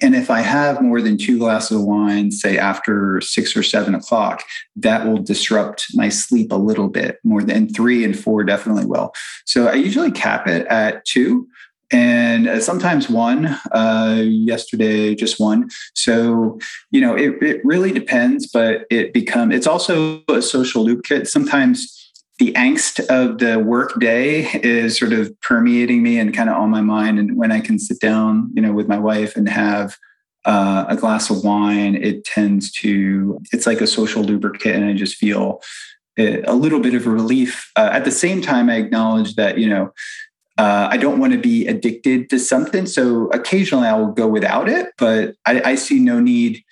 And 0.00 0.14
if 0.14 0.30
I 0.30 0.40
have 0.40 0.82
more 0.82 1.00
than 1.00 1.18
two 1.18 1.38
glasses 1.38 1.78
of 1.78 1.84
wine, 1.84 2.30
say 2.30 2.58
after 2.58 3.20
six 3.20 3.56
or 3.56 3.62
seven 3.62 3.94
o'clock, 3.94 4.42
that 4.76 5.06
will 5.06 5.18
disrupt 5.18 5.86
my 5.94 6.08
sleep 6.08 6.52
a 6.52 6.56
little 6.56 6.88
bit 6.88 7.18
more 7.24 7.42
than 7.42 7.68
three 7.68 8.04
and 8.04 8.18
four 8.18 8.44
definitely 8.44 8.86
will. 8.86 9.12
So 9.44 9.68
I 9.68 9.74
usually 9.74 10.10
cap 10.10 10.46
it 10.46 10.66
at 10.66 11.04
two 11.04 11.46
and 11.90 12.48
uh, 12.48 12.60
sometimes 12.60 13.08
one 13.08 13.46
uh, 13.72 14.22
yesterday 14.24 15.14
just 15.14 15.38
one 15.38 15.68
so 15.94 16.58
you 16.90 17.00
know 17.00 17.14
it, 17.14 17.40
it 17.42 17.60
really 17.64 17.92
depends 17.92 18.46
but 18.46 18.86
it 18.90 19.12
become 19.12 19.52
it's 19.52 19.66
also 19.66 20.22
a 20.28 20.40
social 20.40 20.82
lubricant 20.84 21.28
sometimes 21.28 22.03
the 22.38 22.52
angst 22.52 23.00
of 23.06 23.38
the 23.38 23.58
work 23.58 23.98
day 24.00 24.48
is 24.54 24.98
sort 24.98 25.12
of 25.12 25.38
permeating 25.40 26.02
me 26.02 26.18
and 26.18 26.34
kind 26.34 26.50
of 26.50 26.56
on 26.56 26.70
my 26.70 26.80
mind. 26.80 27.18
And 27.18 27.36
when 27.36 27.52
I 27.52 27.60
can 27.60 27.78
sit 27.78 28.00
down, 28.00 28.50
you 28.54 28.62
know, 28.62 28.72
with 28.72 28.88
my 28.88 28.98
wife 28.98 29.36
and 29.36 29.48
have 29.48 29.96
uh, 30.44 30.84
a 30.88 30.96
glass 30.96 31.30
of 31.30 31.44
wine, 31.44 31.94
it 31.94 32.24
tends 32.24 32.72
to, 32.72 33.40
it's 33.52 33.66
like 33.66 33.80
a 33.80 33.86
social 33.86 34.22
lubricant. 34.22 34.76
And 34.76 34.84
I 34.84 34.94
just 34.94 35.16
feel 35.16 35.62
a 36.18 36.54
little 36.54 36.80
bit 36.80 36.94
of 36.94 37.06
relief. 37.06 37.70
Uh, 37.76 37.90
at 37.92 38.04
the 38.04 38.10
same 38.10 38.42
time, 38.42 38.68
I 38.68 38.76
acknowledge 38.76 39.34
that, 39.36 39.58
you 39.58 39.68
know, 39.68 39.92
uh, 40.58 40.88
I 40.90 40.96
don't 40.96 41.18
want 41.18 41.32
to 41.32 41.38
be 41.38 41.66
addicted 41.66 42.30
to 42.30 42.38
something. 42.38 42.86
So 42.86 43.28
occasionally 43.28 43.88
I 43.88 43.98
will 43.98 44.12
go 44.12 44.28
without 44.28 44.68
it, 44.68 44.88
but 44.98 45.34
I, 45.46 45.60
I 45.62 45.74
see 45.74 45.98
no 45.98 46.20
need 46.20 46.62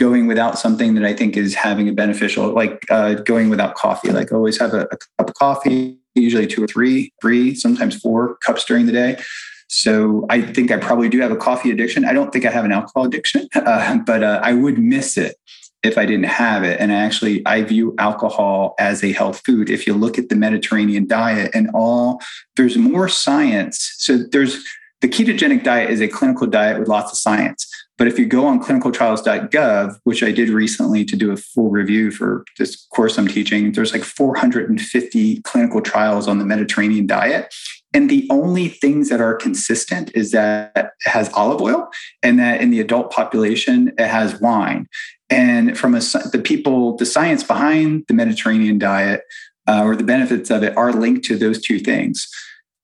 going 0.00 0.26
without 0.26 0.58
something 0.58 0.94
that 0.94 1.04
I 1.04 1.12
think 1.12 1.36
is 1.36 1.54
having 1.54 1.86
a 1.86 1.92
beneficial, 1.92 2.52
like 2.52 2.82
uh, 2.90 3.14
going 3.14 3.50
without 3.50 3.74
coffee. 3.74 4.10
Like 4.10 4.32
I 4.32 4.34
always 4.34 4.58
have 4.58 4.72
a, 4.72 4.88
a 4.90 4.96
cup 4.96 5.28
of 5.28 5.34
coffee, 5.34 5.98
usually 6.14 6.46
two 6.46 6.64
or 6.64 6.66
three, 6.66 7.12
three, 7.20 7.54
sometimes 7.54 8.00
four 8.00 8.36
cups 8.36 8.64
during 8.64 8.86
the 8.86 8.92
day. 8.92 9.20
So 9.68 10.26
I 10.30 10.40
think 10.40 10.72
I 10.72 10.78
probably 10.78 11.10
do 11.10 11.20
have 11.20 11.30
a 11.30 11.36
coffee 11.36 11.70
addiction. 11.70 12.06
I 12.06 12.14
don't 12.14 12.32
think 12.32 12.46
I 12.46 12.50
have 12.50 12.64
an 12.64 12.72
alcohol 12.72 13.04
addiction, 13.04 13.46
uh, 13.54 13.98
but 13.98 14.24
uh, 14.24 14.40
I 14.42 14.54
would 14.54 14.78
miss 14.78 15.18
it 15.18 15.36
if 15.82 15.98
I 15.98 16.06
didn't 16.06 16.24
have 16.24 16.64
it. 16.64 16.80
And 16.80 16.92
I 16.92 16.96
actually, 16.96 17.46
I 17.46 17.62
view 17.62 17.94
alcohol 17.98 18.74
as 18.78 19.04
a 19.04 19.12
health 19.12 19.42
food. 19.44 19.68
If 19.68 19.86
you 19.86 19.92
look 19.92 20.18
at 20.18 20.30
the 20.30 20.36
Mediterranean 20.36 21.06
diet 21.06 21.50
and 21.54 21.70
all, 21.74 22.20
there's 22.56 22.76
more 22.76 23.08
science. 23.08 23.94
So 23.98 24.16
there's 24.16 24.64
the 25.00 25.08
ketogenic 25.08 25.62
diet 25.62 25.90
is 25.90 26.00
a 26.00 26.08
clinical 26.08 26.46
diet 26.46 26.78
with 26.78 26.88
lots 26.88 27.12
of 27.12 27.18
science. 27.18 27.66
But 28.00 28.08
if 28.08 28.18
you 28.18 28.24
go 28.24 28.46
on 28.46 28.62
clinicaltrials.gov, 28.62 29.98
which 30.04 30.22
I 30.22 30.32
did 30.32 30.48
recently 30.48 31.04
to 31.04 31.16
do 31.16 31.32
a 31.32 31.36
full 31.36 31.68
review 31.68 32.10
for 32.10 32.46
this 32.58 32.86
course 32.86 33.18
I'm 33.18 33.28
teaching, 33.28 33.72
there's 33.72 33.92
like 33.92 34.04
450 34.04 35.42
clinical 35.42 35.82
trials 35.82 36.26
on 36.26 36.38
the 36.38 36.46
Mediterranean 36.46 37.06
diet. 37.06 37.54
And 37.92 38.08
the 38.08 38.26
only 38.30 38.68
things 38.68 39.10
that 39.10 39.20
are 39.20 39.34
consistent 39.34 40.12
is 40.14 40.30
that 40.30 40.72
it 40.74 41.10
has 41.10 41.30
olive 41.34 41.60
oil 41.60 41.90
and 42.22 42.38
that 42.38 42.62
in 42.62 42.70
the 42.70 42.80
adult 42.80 43.12
population, 43.12 43.92
it 43.98 44.08
has 44.08 44.40
wine. 44.40 44.86
And 45.28 45.76
from 45.76 45.94
a, 45.94 46.00
the 46.00 46.40
people, 46.42 46.96
the 46.96 47.04
science 47.04 47.44
behind 47.44 48.06
the 48.08 48.14
Mediterranean 48.14 48.78
diet 48.78 49.24
uh, 49.68 49.82
or 49.84 49.94
the 49.94 50.04
benefits 50.04 50.48
of 50.48 50.62
it 50.62 50.74
are 50.74 50.94
linked 50.94 51.26
to 51.26 51.36
those 51.36 51.60
two 51.60 51.78
things. 51.78 52.26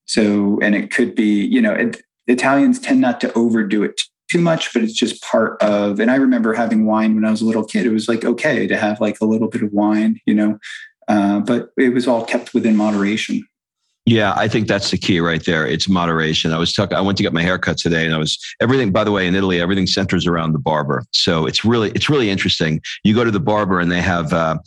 So, 0.04 0.58
and 0.60 0.74
it 0.74 0.90
could 0.90 1.14
be, 1.14 1.42
you 1.42 1.62
know, 1.62 1.72
it, 1.72 2.02
Italians 2.26 2.78
tend 2.78 3.00
not 3.00 3.18
to 3.22 3.32
overdo 3.32 3.82
it 3.82 4.02
too 4.28 4.40
much, 4.40 4.72
but 4.72 4.82
it's 4.82 4.92
just 4.92 5.22
part 5.22 5.60
of. 5.62 6.00
And 6.00 6.10
I 6.10 6.16
remember 6.16 6.52
having 6.54 6.86
wine 6.86 7.14
when 7.14 7.24
I 7.24 7.30
was 7.30 7.42
a 7.42 7.46
little 7.46 7.64
kid. 7.64 7.86
It 7.86 7.92
was 7.92 8.08
like 8.08 8.24
okay 8.24 8.66
to 8.66 8.76
have 8.76 9.00
like 9.00 9.20
a 9.20 9.24
little 9.24 9.48
bit 9.48 9.62
of 9.62 9.72
wine, 9.72 10.20
you 10.26 10.34
know, 10.34 10.58
uh, 11.08 11.40
but 11.40 11.70
it 11.76 11.94
was 11.94 12.06
all 12.08 12.24
kept 12.24 12.54
within 12.54 12.76
moderation. 12.76 13.46
Yeah, 14.08 14.34
I 14.36 14.46
think 14.46 14.68
that's 14.68 14.92
the 14.92 14.98
key 14.98 15.18
right 15.18 15.44
there. 15.44 15.66
It's 15.66 15.88
moderation. 15.88 16.52
I 16.52 16.58
was 16.58 16.72
talking. 16.72 16.96
I 16.96 17.00
went 17.00 17.18
to 17.18 17.24
get 17.24 17.32
my 17.32 17.42
haircut 17.42 17.76
today, 17.76 18.04
and 18.04 18.14
I 18.14 18.18
was 18.18 18.38
everything. 18.60 18.92
By 18.92 19.02
the 19.02 19.10
way, 19.10 19.26
in 19.26 19.34
Italy, 19.34 19.60
everything 19.60 19.88
centers 19.88 20.28
around 20.28 20.52
the 20.52 20.60
barber. 20.60 21.04
So 21.10 21.44
it's 21.44 21.64
really 21.64 21.90
it's 21.90 22.08
really 22.08 22.30
interesting. 22.30 22.80
You 23.02 23.16
go 23.16 23.24
to 23.24 23.32
the 23.32 23.40
barber, 23.40 23.80
and 23.80 23.90
they 23.90 24.00
have. 24.00 24.32
Uh, 24.32 24.58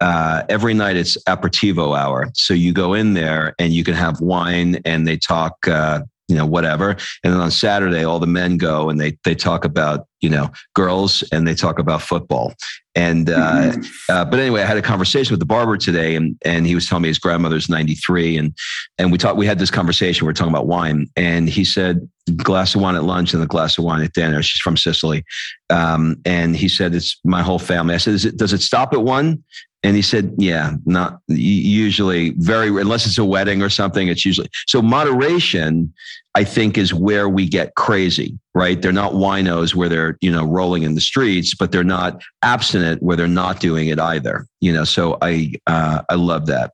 uh, 0.00 0.42
every 0.48 0.74
night 0.74 0.96
it's 0.96 1.16
aperitivo 1.24 1.96
hour. 1.96 2.26
So 2.34 2.52
you 2.52 2.72
go 2.72 2.94
in 2.94 3.14
there 3.14 3.54
and 3.58 3.72
you 3.72 3.84
can 3.84 3.94
have 3.94 4.20
wine 4.20 4.80
and 4.84 5.06
they 5.06 5.16
talk 5.16 5.66
uh, 5.66 6.00
you 6.34 6.40
know 6.40 6.46
whatever. 6.46 6.90
And 7.22 7.32
then 7.32 7.40
on 7.40 7.52
saturday 7.52 8.04
all 8.04 8.18
the 8.18 8.26
men 8.26 8.56
go 8.56 8.90
and 8.90 9.00
they 9.00 9.16
they 9.22 9.36
talk 9.36 9.64
about 9.64 10.06
you 10.20 10.28
know 10.28 10.50
girls 10.74 11.22
and 11.30 11.46
they 11.46 11.54
talk 11.54 11.78
about 11.78 12.02
football. 12.02 12.54
And 12.96 13.30
uh, 13.30 13.72
mm-hmm. 13.72 13.82
uh, 14.08 14.24
but 14.24 14.38
anyway 14.40 14.62
i 14.62 14.66
had 14.66 14.76
a 14.76 14.82
conversation 14.82 15.32
with 15.32 15.40
the 15.40 15.46
barber 15.46 15.76
today 15.76 16.16
and 16.16 16.36
and 16.44 16.66
he 16.66 16.74
was 16.74 16.88
telling 16.88 17.02
me 17.02 17.08
his 17.08 17.18
grandmother's 17.18 17.68
93 17.68 18.36
and 18.36 18.52
and 18.98 19.12
we 19.12 19.18
talked 19.18 19.36
we 19.36 19.46
had 19.46 19.58
this 19.58 19.70
conversation 19.70 20.26
we 20.26 20.30
are 20.30 20.34
talking 20.34 20.52
about 20.52 20.66
wine. 20.66 21.08
And 21.16 21.48
he 21.48 21.64
said 21.64 22.08
glass 22.36 22.74
of 22.74 22.80
wine 22.80 22.96
at 22.96 23.04
lunch 23.04 23.34
and 23.34 23.42
a 23.42 23.46
glass 23.46 23.78
of 23.78 23.84
wine 23.84 24.02
at 24.02 24.12
dinner. 24.12 24.42
She's 24.42 24.60
from 24.60 24.76
sicily. 24.76 25.24
Um, 25.70 26.16
and 26.24 26.56
he 26.56 26.68
said 26.68 26.94
it's 26.94 27.20
my 27.24 27.42
whole 27.42 27.58
family. 27.58 27.94
I 27.94 27.98
said 27.98 28.24
it, 28.24 28.36
does 28.36 28.52
it 28.52 28.62
stop 28.62 28.92
at 28.92 29.02
one? 29.02 29.44
And 29.84 29.96
he 29.96 30.02
said, 30.02 30.34
yeah, 30.38 30.72
not 30.86 31.20
usually 31.28 32.30
very, 32.38 32.68
unless 32.68 33.06
it's 33.06 33.18
a 33.18 33.24
wedding 33.24 33.60
or 33.60 33.68
something, 33.68 34.08
it's 34.08 34.24
usually. 34.24 34.48
So 34.66 34.80
moderation, 34.80 35.92
I 36.34 36.44
think, 36.44 36.76
is 36.76 36.92
where 36.92 37.28
we 37.28 37.48
get 37.48 37.74
crazy, 37.74 38.38
right? 38.54 38.80
They're 38.80 38.92
not 38.92 39.12
winos 39.12 39.74
where 39.74 39.88
they're, 39.88 40.18
you 40.20 40.30
know, 40.30 40.44
rolling 40.44 40.82
in 40.82 40.94
the 40.94 41.00
streets, 41.00 41.54
but 41.54 41.72
they're 41.72 41.84
not 41.84 42.22
abstinent 42.42 43.02
where 43.02 43.16
they're 43.16 43.28
not 43.28 43.60
doing 43.60 43.88
it 43.88 43.98
either, 43.98 44.46
you 44.60 44.72
know? 44.72 44.84
So 44.84 45.18
I, 45.22 45.52
uh, 45.66 46.02
I 46.08 46.14
love 46.14 46.46
that. 46.46 46.72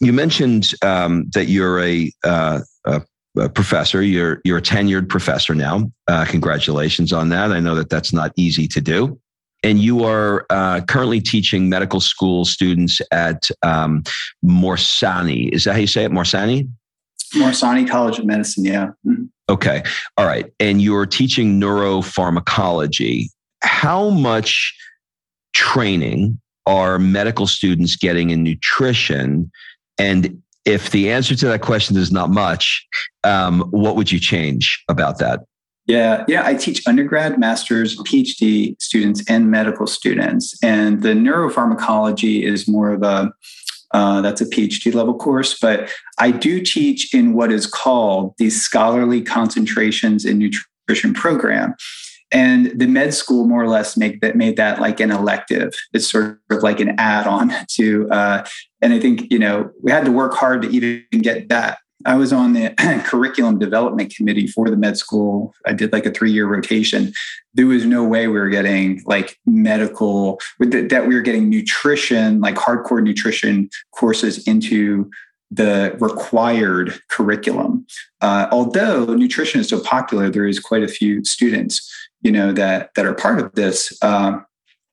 You 0.00 0.12
mentioned 0.12 0.72
um, 0.82 1.28
that 1.34 1.46
you're 1.46 1.80
a, 1.80 2.10
uh, 2.24 2.60
a 2.84 3.48
professor. 3.48 4.02
You're 4.02 4.40
you're 4.44 4.58
a 4.58 4.62
tenured 4.62 5.08
professor 5.08 5.54
now. 5.54 5.90
Uh, 6.08 6.24
congratulations 6.24 7.12
on 7.12 7.28
that. 7.28 7.52
I 7.52 7.60
know 7.60 7.76
that 7.76 7.88
that's 7.88 8.12
not 8.12 8.32
easy 8.36 8.66
to 8.66 8.80
do 8.80 9.20
and 9.62 9.78
you 9.78 10.04
are 10.04 10.46
uh, 10.50 10.80
currently 10.82 11.20
teaching 11.20 11.68
medical 11.68 12.00
school 12.00 12.44
students 12.44 13.00
at 13.12 13.48
um, 13.62 14.02
Morsani. 14.44 15.50
Is 15.50 15.64
that 15.64 15.72
how 15.74 15.78
you 15.78 15.86
say 15.86 16.04
it? 16.04 16.10
Morsani? 16.10 16.68
Morsani 17.34 17.88
College 17.88 18.18
of 18.18 18.26
Medicine, 18.26 18.64
yeah. 18.64 18.88
Mm-hmm. 19.06 19.24
Okay. 19.48 19.82
All 20.16 20.26
right. 20.26 20.46
And 20.60 20.80
you're 20.80 21.06
teaching 21.06 21.60
neuropharmacology. 21.60 23.26
How 23.62 24.10
much 24.10 24.74
training 25.54 26.40
are 26.66 26.98
medical 26.98 27.46
students 27.46 27.96
getting 27.96 28.30
in 28.30 28.42
nutrition? 28.42 29.50
And 29.98 30.40
if 30.64 30.90
the 30.90 31.10
answer 31.10 31.34
to 31.34 31.46
that 31.46 31.62
question 31.62 31.96
is 31.96 32.12
not 32.12 32.30
much, 32.30 32.86
um, 33.24 33.62
what 33.70 33.96
would 33.96 34.12
you 34.12 34.20
change 34.20 34.82
about 34.88 35.18
that? 35.18 35.40
Yeah, 35.86 36.24
yeah. 36.28 36.46
I 36.46 36.54
teach 36.54 36.86
undergrad, 36.86 37.38
master's, 37.40 37.96
PhD 37.96 38.80
students, 38.80 39.28
and 39.28 39.50
medical 39.50 39.88
students. 39.88 40.56
And 40.62 41.02
the 41.02 41.08
neuropharmacology 41.08 42.44
is 42.44 42.68
more 42.68 42.92
of 42.92 43.02
a 43.02 43.32
uh, 43.92 44.20
that's 44.20 44.40
a 44.40 44.46
PhD 44.46 44.94
level 44.94 45.16
course, 45.16 45.58
but 45.58 45.90
I 46.18 46.30
do 46.30 46.60
teach 46.60 47.12
in 47.14 47.32
what 47.32 47.50
is 47.50 47.66
called 47.66 48.34
the 48.38 48.50
scholarly 48.50 49.22
concentrations 49.22 50.24
in 50.24 50.38
nutrition 50.38 51.12
program. 51.14 51.74
And 52.32 52.78
the 52.78 52.86
med 52.86 53.12
school 53.12 53.46
more 53.46 53.62
or 53.62 53.68
less 53.68 53.96
make 53.96 54.20
that 54.20 54.36
made 54.36 54.56
that 54.56 54.80
like 54.80 55.00
an 55.00 55.10
elective. 55.10 55.72
It's 55.92 56.08
sort 56.08 56.38
of 56.50 56.62
like 56.62 56.78
an 56.78 56.94
add-on 56.98 57.52
to, 57.72 58.08
uh, 58.10 58.46
and 58.80 58.92
I 58.92 59.00
think 59.00 59.30
you 59.32 59.38
know 59.38 59.70
we 59.82 59.90
had 59.90 60.04
to 60.04 60.12
work 60.12 60.34
hard 60.34 60.62
to 60.62 60.68
even 60.68 61.04
get 61.22 61.48
that 61.48 61.78
I 62.06 62.16
was 62.16 62.32
on 62.32 62.52
the 62.52 62.70
curriculum 63.04 63.58
development 63.58 64.14
committee 64.14 64.46
for 64.46 64.70
the 64.70 64.76
med 64.76 64.96
school. 64.96 65.54
I 65.66 65.72
did 65.72 65.92
like 65.92 66.06
a 66.06 66.10
three 66.10 66.32
year 66.32 66.46
rotation. 66.46 67.12
There 67.54 67.66
was 67.66 67.84
no 67.84 68.04
way 68.04 68.26
we 68.26 68.38
were 68.38 68.48
getting 68.48 69.02
like 69.04 69.38
medical, 69.46 70.40
that 70.58 71.06
we 71.06 71.14
were 71.14 71.20
getting 71.20 71.50
nutrition, 71.50 72.40
like 72.40 72.54
hardcore 72.54 73.02
nutrition 73.02 73.68
courses 73.92 74.46
into 74.46 75.10
the 75.50 75.96
required 75.98 77.00
curriculum. 77.08 77.84
Uh, 78.20 78.46
although 78.52 79.06
nutrition 79.14 79.60
is 79.60 79.68
so 79.68 79.80
popular, 79.80 80.30
there 80.30 80.46
is 80.46 80.60
quite 80.60 80.84
a 80.84 80.88
few 80.88 81.24
students, 81.24 81.90
you 82.22 82.30
know, 82.30 82.52
that 82.52 82.94
that 82.94 83.04
are 83.04 83.14
part 83.14 83.40
of 83.40 83.52
this. 83.54 83.92
Uh, 84.00 84.38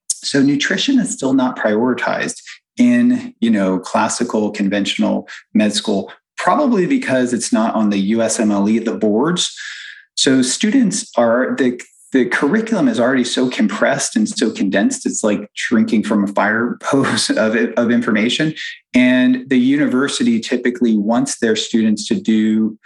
so 0.09 0.41
nutrition 0.41 0.99
is 0.99 1.13
still 1.13 1.33
not 1.33 1.57
prioritized 1.57 2.41
in 2.77 3.33
you 3.39 3.49
know 3.49 3.79
classical 3.79 4.51
conventional 4.51 5.27
med 5.53 5.73
school 5.73 6.11
probably 6.37 6.85
because 6.85 7.33
it's 7.33 7.51
not 7.51 7.75
on 7.75 7.89
the 7.89 8.11
USMLE, 8.13 8.85
the 8.85 8.95
boards. 8.95 9.55
So 10.15 10.41
students 10.41 11.11
are 11.17 11.55
the 11.55 11.79
the 12.13 12.25
curriculum 12.25 12.87
is 12.87 13.01
already 13.01 13.25
so 13.25 13.49
compressed 13.49 14.15
and 14.15 14.29
so 14.29 14.49
condensed. 14.49 15.05
It's 15.05 15.25
like 15.25 15.51
drinking 15.55 16.03
from 16.03 16.23
a 16.23 16.27
fire 16.27 16.77
hose 16.83 17.29
of, 17.29 17.55
of 17.55 17.91
information. 17.91 18.53
And 18.93 19.47
the 19.49 19.59
university 19.59 20.39
typically 20.39 20.95
wants 20.95 21.39
their 21.39 21.55
students 21.55 22.07
to 22.07 22.15
do 22.15 22.79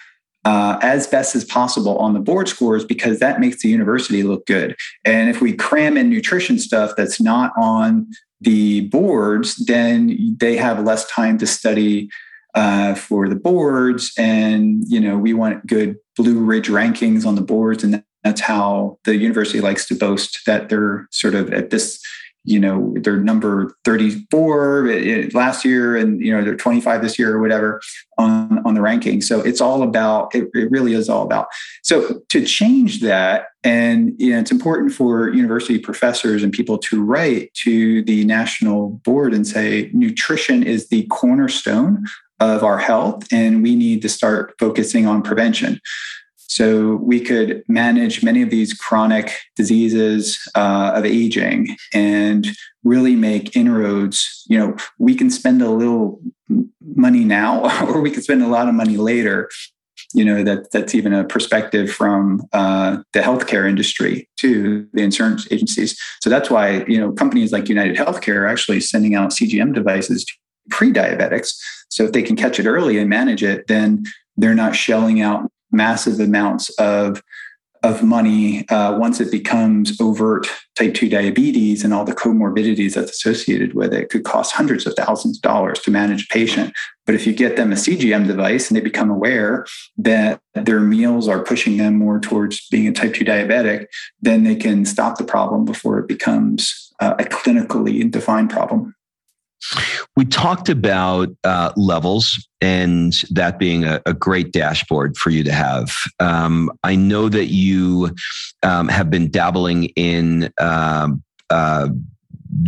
uh, 0.44 0.80
as 0.82 1.06
best 1.06 1.36
as 1.36 1.46
possible 1.46 1.98
on 2.00 2.14
the 2.14 2.20
board 2.20 2.50
scores 2.50 2.84
because 2.84 3.20
that 3.20 3.40
makes 3.40 3.62
the 3.62 3.70
university 3.70 4.24
look 4.24 4.46
good. 4.48 4.76
And 5.06 5.30
if 5.30 5.40
we 5.40 5.54
cram 5.54 5.98
in 5.98 6.10
nutrition 6.10 6.58
stuff 6.58 6.94
that's 6.98 7.22
not 7.22 7.54
on 7.56 8.08
the 8.40 8.88
boards, 8.90 9.56
then 9.68 10.36
they 10.40 10.58
have 10.58 10.84
less 10.84 11.06
time 11.12 11.38
to 11.38 11.46
study 11.46 12.10
uh, 12.54 12.96
for 12.96 13.28
the 13.28 13.36
boards, 13.36 14.12
and 14.18 14.84
you 14.88 15.00
know 15.00 15.18
we 15.18 15.34
want 15.34 15.66
good 15.68 15.98
Blue 16.18 16.40
Ridge 16.40 16.68
rankings 16.68 17.26
on 17.26 17.36
the 17.36 17.42
boards, 17.42 17.84
and 17.84 18.04
that's 18.24 18.42
how 18.42 19.00
the 19.04 19.16
university 19.16 19.62
likes 19.62 19.88
to 19.88 19.96
boast 19.96 20.40
that 20.46 20.70
they're 20.70 21.08
sort 21.12 21.36
of 21.36 21.52
at 21.54 21.70
this 21.70 22.02
you 22.44 22.60
know 22.60 22.94
they're 23.02 23.18
number 23.18 23.76
34 23.86 25.30
last 25.34 25.64
year 25.64 25.96
and 25.96 26.20
you 26.22 26.36
know 26.36 26.44
they're 26.44 26.56
25 26.56 27.02
this 27.02 27.20
year 27.20 27.36
or 27.36 27.40
whatever 27.40 27.82
on 28.18 28.62
on 28.66 28.74
the 28.74 28.82
ranking. 28.82 29.22
So 29.22 29.42
it's 29.42 29.62
all 29.62 29.84
about 29.84 30.34
it, 30.34 30.50
it 30.54 30.72
really 30.72 30.94
is 30.94 31.08
all 31.08 31.24
about. 31.24 31.48
So 31.84 32.22
to 32.30 32.46
change 32.46 33.02
that 33.02 33.48
and 33.64 34.16
you 34.18 34.32
know, 34.32 34.40
it's 34.40 34.52
important 34.52 34.92
for 34.92 35.30
university 35.30 35.78
professors 35.78 36.42
and 36.42 36.52
people 36.52 36.78
to 36.80 37.04
write 37.04 37.54
to 37.64 38.04
the 38.04 38.26
national 38.26 38.90
board 39.04 39.34
and 39.34 39.46
say 39.46 39.92
nutrition 39.94 40.64
is 40.64 40.90
the 40.90 41.04
cornerstone 41.08 42.06
of 42.42 42.64
our 42.64 42.78
health 42.78 43.24
and 43.32 43.64
we 43.64 43.76
need 43.76 44.02
to 44.02 44.10
start 44.10 44.54
focusing 44.60 45.08
on 45.08 45.22
prevention 45.22 45.80
so 46.52 46.96
we 46.98 47.22
could 47.22 47.64
manage 47.70 48.24
many 48.24 48.42
of 48.42 48.50
these 48.50 48.74
chronic 48.74 49.40
diseases 49.56 50.38
uh, 50.54 50.92
of 50.94 51.06
aging 51.06 51.78
and 51.94 52.46
really 52.84 53.16
make 53.16 53.56
inroads. 53.56 54.44
You 54.50 54.58
know, 54.60 54.76
we 55.00 55.16
can 55.16 55.30
spend 55.30 55.62
a 55.62 55.70
little 55.70 56.20
money 56.82 57.24
now, 57.24 57.86
or 57.88 58.02
we 58.02 58.12
can 58.12 58.22
spend 58.22 58.44
a 58.44 58.50
lot 58.50 58.68
of 58.68 58.76
money 58.76 58.98
later. 58.98 59.50
You 60.14 60.26
know 60.26 60.44
that 60.44 60.72
that's 60.72 60.94
even 60.94 61.14
a 61.14 61.24
perspective 61.24 61.90
from 61.90 62.42
uh, 62.52 62.98
the 63.14 63.22
healthcare 63.22 63.70
industry 63.70 64.28
to 64.40 64.86
the 64.92 65.04
insurance 65.04 65.48
agencies. 65.52 65.98
So 66.20 66.30
that's 66.30 66.50
why 66.50 66.84
you 66.86 67.00
know 67.00 67.14
companies 67.14 67.54
like 67.54 67.70
United 67.70 67.96
Healthcare 67.96 68.42
are 68.42 68.48
actually 68.48 68.82
sending 68.82 69.16
out 69.16 69.30
CGM 69.30 69.74
devices 69.74 70.26
to 70.26 70.34
pre-diabetics. 70.70 71.54
So 71.92 72.06
if 72.06 72.14
they 72.14 72.24
can 72.24 72.36
catch 72.36 72.60
it 72.60 72.66
early 72.66 72.98
and 72.98 73.10
manage 73.10 73.44
it, 73.44 73.68
then 73.68 74.06
they're 74.38 74.56
not 74.56 74.76
shelling 74.76 75.22
out 75.22 75.52
massive 75.72 76.20
amounts 76.20 76.70
of 76.72 77.22
of 77.84 78.04
money 78.04 78.68
uh, 78.70 78.96
once 78.98 79.20
it 79.20 79.32
becomes 79.32 80.00
overt 80.00 80.46
type 80.76 80.94
2 80.94 81.10
diabetes 81.10 81.84
and 81.84 81.94
all 81.94 82.06
the 82.06 82.14
comorbidities 82.14 82.94
that's 82.94 83.10
associated 83.12 83.74
with 83.74 83.92
it 83.92 84.10
could 84.10 84.24
cost 84.24 84.54
hundreds 84.54 84.86
of 84.86 84.94
thousands 84.94 85.38
of 85.38 85.42
dollars 85.42 85.80
to 85.80 85.90
manage 85.90 86.26
a 86.26 86.28
patient. 86.34 86.74
But 87.08 87.16
if 87.16 87.26
you 87.26 87.34
get 87.34 87.56
them 87.56 87.72
a 87.72 87.76
cgm 87.76 88.28
device 88.28 88.70
and 88.70 88.78
they 88.78 88.82
become 88.82 89.10
aware 89.10 89.66
that 89.98 90.40
their 90.54 90.80
meals 90.80 91.28
are 91.28 91.44
pushing 91.44 91.78
them 91.78 91.98
more 91.98 92.20
towards 92.20 92.68
being 92.68 92.88
a 92.88 92.92
type 92.92 93.16
2 93.16 93.26
diabetic 93.26 93.88
then 94.22 94.44
they 94.44 94.56
can 94.56 94.86
stop 94.86 95.18
the 95.18 95.24
problem 95.24 95.66
before 95.66 95.98
it 95.98 96.08
becomes 96.08 96.94
uh, 97.00 97.16
a 97.18 97.24
clinically 97.24 98.10
defined 98.12 98.52
problem 98.52 98.94
we 100.16 100.26
talked 100.26 100.70
about 100.70 101.30
uh, 101.44 101.72
levels 101.76 102.48
and 102.62 103.14
that 103.32 103.60
being 103.60 103.86
a, 103.86 104.02
a, 104.06 104.14
great 104.14 104.52
dashboard 104.52 105.16
for 105.18 105.30
you 105.30 105.44
to 105.44 105.52
have. 105.52 105.92
Um, 106.20 106.72
I 106.84 106.96
know 106.96 107.30
that 107.30 107.48
you 107.48 108.16
um, 108.64 108.88
have 108.88 109.10
been 109.10 109.32
dabbling 109.32 109.86
in 109.96 110.52
um, 110.60 111.24
uh, 111.50 111.90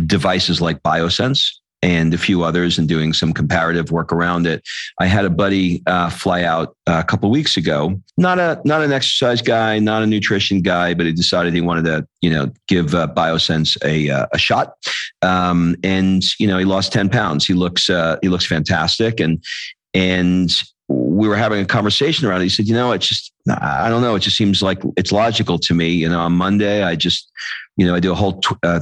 devices 0.06 0.60
like 0.60 0.82
Biosense 0.82 1.50
and 1.84 2.14
a 2.14 2.18
few 2.18 2.42
others 2.42 2.78
and 2.78 2.88
doing 2.88 3.12
some 3.12 3.34
comparative 3.34 3.92
work 3.92 4.10
around 4.10 4.46
it. 4.46 4.66
I 4.98 5.06
had 5.06 5.26
a 5.26 5.30
buddy 5.30 5.82
uh, 5.86 6.08
fly 6.08 6.42
out 6.42 6.74
a 6.86 7.04
couple 7.04 7.30
weeks 7.30 7.58
ago. 7.58 8.00
Not 8.16 8.38
a 8.38 8.60
not 8.64 8.82
an 8.82 8.90
exercise 8.90 9.42
guy, 9.42 9.78
not 9.78 10.02
a 10.02 10.06
nutrition 10.06 10.62
guy, 10.62 10.94
but 10.94 11.04
he 11.04 11.12
decided 11.12 11.52
he 11.52 11.60
wanted 11.60 11.84
to 11.84 12.08
you 12.22 12.30
know 12.30 12.50
give 12.68 12.94
uh, 12.94 13.08
Biosense 13.14 13.76
a 13.84 14.08
uh, 14.08 14.26
a 14.32 14.38
shot. 14.38 14.76
Um, 15.20 15.76
and 15.84 16.24
you 16.40 16.46
know 16.46 16.56
he 16.56 16.64
lost 16.64 16.90
ten 16.90 17.10
pounds. 17.10 17.46
He 17.46 17.52
looks 17.52 17.90
uh, 17.90 18.16
he 18.22 18.30
looks 18.30 18.46
fantastic 18.46 19.20
and 19.20 19.44
and 19.92 20.50
we 20.88 21.28
were 21.28 21.36
having 21.36 21.62
a 21.62 21.66
conversation 21.66 22.26
around 22.26 22.40
it. 22.40 22.44
He 22.44 22.50
said, 22.50 22.66
you 22.66 22.74
know, 22.74 22.92
it's 22.92 23.08
just, 23.08 23.32
I 23.48 23.88
don't 23.88 24.02
know. 24.02 24.16
It 24.16 24.20
just 24.20 24.36
seems 24.36 24.62
like 24.62 24.82
it's 24.98 25.12
logical 25.12 25.58
to 25.60 25.74
me. 25.74 25.88
You 25.88 26.10
know, 26.10 26.20
on 26.20 26.32
Monday, 26.32 26.82
I 26.82 26.94
just, 26.94 27.30
you 27.76 27.86
know, 27.86 27.94
I 27.94 28.00
do 28.00 28.12
a 28.12 28.14
whole, 28.14 28.40
uh, 28.62 28.80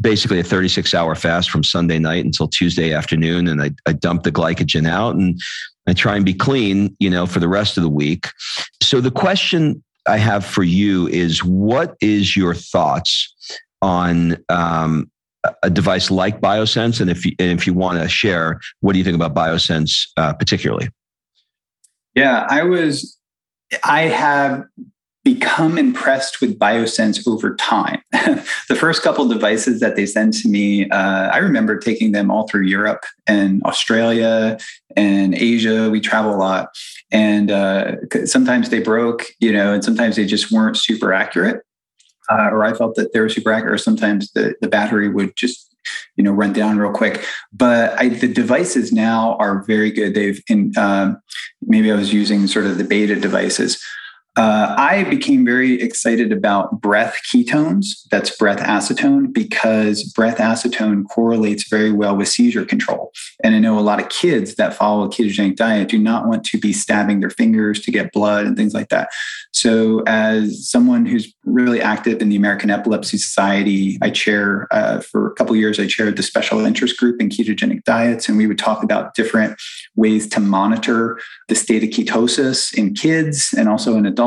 basically 0.00 0.40
a 0.40 0.44
36 0.44 0.92
hour 0.94 1.14
fast 1.14 1.50
from 1.50 1.64
Sunday 1.64 1.98
night 1.98 2.24
until 2.24 2.48
Tuesday 2.48 2.92
afternoon. 2.92 3.48
And 3.48 3.62
I, 3.62 3.70
I 3.86 3.92
dump 3.92 4.24
the 4.24 4.32
glycogen 4.32 4.88
out 4.88 5.16
and 5.16 5.40
I 5.86 5.94
try 5.94 6.16
and 6.16 6.24
be 6.24 6.34
clean, 6.34 6.96
you 7.00 7.08
know, 7.08 7.26
for 7.26 7.40
the 7.40 7.48
rest 7.48 7.76
of 7.76 7.82
the 7.82 7.88
week. 7.88 8.28
So 8.82 9.00
the 9.00 9.10
question 9.10 9.82
I 10.06 10.18
have 10.18 10.44
for 10.44 10.62
you 10.62 11.08
is 11.08 11.42
what 11.42 11.96
is 12.00 12.36
your 12.36 12.54
thoughts 12.54 13.34
on, 13.80 14.36
um, 14.48 15.10
a 15.62 15.70
device 15.70 16.10
like 16.10 16.42
Biosense, 16.42 17.00
and 17.00 17.10
if 17.10 17.24
you, 17.24 17.32
and 17.38 17.58
if 17.58 17.66
you 17.66 17.72
want 17.72 17.98
to 17.98 18.06
share, 18.10 18.60
what 18.80 18.92
do 18.92 18.98
you 18.98 19.04
think 19.04 19.14
about 19.14 19.34
Biosense 19.34 20.08
uh, 20.18 20.34
particularly? 20.34 20.90
Yeah, 22.14 22.46
I 22.50 22.64
was, 22.64 23.18
I 23.82 24.02
have 24.02 24.64
become 25.22 25.76
impressed 25.76 26.40
with 26.40 26.58
Biosense 26.58 27.26
over 27.28 27.54
time. 27.56 28.00
the 28.12 28.76
first 28.76 29.02
couple 29.02 29.28
devices 29.28 29.80
that 29.80 29.96
they 29.96 30.06
sent 30.06 30.34
to 30.34 30.48
me, 30.48 30.88
uh, 30.90 31.28
I 31.28 31.38
remember 31.38 31.78
taking 31.78 32.12
them 32.12 32.30
all 32.30 32.48
through 32.48 32.62
Europe 32.62 33.04
and 33.26 33.62
Australia 33.64 34.58
and 34.96 35.34
Asia. 35.34 35.90
We 35.90 36.00
travel 36.00 36.34
a 36.34 36.38
lot. 36.38 36.68
And 37.12 37.50
uh, 37.50 37.96
sometimes 38.24 38.70
they 38.70 38.80
broke, 38.80 39.26
you 39.40 39.52
know, 39.52 39.74
and 39.74 39.84
sometimes 39.84 40.16
they 40.16 40.24
just 40.24 40.50
weren't 40.50 40.78
super 40.78 41.12
accurate. 41.12 41.64
Uh, 42.30 42.48
or 42.50 42.64
I 42.64 42.72
felt 42.72 42.94
that 42.94 43.12
they 43.12 43.20
were 43.20 43.28
super 43.28 43.52
accurate. 43.52 43.74
Or 43.74 43.78
sometimes 43.78 44.32
the, 44.32 44.54
the 44.60 44.68
battery 44.68 45.08
would 45.08 45.36
just 45.36 45.66
you 46.16 46.22
know 46.22 46.30
run 46.30 46.52
down 46.52 46.78
real 46.78 46.92
quick 46.92 47.24
but 47.54 47.98
I, 47.98 48.10
the 48.10 48.28
devices 48.28 48.92
now 48.92 49.36
are 49.36 49.62
very 49.64 49.90
good 49.90 50.14
they've 50.14 50.38
in 50.46 50.76
um, 50.76 51.18
maybe 51.62 51.90
i 51.90 51.94
was 51.94 52.12
using 52.12 52.46
sort 52.46 52.66
of 52.66 52.76
the 52.76 52.84
beta 52.84 53.16
devices 53.16 53.82
uh, 54.36 54.74
I 54.78 55.04
became 55.04 55.44
very 55.44 55.82
excited 55.82 56.30
about 56.30 56.80
breath 56.80 57.20
ketones. 57.32 57.86
That's 58.12 58.34
breath 58.36 58.60
acetone 58.60 59.32
because 59.32 60.04
breath 60.04 60.38
acetone 60.38 61.04
correlates 61.08 61.68
very 61.68 61.90
well 61.90 62.16
with 62.16 62.28
seizure 62.28 62.64
control. 62.64 63.12
And 63.42 63.56
I 63.56 63.58
know 63.58 63.76
a 63.76 63.80
lot 63.80 64.00
of 64.00 64.08
kids 64.08 64.54
that 64.54 64.72
follow 64.72 65.04
a 65.04 65.08
ketogenic 65.08 65.56
diet 65.56 65.88
do 65.88 65.98
not 65.98 66.28
want 66.28 66.44
to 66.44 66.58
be 66.58 66.72
stabbing 66.72 67.18
their 67.18 67.30
fingers 67.30 67.80
to 67.80 67.90
get 67.90 68.12
blood 68.12 68.46
and 68.46 68.56
things 68.56 68.72
like 68.72 68.88
that. 68.90 69.10
So, 69.52 70.04
as 70.06 70.70
someone 70.70 71.06
who's 71.06 71.34
really 71.44 71.82
active 71.82 72.22
in 72.22 72.28
the 72.28 72.36
American 72.36 72.70
Epilepsy 72.70 73.18
Society, 73.18 73.98
I 74.00 74.10
chair 74.10 74.68
uh, 74.70 75.00
for 75.00 75.26
a 75.26 75.34
couple 75.34 75.56
years. 75.56 75.80
I 75.80 75.88
chaired 75.88 76.16
the 76.16 76.22
special 76.22 76.64
interest 76.64 76.96
group 76.98 77.20
in 77.20 77.30
ketogenic 77.30 77.82
diets, 77.82 78.28
and 78.28 78.38
we 78.38 78.46
would 78.46 78.58
talk 78.58 78.84
about 78.84 79.14
different 79.14 79.60
ways 79.96 80.28
to 80.28 80.40
monitor 80.40 81.18
the 81.48 81.56
state 81.56 81.82
of 81.82 81.90
ketosis 81.90 82.72
in 82.72 82.94
kids 82.94 83.52
and 83.58 83.68
also 83.68 83.96
in 83.96 84.06
adults. 84.06 84.19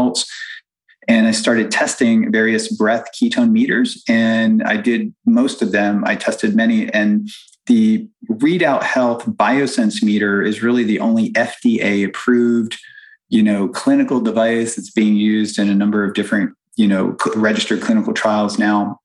And 1.08 1.28
I 1.28 1.32
started 1.32 1.70
testing 1.70 2.32
various 2.32 2.74
breath 2.74 3.10
ketone 3.14 3.52
meters, 3.52 4.02
and 4.08 4.64
I 4.64 4.78
did 4.78 5.14
most 5.26 5.62
of 5.62 5.74
them. 5.74 6.04
I 6.06 6.16
tested 6.16 6.56
many, 6.56 6.92
and 6.94 7.30
the 7.66 8.08
Readout 8.30 8.84
Health 8.84 9.26
Biosense 9.26 10.02
meter 10.02 10.42
is 10.42 10.64
really 10.64 10.84
the 10.84 11.00
only 11.00 11.32
FDA 11.32 12.06
approved 12.06 12.78
you 13.34 13.42
know, 13.42 13.68
clinical 13.68 14.22
device 14.22 14.76
that's 14.76 14.92
being 14.92 15.16
used 15.16 15.58
in 15.58 15.68
a 15.68 15.74
number 15.74 16.04
of 16.04 16.14
different, 16.14 16.56
you 16.76 16.88
know, 16.88 17.18
registered 17.36 17.82
clinical 17.82 18.14
trials 18.14 18.60
now. 18.60 19.00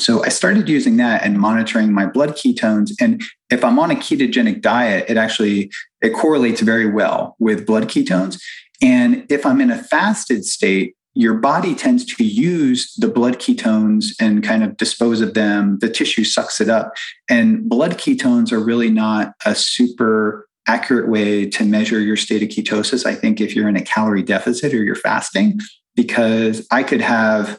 So 0.00 0.24
I 0.24 0.30
started 0.30 0.68
using 0.68 0.96
that 0.96 1.22
and 1.24 1.38
monitoring 1.38 1.92
my 1.92 2.06
blood 2.06 2.30
ketones. 2.30 2.90
And 3.00 3.22
if 3.50 3.64
I'm 3.64 3.78
on 3.78 3.92
a 3.92 3.94
ketogenic 3.94 4.62
diet, 4.62 5.04
it 5.08 5.16
actually 5.16 5.70
it 6.00 6.12
correlates 6.12 6.60
very 6.60 6.90
well 6.90 7.36
with 7.38 7.64
blood 7.64 7.84
ketones. 7.84 8.42
And 8.82 9.24
if 9.30 9.46
I'm 9.46 9.60
in 9.60 9.70
a 9.70 9.82
fasted 9.82 10.44
state, 10.44 10.94
your 11.14 11.34
body 11.34 11.74
tends 11.74 12.04
to 12.06 12.24
use 12.24 12.94
the 12.94 13.08
blood 13.08 13.38
ketones 13.38 14.12
and 14.18 14.42
kind 14.42 14.64
of 14.64 14.76
dispose 14.76 15.20
of 15.20 15.34
them. 15.34 15.78
The 15.80 15.90
tissue 15.90 16.24
sucks 16.24 16.60
it 16.60 16.70
up. 16.70 16.94
And 17.28 17.68
blood 17.68 17.98
ketones 17.98 18.50
are 18.50 18.58
really 18.58 18.90
not 18.90 19.34
a 19.44 19.54
super 19.54 20.48
accurate 20.66 21.08
way 21.08 21.48
to 21.50 21.64
measure 21.64 22.00
your 22.00 22.16
state 22.16 22.42
of 22.42 22.48
ketosis, 22.48 23.04
I 23.04 23.14
think, 23.14 23.40
if 23.40 23.54
you're 23.54 23.68
in 23.68 23.76
a 23.76 23.82
calorie 23.82 24.22
deficit 24.22 24.72
or 24.72 24.82
you're 24.82 24.94
fasting, 24.94 25.60
because 25.94 26.66
I 26.70 26.82
could 26.82 27.02
have, 27.02 27.58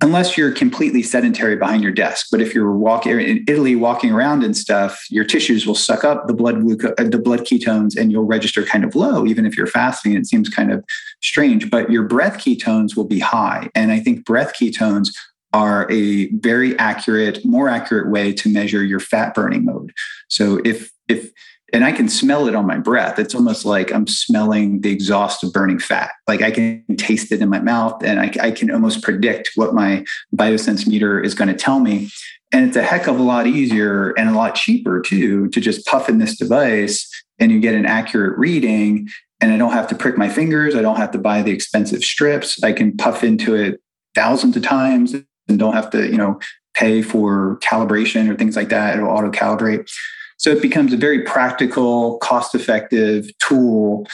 unless 0.00 0.38
you're 0.38 0.52
completely 0.52 1.02
sedentary 1.02 1.56
behind 1.56 1.82
your 1.82 1.92
desk, 1.92 2.28
but 2.30 2.40
if 2.40 2.54
you're 2.54 2.72
walking 2.72 3.20
in 3.20 3.44
Italy, 3.48 3.74
walking 3.74 4.12
around 4.12 4.44
and 4.44 4.56
stuff, 4.56 5.04
your 5.10 5.24
tissues 5.24 5.66
will 5.66 5.74
suck 5.74 6.04
up 6.04 6.26
the 6.26 6.34
blood 6.34 6.60
glucose, 6.60 6.94
uh, 6.98 7.04
the 7.04 7.18
blood 7.18 7.40
ketones, 7.40 7.96
and 7.96 8.12
you'll 8.12 8.24
register 8.24 8.64
kind 8.64 8.84
of 8.84 8.94
low, 8.94 9.26
even 9.26 9.44
if 9.44 9.56
you're 9.56 9.66
fasting. 9.66 10.14
It 10.14 10.26
seems 10.26 10.48
kind 10.48 10.72
of 10.72 10.84
strange, 11.20 11.68
but 11.68 11.90
your 11.90 12.04
breath 12.04 12.38
ketones 12.38 12.96
will 12.96 13.06
be 13.06 13.18
high. 13.18 13.68
And 13.74 13.90
I 13.90 13.98
think 13.98 14.24
breath 14.24 14.54
ketones 14.54 15.08
are 15.52 15.90
a 15.90 16.28
very 16.32 16.78
accurate, 16.78 17.44
more 17.44 17.68
accurate 17.68 18.10
way 18.10 18.32
to 18.34 18.48
measure 18.48 18.84
your 18.84 19.00
fat 19.00 19.34
burning 19.34 19.64
mode. 19.64 19.92
So 20.28 20.60
if 20.64 20.92
if 21.08 21.32
and 21.72 21.84
I 21.84 21.92
can 21.92 22.08
smell 22.08 22.48
it 22.48 22.54
on 22.54 22.66
my 22.66 22.78
breath. 22.78 23.18
It's 23.18 23.34
almost 23.34 23.64
like 23.64 23.92
I'm 23.92 24.06
smelling 24.06 24.80
the 24.80 24.90
exhaust 24.90 25.44
of 25.44 25.52
burning 25.52 25.78
fat. 25.78 26.12
Like 26.26 26.40
I 26.40 26.50
can 26.50 26.84
taste 26.96 27.30
it 27.30 27.42
in 27.42 27.48
my 27.48 27.60
mouth 27.60 28.02
and 28.02 28.20
I, 28.20 28.32
I 28.40 28.50
can 28.50 28.70
almost 28.70 29.02
predict 29.02 29.50
what 29.54 29.74
my 29.74 30.04
biosense 30.34 30.86
meter 30.86 31.20
is 31.20 31.34
going 31.34 31.48
to 31.48 31.54
tell 31.54 31.80
me. 31.80 32.10
And 32.52 32.66
it's 32.66 32.76
a 32.76 32.82
heck 32.82 33.06
of 33.06 33.18
a 33.18 33.22
lot 33.22 33.46
easier 33.46 34.12
and 34.12 34.30
a 34.30 34.32
lot 34.32 34.54
cheaper 34.54 35.02
too 35.02 35.48
to 35.50 35.60
just 35.60 35.86
puff 35.86 36.08
in 36.08 36.18
this 36.18 36.38
device 36.38 37.08
and 37.38 37.52
you 37.52 37.60
get 37.60 37.74
an 37.74 37.84
accurate 37.84 38.38
reading. 38.38 39.08
And 39.40 39.52
I 39.52 39.58
don't 39.58 39.72
have 39.72 39.88
to 39.88 39.94
prick 39.94 40.16
my 40.16 40.28
fingers. 40.28 40.74
I 40.74 40.80
don't 40.80 40.96
have 40.96 41.10
to 41.12 41.18
buy 41.18 41.42
the 41.42 41.52
expensive 41.52 42.02
strips. 42.02 42.62
I 42.62 42.72
can 42.72 42.96
puff 42.96 43.22
into 43.22 43.54
it 43.54 43.80
thousands 44.14 44.56
of 44.56 44.62
times 44.62 45.14
and 45.48 45.58
don't 45.58 45.74
have 45.74 45.90
to, 45.90 46.06
you 46.06 46.16
know, 46.16 46.40
pay 46.74 47.02
for 47.02 47.58
calibration 47.60 48.28
or 48.30 48.36
things 48.36 48.56
like 48.56 48.70
that. 48.70 48.96
It'll 48.96 49.10
auto 49.10 49.30
calibrate. 49.30 49.90
So 50.38 50.50
it 50.50 50.62
becomes 50.62 50.92
a 50.92 50.96
very 50.96 51.22
practical, 51.22 52.18
cost 52.18 52.54
effective 52.54 53.30
tool 53.38 54.06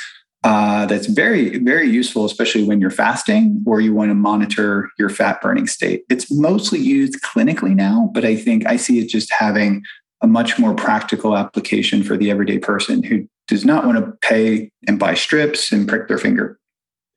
uh, 0.43 0.85
that's 0.87 1.07
very, 1.07 1.59
very 1.59 1.89
useful, 1.89 2.25
especially 2.27 2.64
when 2.64 2.81
you're 2.81 2.91
fasting 2.91 3.62
or 3.66 3.81
you 3.81 3.95
want 3.95 4.11
to 4.11 4.14
monitor 4.14 4.91
your 4.99 5.09
fat 5.09 5.41
burning 5.41 5.66
state. 5.66 6.05
It's 6.11 6.31
mostly 6.31 6.79
used 6.81 7.22
clinically 7.22 7.75
now, 7.75 8.11
but 8.12 8.25
I 8.25 8.37
think 8.37 8.66
I 8.66 8.77
see 8.77 8.99
it 8.99 9.09
just 9.09 9.33
having 9.33 9.83
a 10.20 10.27
much 10.27 10.59
more 10.59 10.75
practical 10.75 11.37
application 11.37 12.03
for 12.03 12.16
the 12.16 12.31
everyday 12.31 12.59
person 12.59 13.03
who 13.03 13.27
does 13.49 13.64
not 13.64 13.87
want 13.87 13.99
to 13.99 14.12
pay 14.20 14.70
and 14.87 14.99
buy 14.99 15.14
strips 15.14 15.72
and 15.72 15.89
prick 15.89 16.09
their 16.09 16.18
finger. 16.18 16.59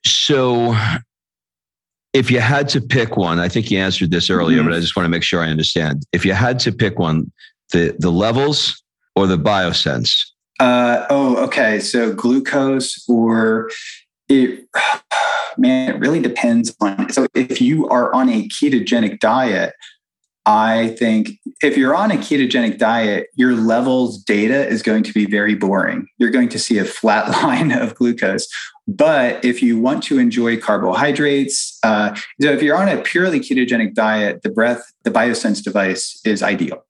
So, 0.05 0.77
if 2.13 2.31
you 2.31 2.39
had 2.39 2.69
to 2.69 2.81
pick 2.81 3.17
one, 3.17 3.39
I 3.39 3.49
think 3.49 3.69
you 3.69 3.79
answered 3.79 4.11
this 4.11 4.29
earlier, 4.29 4.59
mm-hmm. 4.59 4.69
but 4.69 4.77
I 4.77 4.79
just 4.79 4.95
want 4.95 5.05
to 5.05 5.09
make 5.09 5.23
sure 5.23 5.41
I 5.41 5.49
understand. 5.49 6.03
If 6.13 6.25
you 6.25 6.33
had 6.33 6.59
to 6.59 6.71
pick 6.71 6.97
one, 6.97 7.31
the 7.71 7.95
the 7.99 8.11
levels 8.11 8.81
or 9.17 9.27
the 9.27 9.37
biosense, 9.37 10.13
uh, 10.59 11.05
oh, 11.09 11.37
okay. 11.45 11.79
So 11.79 12.13
glucose 12.13 13.03
or 13.07 13.69
it, 14.29 14.67
man, 15.57 15.95
it 15.95 15.99
really 15.99 16.21
depends 16.21 16.75
on. 16.81 17.11
So 17.11 17.27
if 17.33 17.61
you 17.61 17.87
are 17.89 18.13
on 18.13 18.29
a 18.29 18.47
ketogenic 18.47 19.19
diet, 19.19 19.73
I 20.45 20.95
think 20.97 21.31
if 21.61 21.75
you're 21.75 21.93
on 21.93 22.09
a 22.09 22.15
ketogenic 22.15 22.77
diet, 22.77 23.27
your 23.35 23.53
levels 23.53 24.23
data 24.23 24.65
is 24.65 24.81
going 24.81 25.03
to 25.03 25.13
be 25.13 25.25
very 25.25 25.55
boring. 25.55 26.07
You're 26.19 26.29
going 26.29 26.47
to 26.49 26.59
see 26.59 26.77
a 26.77 26.85
flat 26.85 27.29
line 27.43 27.71
of 27.71 27.95
glucose. 27.95 28.47
But 28.87 29.43
if 29.43 29.61
you 29.61 29.77
want 29.77 30.03
to 30.03 30.17
enjoy 30.17 30.57
carbohydrates, 30.57 31.77
uh, 31.83 32.15
so 32.41 32.49
if 32.49 32.63
you're 32.63 32.77
on 32.77 32.87
a 32.87 33.01
purely 33.01 33.41
ketogenic 33.41 33.93
diet, 33.93 34.41
the 34.43 34.49
breath, 34.49 34.93
the 35.03 35.11
BioSense 35.11 35.61
device 35.61 36.21
is 36.23 36.41
ideal 36.41 36.85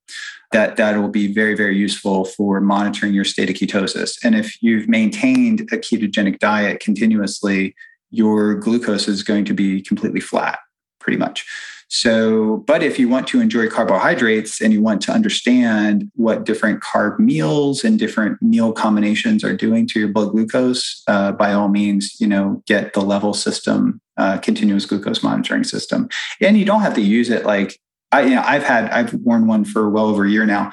that 0.51 0.77
that 0.77 0.97
will 0.97 1.09
be 1.09 1.31
very 1.31 1.55
very 1.55 1.77
useful 1.77 2.25
for 2.25 2.61
monitoring 2.61 3.13
your 3.13 3.25
state 3.25 3.49
of 3.49 3.55
ketosis. 3.55 4.17
And 4.23 4.35
if 4.35 4.61
you've 4.61 4.87
maintained 4.87 5.61
a 5.71 5.77
ketogenic 5.77 6.39
diet 6.39 6.79
continuously 6.79 7.75
your 8.09 8.55
glucose 8.55 9.07
is 9.07 9.21
going 9.21 9.43
to 9.45 9.53
be 9.53 9.81
completely 9.81 10.21
flat 10.21 10.59
pretty 10.99 11.17
much. 11.17 11.45
So 11.89 12.63
but 12.67 12.83
if 12.83 12.99
you 12.99 13.07
want 13.07 13.27
to 13.27 13.39
enjoy 13.39 13.69
carbohydrates 13.69 14.59
and 14.59 14.73
you 14.73 14.81
want 14.81 15.01
to 15.03 15.11
understand 15.11 16.11
what 16.15 16.43
different 16.43 16.81
carb 16.81 17.17
meals 17.17 17.83
and 17.83 17.97
different 17.97 18.41
meal 18.41 18.73
combinations 18.73 19.43
are 19.43 19.55
doing 19.55 19.87
to 19.87 19.99
your 19.99 20.09
blood 20.09 20.31
glucose 20.31 21.01
uh, 21.07 21.31
by 21.31 21.53
all 21.53 21.69
means 21.69 22.19
you 22.19 22.27
know 22.27 22.61
get 22.65 22.93
the 22.93 23.01
level 23.01 23.33
system 23.33 24.01
uh, 24.17 24.37
continuous 24.39 24.85
glucose 24.85 25.23
monitoring 25.23 25.63
system. 25.63 26.09
And 26.41 26.57
you 26.57 26.65
don't 26.65 26.81
have 26.81 26.95
to 26.95 27.01
use 27.01 27.29
it 27.29 27.45
like 27.45 27.79
I, 28.11 28.21
you 28.23 28.35
know, 28.35 28.43
I've 28.45 28.63
had, 28.63 28.89
I've 28.89 29.13
worn 29.13 29.47
one 29.47 29.65
for 29.65 29.89
well 29.89 30.07
over 30.07 30.25
a 30.25 30.29
year 30.29 30.45
now, 30.45 30.71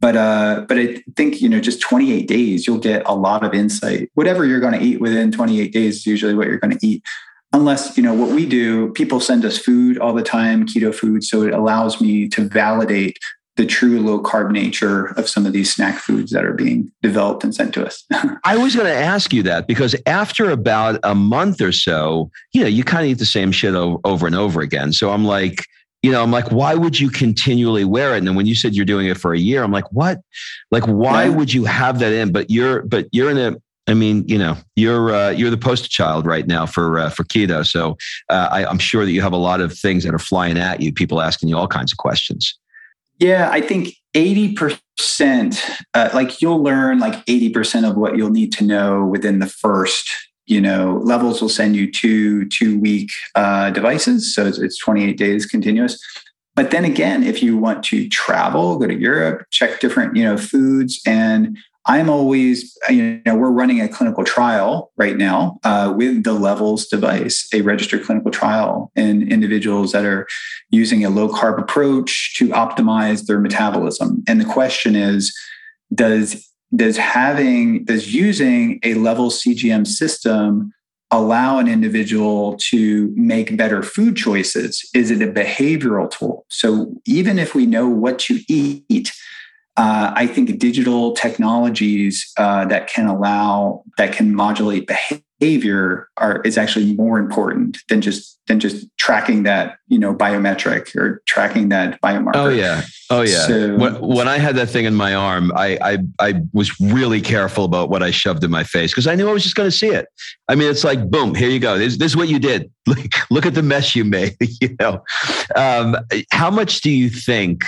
but, 0.00 0.16
uh, 0.16 0.64
but 0.68 0.78
I 0.78 1.02
think, 1.16 1.40
you 1.40 1.48
know, 1.48 1.60
just 1.60 1.80
28 1.80 2.28
days, 2.28 2.66
you'll 2.66 2.78
get 2.78 3.02
a 3.06 3.14
lot 3.14 3.44
of 3.44 3.54
insight. 3.54 4.10
Whatever 4.14 4.44
you're 4.44 4.60
going 4.60 4.78
to 4.78 4.84
eat 4.84 5.00
within 5.00 5.32
28 5.32 5.72
days 5.72 5.96
is 5.96 6.06
usually 6.06 6.34
what 6.34 6.46
you're 6.46 6.58
going 6.58 6.76
to 6.76 6.86
eat. 6.86 7.02
Unless, 7.52 7.96
you 7.96 8.02
know, 8.02 8.12
what 8.12 8.30
we 8.30 8.44
do, 8.44 8.92
people 8.92 9.20
send 9.20 9.44
us 9.44 9.58
food 9.58 9.98
all 9.98 10.12
the 10.12 10.22
time, 10.22 10.66
keto 10.66 10.94
food. 10.94 11.24
So 11.24 11.42
it 11.42 11.54
allows 11.54 12.00
me 12.00 12.28
to 12.28 12.42
validate 12.42 13.18
the 13.56 13.64
true 13.64 14.00
low 14.00 14.22
carb 14.22 14.50
nature 14.50 15.06
of 15.18 15.28
some 15.28 15.46
of 15.46 15.52
these 15.52 15.74
snack 15.74 15.98
foods 15.98 16.30
that 16.32 16.44
are 16.44 16.52
being 16.52 16.92
developed 17.02 17.42
and 17.42 17.54
sent 17.54 17.72
to 17.74 17.86
us. 17.86 18.04
I 18.44 18.56
was 18.56 18.74
going 18.74 18.86
to 18.86 18.94
ask 18.94 19.32
you 19.32 19.42
that 19.44 19.66
because 19.66 19.96
after 20.04 20.50
about 20.50 21.00
a 21.02 21.14
month 21.14 21.60
or 21.60 21.72
so, 21.72 22.30
you 22.52 22.60
know, 22.60 22.68
you 22.68 22.84
kind 22.84 23.04
of 23.04 23.10
eat 23.10 23.18
the 23.18 23.24
same 23.24 23.52
shit 23.52 23.74
over 23.74 24.26
and 24.26 24.36
over 24.36 24.60
again. 24.60 24.92
So 24.92 25.10
I'm 25.10 25.24
like, 25.24 25.64
you 26.06 26.12
know, 26.12 26.22
I'm 26.22 26.30
like, 26.30 26.52
why 26.52 26.76
would 26.76 27.00
you 27.00 27.10
continually 27.10 27.84
wear 27.84 28.14
it? 28.14 28.18
And 28.18 28.28
then 28.28 28.36
when 28.36 28.46
you 28.46 28.54
said 28.54 28.76
you're 28.76 28.84
doing 28.84 29.08
it 29.08 29.18
for 29.18 29.34
a 29.34 29.38
year, 29.40 29.64
I'm 29.64 29.72
like, 29.72 29.90
what? 29.90 30.20
Like, 30.70 30.84
why 30.84 31.24
yeah. 31.24 31.30
would 31.30 31.52
you 31.52 31.64
have 31.64 31.98
that 31.98 32.12
in? 32.12 32.30
But 32.30 32.48
you're, 32.48 32.82
but 32.82 33.08
you're 33.10 33.28
in 33.28 33.38
a, 33.38 33.56
I 33.88 33.94
mean, 33.94 34.22
you 34.28 34.38
know, 34.38 34.56
you're 34.76 35.12
uh, 35.12 35.30
you're 35.30 35.50
the 35.50 35.56
poster 35.56 35.88
child 35.88 36.24
right 36.24 36.46
now 36.46 36.64
for 36.64 37.00
uh, 37.00 37.10
for 37.10 37.24
keto. 37.24 37.66
So 37.66 37.96
uh, 38.28 38.48
I, 38.52 38.64
I'm 38.64 38.78
sure 38.78 39.04
that 39.04 39.10
you 39.10 39.20
have 39.20 39.32
a 39.32 39.36
lot 39.36 39.60
of 39.60 39.76
things 39.76 40.04
that 40.04 40.14
are 40.14 40.20
flying 40.20 40.58
at 40.58 40.80
you. 40.80 40.92
People 40.92 41.20
asking 41.20 41.48
you 41.48 41.56
all 41.56 41.66
kinds 41.66 41.90
of 41.90 41.98
questions. 41.98 42.56
Yeah, 43.18 43.48
I 43.50 43.60
think 43.60 43.94
eighty 44.14 44.54
percent, 44.54 45.60
uh, 45.92 46.10
like 46.14 46.40
you'll 46.40 46.62
learn 46.62 47.00
like 47.00 47.20
eighty 47.26 47.48
percent 47.48 47.84
of 47.84 47.96
what 47.96 48.16
you'll 48.16 48.30
need 48.30 48.52
to 48.54 48.64
know 48.64 49.04
within 49.04 49.40
the 49.40 49.46
first 49.46 50.08
you 50.46 50.60
know, 50.60 51.00
levels 51.02 51.42
will 51.42 51.48
send 51.48 51.76
you 51.76 51.90
two 51.90 52.48
two 52.48 52.78
week 52.78 53.10
uh, 53.34 53.70
devices, 53.70 54.34
so 54.34 54.46
it's, 54.46 54.58
it's 54.58 54.78
28 54.78 55.18
days 55.18 55.46
continuous. 55.46 56.00
But 56.54 56.70
then 56.70 56.84
again, 56.84 57.22
if 57.22 57.42
you 57.42 57.56
want 57.58 57.84
to 57.84 58.08
travel, 58.08 58.78
go 58.78 58.86
to 58.86 58.94
Europe, 58.94 59.46
check 59.50 59.80
different 59.80 60.16
you 60.16 60.24
know 60.24 60.36
foods, 60.36 61.00
and 61.06 61.58
I'm 61.86 62.08
always 62.08 62.76
you 62.88 63.20
know 63.26 63.36
we're 63.36 63.50
running 63.50 63.80
a 63.80 63.88
clinical 63.88 64.24
trial 64.24 64.92
right 64.96 65.16
now 65.16 65.58
uh, 65.64 65.92
with 65.96 66.24
the 66.24 66.32
Levels 66.32 66.86
device, 66.86 67.48
a 67.52 67.62
registered 67.62 68.04
clinical 68.04 68.30
trial 68.30 68.90
in 68.94 69.30
individuals 69.30 69.92
that 69.92 70.04
are 70.04 70.26
using 70.70 71.04
a 71.04 71.10
low 71.10 71.28
carb 71.28 71.58
approach 71.58 72.36
to 72.36 72.48
optimize 72.48 73.26
their 73.26 73.40
metabolism. 73.40 74.22
And 74.26 74.40
the 74.40 74.44
question 74.44 74.96
is, 74.96 75.36
does 75.94 76.48
does 76.74 76.96
having 76.96 77.84
does 77.84 78.12
using 78.12 78.80
a 78.82 78.94
level 78.94 79.30
cgm 79.30 79.86
system 79.86 80.72
allow 81.12 81.58
an 81.58 81.68
individual 81.68 82.56
to 82.58 83.12
make 83.14 83.56
better 83.56 83.80
food 83.82 84.16
choices? 84.16 84.88
Is 84.92 85.12
it 85.12 85.22
a 85.22 85.32
behavioral 85.32 86.10
tool? 86.10 86.44
So 86.48 86.94
even 87.06 87.38
if 87.38 87.54
we 87.54 87.64
know 87.64 87.88
what 87.88 88.18
to 88.20 88.40
eat 88.48 89.12
uh, 89.76 90.12
I 90.16 90.26
think 90.26 90.58
digital 90.58 91.12
technologies 91.12 92.32
uh, 92.38 92.64
that 92.66 92.88
can 92.88 93.06
allow 93.06 93.84
that 93.98 94.12
can 94.12 94.34
modulate 94.34 94.86
behavior 94.86 95.22
are 95.42 96.40
is 96.44 96.56
actually 96.56 96.94
more 96.94 97.18
important 97.18 97.78
than 97.88 98.00
just 98.00 98.38
than 98.46 98.58
just 98.58 98.86
tracking 98.96 99.42
that 99.42 99.78
you 99.88 99.98
know 99.98 100.14
biometric 100.14 100.94
or 100.96 101.22
tracking 101.26 101.68
that 101.68 102.00
biomarker. 102.00 102.36
Oh 102.36 102.48
yeah, 102.48 102.82
oh 103.10 103.22
yeah. 103.22 103.46
So, 103.46 103.76
when, 103.76 104.00
when, 104.00 104.28
I 104.28 104.38
had 104.38 104.56
that 104.56 104.68
thing 104.68 104.86
in 104.86 104.94
my 104.94 105.14
arm, 105.14 105.52
I 105.54 105.78
I, 105.82 105.98
I 106.20 106.34
was 106.52 106.80
really 106.80 107.20
careful 107.20 107.64
about 107.64 107.90
what 107.90 108.02
I 108.02 108.10
shoved 108.10 108.44
in 108.44 108.50
my 108.50 108.64
face 108.64 108.92
because 108.92 109.06
I 109.06 109.14
knew 109.14 109.28
I 109.28 109.32
was 109.32 109.42
just 109.42 109.56
going 109.56 109.68
to 109.68 109.76
see 109.76 109.88
it. 109.88 110.06
I 110.48 110.54
mean, 110.54 110.70
it's 110.70 110.84
like 110.84 111.10
boom, 111.10 111.34
here 111.34 111.50
you 111.50 111.60
go. 111.60 111.76
This, 111.76 111.98
this 111.98 112.12
is 112.12 112.16
what 112.16 112.28
you 112.28 112.38
did. 112.38 112.70
Look 113.30 113.46
at 113.46 113.54
the 113.54 113.62
mess 113.62 113.94
you 113.94 114.04
made. 114.04 114.36
You 114.60 114.74
know, 114.80 115.04
um, 115.54 115.96
how 116.30 116.50
much 116.50 116.80
do 116.80 116.90
you 116.90 117.10
think? 117.10 117.64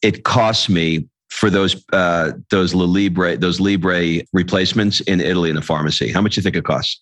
It 0.00 0.22
cost 0.24 0.68
me 0.68 1.08
for 1.28 1.50
those 1.50 1.84
uh, 1.92 2.32
those 2.50 2.74
Libre 2.74 3.36
those 3.36 3.60
Libre 3.60 4.22
replacements 4.32 5.00
in 5.02 5.20
Italy 5.20 5.50
in 5.50 5.56
the 5.56 5.62
pharmacy? 5.62 6.10
How 6.12 6.20
much 6.20 6.34
do 6.34 6.40
you 6.40 6.42
think 6.42 6.56
it 6.56 6.64
costs? 6.64 7.00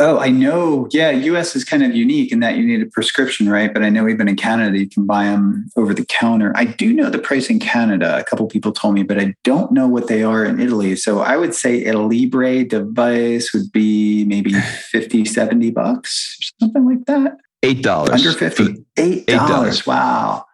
Oh, 0.00 0.18
I 0.18 0.30
know. 0.30 0.88
Yeah, 0.90 1.10
US 1.10 1.54
is 1.54 1.64
kind 1.64 1.82
of 1.82 1.94
unique 1.94 2.32
in 2.32 2.40
that 2.40 2.56
you 2.56 2.64
need 2.64 2.80
a 2.80 2.86
prescription, 2.86 3.48
right? 3.48 3.72
But 3.72 3.82
I 3.82 3.90
know 3.90 4.08
even 4.08 4.26
in 4.26 4.36
Canada, 4.36 4.78
you 4.78 4.88
can 4.88 5.06
buy 5.06 5.24
them 5.24 5.70
over 5.76 5.92
the 5.92 6.04
counter. 6.06 6.52
I 6.56 6.64
do 6.64 6.94
know 6.94 7.10
the 7.10 7.18
price 7.18 7.50
in 7.50 7.60
Canada. 7.60 8.18
A 8.18 8.24
couple 8.24 8.46
people 8.46 8.72
told 8.72 8.94
me, 8.94 9.02
but 9.02 9.20
I 9.20 9.34
don't 9.44 9.70
know 9.70 9.86
what 9.86 10.08
they 10.08 10.22
are 10.22 10.46
in 10.46 10.60
Italy. 10.60 10.96
So 10.96 11.20
I 11.20 11.36
would 11.36 11.54
say 11.54 11.86
a 11.86 11.98
Libre 11.98 12.64
device 12.64 13.52
would 13.52 13.70
be 13.70 14.24
maybe 14.24 14.54
50, 14.90 15.26
70 15.26 15.70
bucks, 15.72 16.52
something 16.58 16.86
like 16.86 17.04
that. 17.04 17.36
$8. 17.62 18.10
Under 18.10 18.32
50. 18.32 18.64
$8. 18.96 19.24
$8. 19.26 19.86
Wow. 19.86 20.46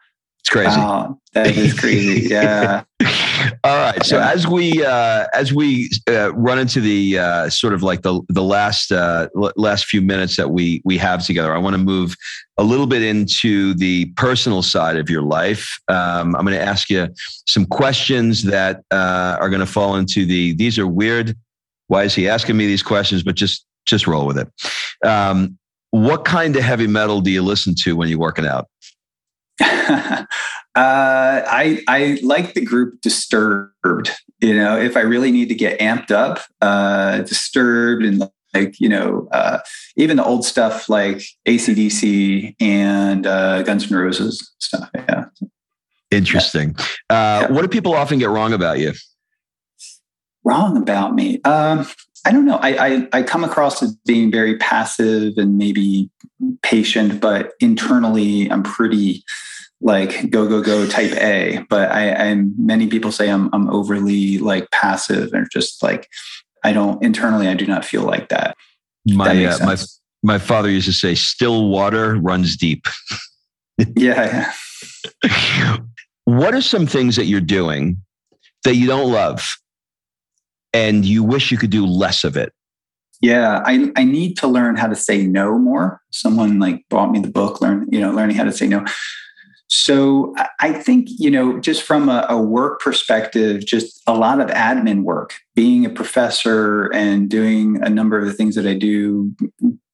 It's 0.48 0.54
crazy. 0.54 0.80
Wow, 0.80 1.20
that 1.34 1.54
is 1.58 1.78
crazy. 1.78 2.26
Yeah. 2.30 2.84
All 3.64 3.76
right. 3.76 4.02
So 4.02 4.16
yeah. 4.16 4.32
as 4.32 4.46
we 4.46 4.82
uh, 4.82 5.26
as 5.34 5.52
we 5.52 5.90
uh, 6.08 6.32
run 6.32 6.58
into 6.58 6.80
the 6.80 7.18
uh, 7.18 7.50
sort 7.50 7.74
of 7.74 7.82
like 7.82 8.00
the 8.00 8.22
the 8.30 8.42
last 8.42 8.90
uh, 8.90 9.28
last 9.34 9.84
few 9.84 10.00
minutes 10.00 10.36
that 10.36 10.48
we 10.48 10.80
we 10.86 10.96
have 10.96 11.22
together, 11.26 11.54
I 11.54 11.58
want 11.58 11.74
to 11.74 11.82
move 11.82 12.16
a 12.56 12.64
little 12.64 12.86
bit 12.86 13.02
into 13.02 13.74
the 13.74 14.06
personal 14.16 14.62
side 14.62 14.96
of 14.96 15.10
your 15.10 15.20
life. 15.20 15.68
Um, 15.88 16.34
I'm 16.34 16.46
going 16.46 16.58
to 16.58 16.64
ask 16.64 16.88
you 16.88 17.08
some 17.46 17.66
questions 17.66 18.44
that 18.44 18.82
uh, 18.90 19.36
are 19.38 19.50
going 19.50 19.60
to 19.60 19.66
fall 19.66 19.96
into 19.96 20.24
the 20.24 20.54
these 20.54 20.78
are 20.78 20.86
weird. 20.86 21.36
Why 21.88 22.04
is 22.04 22.14
he 22.14 22.26
asking 22.26 22.56
me 22.56 22.66
these 22.66 22.82
questions? 22.82 23.22
But 23.22 23.34
just 23.34 23.66
just 23.84 24.06
roll 24.06 24.26
with 24.26 24.38
it. 24.38 24.48
Um, 25.06 25.58
what 25.90 26.24
kind 26.24 26.56
of 26.56 26.62
heavy 26.62 26.86
metal 26.86 27.20
do 27.20 27.30
you 27.30 27.42
listen 27.42 27.74
to 27.82 27.96
when 27.96 28.08
you're 28.08 28.18
working 28.18 28.46
out? 28.46 28.66
uh, 29.60 30.26
I 30.74 31.82
I 31.88 32.18
like 32.22 32.54
the 32.54 32.64
group 32.64 33.00
Disturbed. 33.00 34.10
You 34.40 34.54
know, 34.54 34.78
if 34.78 34.96
I 34.96 35.00
really 35.00 35.32
need 35.32 35.48
to 35.48 35.54
get 35.54 35.80
amped 35.80 36.10
up, 36.10 36.40
uh, 36.60 37.22
Disturbed 37.22 38.04
and 38.04 38.30
like 38.54 38.80
you 38.80 38.88
know 38.88 39.28
uh, 39.32 39.58
even 39.96 40.16
the 40.16 40.24
old 40.24 40.44
stuff 40.44 40.88
like 40.88 41.22
ACDC 41.46 42.56
and 42.60 43.26
uh, 43.26 43.62
Guns 43.62 43.90
N' 43.90 43.98
Roses 43.98 44.54
stuff. 44.58 44.88
Yeah. 44.94 45.26
Interesting. 46.10 46.74
Uh, 47.10 47.46
yeah. 47.46 47.52
What 47.52 47.62
do 47.62 47.68
people 47.68 47.94
often 47.94 48.18
get 48.18 48.30
wrong 48.30 48.52
about 48.52 48.78
you? 48.78 48.92
Wrong 50.44 50.76
about 50.76 51.14
me? 51.14 51.40
Um, 51.42 51.86
I 52.24 52.32
don't 52.32 52.44
know. 52.44 52.56
I, 52.56 52.86
I, 52.86 53.08
I 53.12 53.22
come 53.22 53.44
across 53.44 53.82
as 53.82 53.94
being 54.06 54.30
very 54.30 54.56
passive 54.58 55.34
and 55.36 55.56
maybe 55.56 56.10
patient, 56.62 57.20
but 57.20 57.52
internally 57.60 58.50
I'm 58.50 58.62
pretty 58.62 59.24
like 59.80 60.30
go 60.30 60.48
go 60.48 60.60
go 60.60 60.86
type 60.86 61.12
A, 61.12 61.64
but 61.70 61.90
I, 61.92 62.12
I'm 62.12 62.52
many 62.58 62.88
people 62.88 63.12
say 63.12 63.30
I'm 63.30 63.48
I'm 63.52 63.68
overly 63.70 64.38
like 64.38 64.70
passive 64.70 65.32
and 65.32 65.46
just 65.52 65.82
like 65.82 66.08
I 66.64 66.72
don't 66.72 67.02
internally 67.02 67.48
I 67.48 67.54
do 67.54 67.66
not 67.66 67.84
feel 67.84 68.02
like 68.02 68.28
that. 68.28 68.56
My 69.06 69.34
that 69.34 69.60
uh, 69.60 69.66
my 69.66 69.76
my 70.22 70.38
father 70.38 70.68
used 70.68 70.86
to 70.86 70.92
say, 70.92 71.14
"Still 71.14 71.68
water 71.68 72.16
runs 72.16 72.56
deep." 72.56 72.86
yeah. 73.96 74.52
what 76.24 76.54
are 76.54 76.60
some 76.60 76.86
things 76.86 77.16
that 77.16 77.26
you're 77.26 77.40
doing 77.40 77.96
that 78.64 78.74
you 78.74 78.86
don't 78.86 79.10
love, 79.10 79.48
and 80.78 81.04
you 81.04 81.24
wish 81.24 81.50
you 81.50 81.58
could 81.58 81.70
do 81.70 81.84
less 81.84 82.22
of 82.22 82.36
it? 82.36 82.52
Yeah, 83.20 83.62
I, 83.66 83.90
I 83.96 84.04
need 84.04 84.36
to 84.38 84.46
learn 84.46 84.76
how 84.76 84.86
to 84.86 84.94
say 84.94 85.26
no 85.26 85.58
more. 85.58 86.00
Someone 86.12 86.60
like 86.60 86.84
bought 86.88 87.10
me 87.10 87.18
the 87.18 87.30
book, 87.30 87.60
learn, 87.60 87.88
you 87.90 88.00
know, 88.00 88.12
learning 88.12 88.36
how 88.36 88.44
to 88.44 88.52
say 88.52 88.68
no. 88.68 88.84
So 89.66 90.34
I 90.60 90.72
think, 90.72 91.08
you 91.10 91.30
know, 91.30 91.58
just 91.58 91.82
from 91.82 92.08
a, 92.08 92.24
a, 92.30 92.40
work 92.40 92.80
perspective, 92.80 93.66
just 93.66 94.02
a 94.06 94.14
lot 94.14 94.40
of 94.40 94.48
admin 94.48 95.02
work, 95.02 95.34
being 95.54 95.84
a 95.84 95.90
professor 95.90 96.86
and 96.94 97.28
doing 97.28 97.78
a 97.82 97.90
number 97.90 98.18
of 98.18 98.24
the 98.24 98.32
things 98.32 98.54
that 98.54 98.66
I 98.66 98.74
do, 98.74 99.34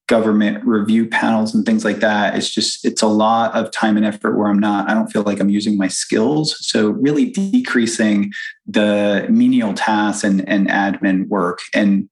government 0.06 0.64
review 0.66 1.06
panels 1.06 1.54
and 1.54 1.64
things 1.64 1.84
like 1.84 2.00
that. 2.00 2.36
It's 2.36 2.50
just, 2.50 2.84
it's 2.84 3.02
a 3.02 3.06
lot 3.06 3.54
of 3.54 3.70
time 3.70 3.96
and 3.96 4.04
effort 4.04 4.36
where 4.36 4.48
I'm 4.48 4.58
not, 4.58 4.88
I 4.88 4.94
don't 4.94 5.10
feel 5.10 5.22
like 5.22 5.40
I'm 5.40 5.48
using 5.48 5.78
my 5.78 5.88
skills. 5.88 6.56
So 6.60 6.90
really 6.90 7.30
decreasing 7.30 8.32
the 8.66 9.26
menial 9.30 9.72
tasks 9.72 10.22
and, 10.22 10.46
and 10.48 10.68
admin 10.68 11.28
work 11.28 11.60
and 11.72 12.08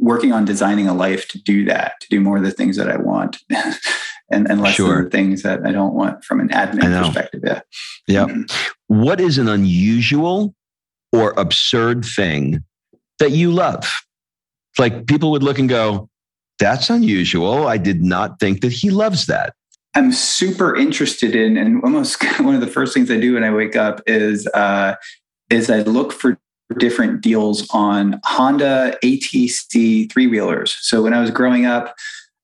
working 0.00 0.32
on 0.32 0.44
designing 0.44 0.86
a 0.86 0.94
life 0.94 1.28
to 1.28 1.40
do 1.42 1.64
that, 1.64 1.94
to 2.00 2.08
do 2.10 2.20
more 2.20 2.36
of 2.36 2.42
the 2.42 2.50
things 2.50 2.76
that 2.76 2.90
I 2.90 2.96
want. 2.96 3.38
and, 4.30 4.48
and 4.48 4.60
less 4.60 4.74
sure. 4.74 5.04
the 5.04 5.10
things 5.10 5.42
that 5.42 5.66
I 5.66 5.72
don't 5.72 5.94
want 5.94 6.24
from 6.24 6.40
an 6.40 6.48
admin 6.50 7.02
perspective. 7.02 7.40
Yeah. 7.44 7.60
Yeah. 8.06 8.26
Mm-hmm. 8.26 8.42
What 8.86 9.20
is 9.20 9.38
an 9.38 9.48
unusual 9.48 10.54
or 11.12 11.32
absurd 11.36 12.04
thing 12.04 12.62
that 13.18 13.32
you 13.32 13.50
love? 13.50 13.92
Like 14.78 15.06
people 15.06 15.30
would 15.32 15.42
look 15.42 15.58
and 15.58 15.68
go, 15.68 16.08
that's 16.60 16.90
unusual. 16.90 17.66
I 17.66 17.78
did 17.78 18.02
not 18.02 18.38
think 18.38 18.60
that 18.60 18.72
he 18.72 18.90
loves 18.90 19.26
that. 19.26 19.54
I'm 19.94 20.12
super 20.12 20.76
interested 20.76 21.34
in, 21.34 21.56
and 21.56 21.82
almost 21.82 22.22
one 22.40 22.54
of 22.54 22.60
the 22.60 22.68
first 22.68 22.94
things 22.94 23.10
I 23.10 23.18
do 23.18 23.34
when 23.34 23.42
I 23.42 23.52
wake 23.52 23.74
up 23.74 24.00
is 24.06 24.46
uh, 24.48 24.94
is 25.50 25.68
I 25.68 25.80
look 25.80 26.12
for 26.12 26.38
different 26.78 27.20
deals 27.20 27.68
on 27.70 28.20
Honda 28.24 28.96
ATC 29.02 30.12
three 30.12 30.28
wheelers. 30.28 30.76
So 30.80 31.02
when 31.02 31.12
I 31.12 31.20
was 31.20 31.32
growing 31.32 31.66
up, 31.66 31.96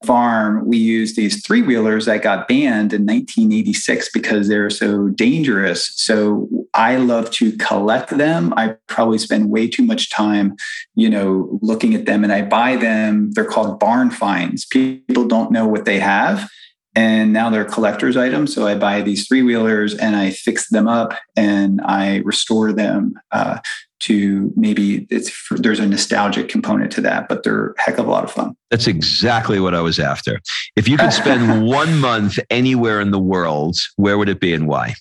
farm, 0.05 0.67
we 0.67 0.77
used 0.77 1.15
these 1.15 1.45
three 1.45 1.61
wheelers 1.61 2.05
that 2.05 2.21
got 2.21 2.47
banned 2.47 2.93
in 2.93 3.05
1986 3.05 4.09
because 4.13 4.47
they're 4.47 4.69
so 4.69 5.07
dangerous. 5.09 5.91
So 5.95 6.47
I 6.73 6.97
love 6.97 7.31
to 7.31 7.51
collect 7.53 8.17
them. 8.17 8.53
I 8.55 8.75
probably 8.87 9.17
spend 9.17 9.49
way 9.49 9.67
too 9.67 9.83
much 9.83 10.11
time, 10.11 10.55
you 10.95 11.09
know, 11.09 11.59
looking 11.61 11.95
at 11.95 12.05
them 12.05 12.23
and 12.23 12.31
I 12.31 12.43
buy 12.43 12.75
them. 12.75 13.31
They're 13.31 13.45
called 13.45 13.79
barn 13.79 14.11
finds. 14.11 14.65
People 14.65 15.27
don't 15.27 15.51
know 15.51 15.67
what 15.67 15.85
they 15.85 15.99
have. 15.99 16.49
And 16.95 17.31
now 17.31 17.51
they're 17.51 17.65
collector's 17.65 18.17
items. 18.17 18.55
So 18.55 18.65
I 18.65 18.73
buy 18.73 19.01
these 19.01 19.27
three 19.27 19.43
wheelers 19.43 19.93
and 19.93 20.15
I 20.15 20.31
fix 20.31 20.69
them 20.69 20.87
up 20.87 21.13
and 21.35 21.79
I 21.81 22.17
restore 22.25 22.73
them 22.73 23.13
uh, 23.31 23.59
to 23.99 24.51
maybe 24.55 25.07
it's 25.09 25.31
there's 25.51 25.79
a 25.79 25.85
nostalgic 25.85 26.49
component 26.49 26.91
to 26.93 27.01
that, 27.01 27.27
but 27.27 27.43
they're 27.43 27.71
a 27.71 27.81
heck 27.81 27.97
of 27.97 28.07
a 28.07 28.11
lot 28.11 28.23
of 28.23 28.31
fun. 28.31 28.55
That's 28.69 28.87
exactly 28.87 29.59
what 29.59 29.73
I 29.73 29.81
was 29.81 29.99
after. 29.99 30.39
If 30.75 30.87
you 30.87 30.97
could 30.97 31.13
spend 31.13 31.65
one 31.67 31.99
month 31.99 32.39
anywhere 32.49 33.01
in 33.01 33.11
the 33.11 33.19
world, 33.19 33.75
where 33.95 34.17
would 34.17 34.29
it 34.29 34.39
be 34.39 34.53
and 34.53 34.67
why? 34.67 34.95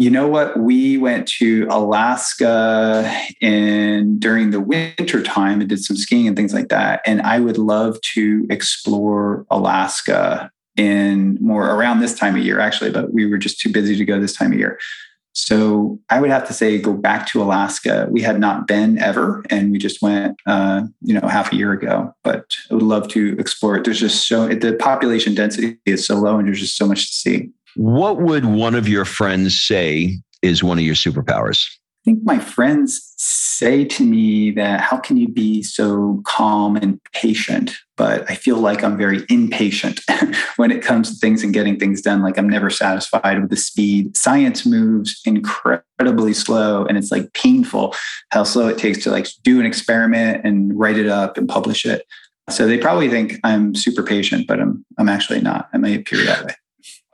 You 0.00 0.10
know 0.10 0.28
what? 0.28 0.56
We 0.56 0.96
went 0.96 1.26
to 1.38 1.66
Alaska 1.70 3.12
in 3.40 4.20
during 4.20 4.52
the 4.52 4.60
winter 4.60 5.24
time 5.24 5.60
and 5.60 5.68
did 5.68 5.82
some 5.82 5.96
skiing 5.96 6.28
and 6.28 6.36
things 6.36 6.54
like 6.54 6.68
that. 6.68 7.00
And 7.04 7.20
I 7.22 7.40
would 7.40 7.58
love 7.58 8.00
to 8.14 8.46
explore 8.48 9.44
Alaska 9.50 10.52
in 10.76 11.36
more 11.40 11.68
around 11.68 11.98
this 11.98 12.16
time 12.16 12.36
of 12.36 12.44
year, 12.44 12.60
actually, 12.60 12.92
but 12.92 13.12
we 13.12 13.26
were 13.26 13.38
just 13.38 13.58
too 13.58 13.72
busy 13.72 13.96
to 13.96 14.04
go 14.04 14.20
this 14.20 14.36
time 14.36 14.52
of 14.52 14.58
year. 14.58 14.78
So 15.40 16.00
I 16.10 16.20
would 16.20 16.30
have 16.30 16.48
to 16.48 16.52
say 16.52 16.78
go 16.80 16.92
back 16.92 17.28
to 17.28 17.40
Alaska. 17.40 18.08
We 18.10 18.22
had 18.22 18.40
not 18.40 18.66
been 18.66 18.98
ever, 18.98 19.44
and 19.48 19.70
we 19.70 19.78
just 19.78 20.02
went, 20.02 20.36
uh, 20.46 20.82
you 21.00 21.14
know, 21.14 21.28
half 21.28 21.52
a 21.52 21.56
year 21.56 21.72
ago. 21.72 22.12
But 22.24 22.56
I 22.70 22.74
would 22.74 22.82
love 22.82 23.06
to 23.10 23.36
explore 23.38 23.76
it. 23.76 23.84
There's 23.84 24.00
just 24.00 24.26
so 24.26 24.48
the 24.48 24.74
population 24.74 25.36
density 25.36 25.78
is 25.86 26.04
so 26.04 26.16
low, 26.16 26.38
and 26.38 26.48
there's 26.48 26.58
just 26.58 26.76
so 26.76 26.88
much 26.88 27.06
to 27.06 27.12
see. 27.12 27.50
What 27.76 28.20
would 28.20 28.46
one 28.46 28.74
of 28.74 28.88
your 28.88 29.04
friends 29.04 29.62
say 29.62 30.18
is 30.42 30.64
one 30.64 30.76
of 30.76 30.84
your 30.84 30.96
superpowers? 30.96 31.68
I 32.08 32.10
think 32.12 32.24
my 32.24 32.38
friends 32.38 33.12
say 33.18 33.84
to 33.84 34.02
me 34.02 34.50
that 34.52 34.80
how 34.80 34.96
can 34.96 35.18
you 35.18 35.28
be 35.28 35.62
so 35.62 36.22
calm 36.24 36.74
and 36.74 36.98
patient? 37.12 37.76
But 37.98 38.24
I 38.30 38.34
feel 38.34 38.56
like 38.56 38.82
I'm 38.82 38.96
very 38.96 39.26
impatient 39.28 40.00
when 40.56 40.70
it 40.70 40.80
comes 40.80 41.10
to 41.10 41.18
things 41.18 41.42
and 41.42 41.52
getting 41.52 41.78
things 41.78 42.00
done. 42.00 42.22
Like 42.22 42.38
I'm 42.38 42.48
never 42.48 42.70
satisfied 42.70 43.38
with 43.38 43.50
the 43.50 43.58
speed. 43.58 44.16
Science 44.16 44.64
moves 44.64 45.20
incredibly 45.26 46.32
slow 46.32 46.86
and 46.86 46.96
it's 46.96 47.10
like 47.10 47.30
painful 47.34 47.94
how 48.30 48.42
slow 48.42 48.68
it 48.68 48.78
takes 48.78 49.04
to 49.04 49.10
like 49.10 49.26
do 49.44 49.60
an 49.60 49.66
experiment 49.66 50.46
and 50.46 50.78
write 50.78 50.96
it 50.96 51.08
up 51.08 51.36
and 51.36 51.46
publish 51.46 51.84
it. 51.84 52.06
So 52.48 52.66
they 52.66 52.78
probably 52.78 53.10
think 53.10 53.34
I'm 53.44 53.74
super 53.74 54.02
patient, 54.02 54.46
but 54.46 54.60
I'm 54.60 54.82
I'm 54.96 55.10
actually 55.10 55.42
not. 55.42 55.68
I 55.74 55.76
may 55.76 55.96
appear 55.96 56.24
that 56.24 56.46
way. 56.46 56.54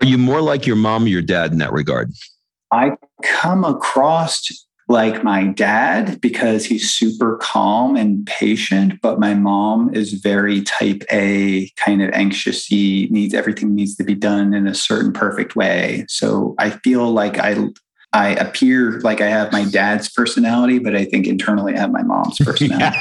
Are 0.02 0.06
you 0.06 0.18
more 0.18 0.40
like 0.40 0.68
your 0.68 0.76
mom 0.76 1.02
or 1.02 1.08
your 1.08 1.20
dad 1.20 1.50
in 1.50 1.58
that 1.58 1.72
regard? 1.72 2.12
I 2.70 2.92
come 3.24 3.64
across 3.64 4.48
like 4.94 5.24
my 5.24 5.44
dad 5.48 6.20
because 6.20 6.64
he's 6.64 6.88
super 6.88 7.36
calm 7.38 7.96
and 7.96 8.24
patient 8.26 8.92
but 9.02 9.18
my 9.18 9.34
mom 9.34 9.92
is 9.92 10.12
very 10.12 10.62
type 10.62 11.02
a 11.10 11.68
kind 11.70 12.00
of 12.00 12.08
anxious 12.10 12.64
he 12.64 13.08
needs 13.10 13.34
everything 13.34 13.74
needs 13.74 13.96
to 13.96 14.04
be 14.04 14.14
done 14.14 14.54
in 14.54 14.68
a 14.68 14.74
certain 14.74 15.12
perfect 15.12 15.56
way 15.56 16.06
so 16.08 16.54
i 16.60 16.70
feel 16.70 17.10
like 17.10 17.38
i 17.40 17.68
I 18.12 18.28
appear 18.36 19.00
like 19.00 19.20
I 19.20 19.26
have 19.26 19.50
my 19.50 19.64
dad's 19.64 20.08
personality, 20.08 20.78
but 20.78 20.94
I 20.94 21.04
think 21.04 21.26
internally 21.26 21.74
I 21.74 21.80
have 21.80 21.90
my 21.90 22.04
mom's 22.04 22.38
personality. 22.44 22.96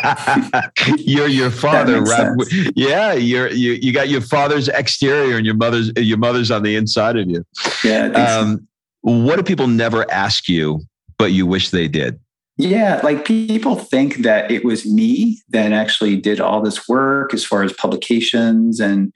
you're 0.97 1.27
your 1.27 1.51
father, 1.51 2.01
right? 2.01 2.35
Yeah, 2.75 3.13
you're 3.13 3.51
you 3.51 3.73
you 3.73 3.93
got 3.93 4.09
your 4.09 4.21
father's 4.21 4.69
exterior 4.69 5.37
and 5.37 5.45
your 5.45 5.53
mother's 5.53 5.91
your 5.97 6.17
mother's 6.17 6.49
on 6.49 6.63
the 6.63 6.75
inside 6.75 7.15
of 7.15 7.29
you. 7.29 7.45
Yeah. 7.83 8.07
Um, 8.07 8.67
what 9.01 9.35
do 9.35 9.43
people 9.43 9.67
never 9.67 10.09
ask 10.09 10.49
you 10.49 10.81
but 11.23 11.31
you 11.31 11.45
wish 11.45 11.69
they 11.69 11.87
did? 11.87 12.19
Yeah, 12.57 12.99
like 13.01 13.23
people 13.23 13.77
think 13.77 14.17
that 14.23 14.51
it 14.51 14.65
was 14.65 14.85
me 14.85 15.41
that 15.51 15.71
actually 15.71 16.17
did 16.17 16.41
all 16.41 16.61
this 16.61 16.85
work 16.89 17.33
as 17.33 17.45
far 17.45 17.63
as 17.63 17.71
publications. 17.71 18.81
And 18.81 19.13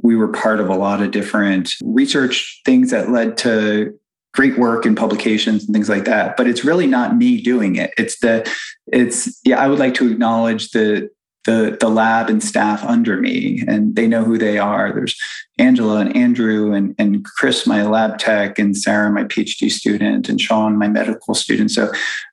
we 0.00 0.14
were 0.14 0.28
part 0.28 0.60
of 0.60 0.68
a 0.68 0.76
lot 0.76 1.02
of 1.02 1.10
different 1.10 1.72
research 1.82 2.60
things 2.64 2.92
that 2.92 3.10
led 3.10 3.36
to 3.38 3.92
great 4.32 4.56
work 4.60 4.86
in 4.86 4.94
publications 4.94 5.64
and 5.64 5.74
things 5.74 5.88
like 5.88 6.04
that. 6.04 6.36
But 6.36 6.46
it's 6.46 6.64
really 6.64 6.86
not 6.86 7.16
me 7.16 7.42
doing 7.42 7.74
it. 7.74 7.92
It's 7.98 8.20
the, 8.20 8.48
it's, 8.86 9.40
yeah, 9.44 9.58
I 9.58 9.66
would 9.66 9.80
like 9.80 9.94
to 9.94 10.08
acknowledge 10.08 10.70
the, 10.70 11.10
the 11.46 11.76
the 11.80 11.88
lab 11.88 12.28
and 12.28 12.42
staff 12.42 12.84
under 12.84 13.16
me 13.16 13.62
and 13.66 13.96
they 13.96 14.06
know 14.06 14.22
who 14.22 14.36
they 14.36 14.58
are 14.58 14.92
there's 14.92 15.16
angela 15.58 16.00
and 16.00 16.14
andrew 16.16 16.72
and, 16.72 16.94
and 16.98 17.24
chris 17.24 17.66
my 17.66 17.82
lab 17.82 18.18
tech 18.18 18.58
and 18.58 18.76
sarah 18.76 19.10
my 19.10 19.24
phd 19.24 19.70
student 19.70 20.28
and 20.28 20.40
sean 20.40 20.78
my 20.78 20.88
medical 20.88 21.34
student 21.34 21.70
so 21.70 21.90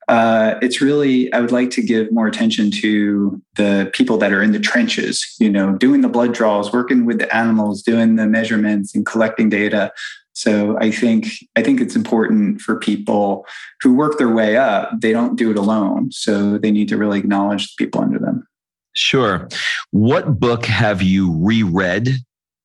uh, 0.09 0.55
it's 0.61 0.81
really 0.81 1.31
i 1.33 1.39
would 1.39 1.51
like 1.51 1.69
to 1.69 1.81
give 1.81 2.11
more 2.11 2.27
attention 2.27 2.71
to 2.71 3.41
the 3.55 3.89
people 3.93 4.17
that 4.17 4.31
are 4.33 4.43
in 4.43 4.51
the 4.51 4.59
trenches 4.59 5.35
you 5.39 5.49
know 5.49 5.73
doing 5.77 6.01
the 6.01 6.09
blood 6.09 6.33
draws 6.33 6.73
working 6.73 7.05
with 7.05 7.19
the 7.19 7.35
animals 7.35 7.81
doing 7.81 8.15
the 8.15 8.27
measurements 8.27 8.93
and 8.95 9.05
collecting 9.05 9.49
data 9.49 9.91
so 10.37 10.77
I 10.77 10.91
think 10.91 11.29
I 11.55 11.63
think 11.63 11.81
it's 11.81 11.95
important 11.95 12.61
for 12.61 12.77
people 12.77 13.47
who 13.81 13.95
work 13.95 14.19
their 14.19 14.31
way 14.31 14.55
up. 14.55 14.91
They 15.01 15.11
don't 15.11 15.35
do 15.35 15.49
it 15.49 15.57
alone, 15.57 16.11
so 16.11 16.59
they 16.59 16.69
need 16.69 16.89
to 16.89 16.97
really 16.97 17.17
acknowledge 17.17 17.65
the 17.65 17.83
people 17.83 18.01
under 18.01 18.19
them. 18.19 18.46
Sure. 18.97 19.47
What 19.91 20.39
book 20.39 20.65
have 20.65 21.03
you 21.03 21.31
reread 21.37 22.09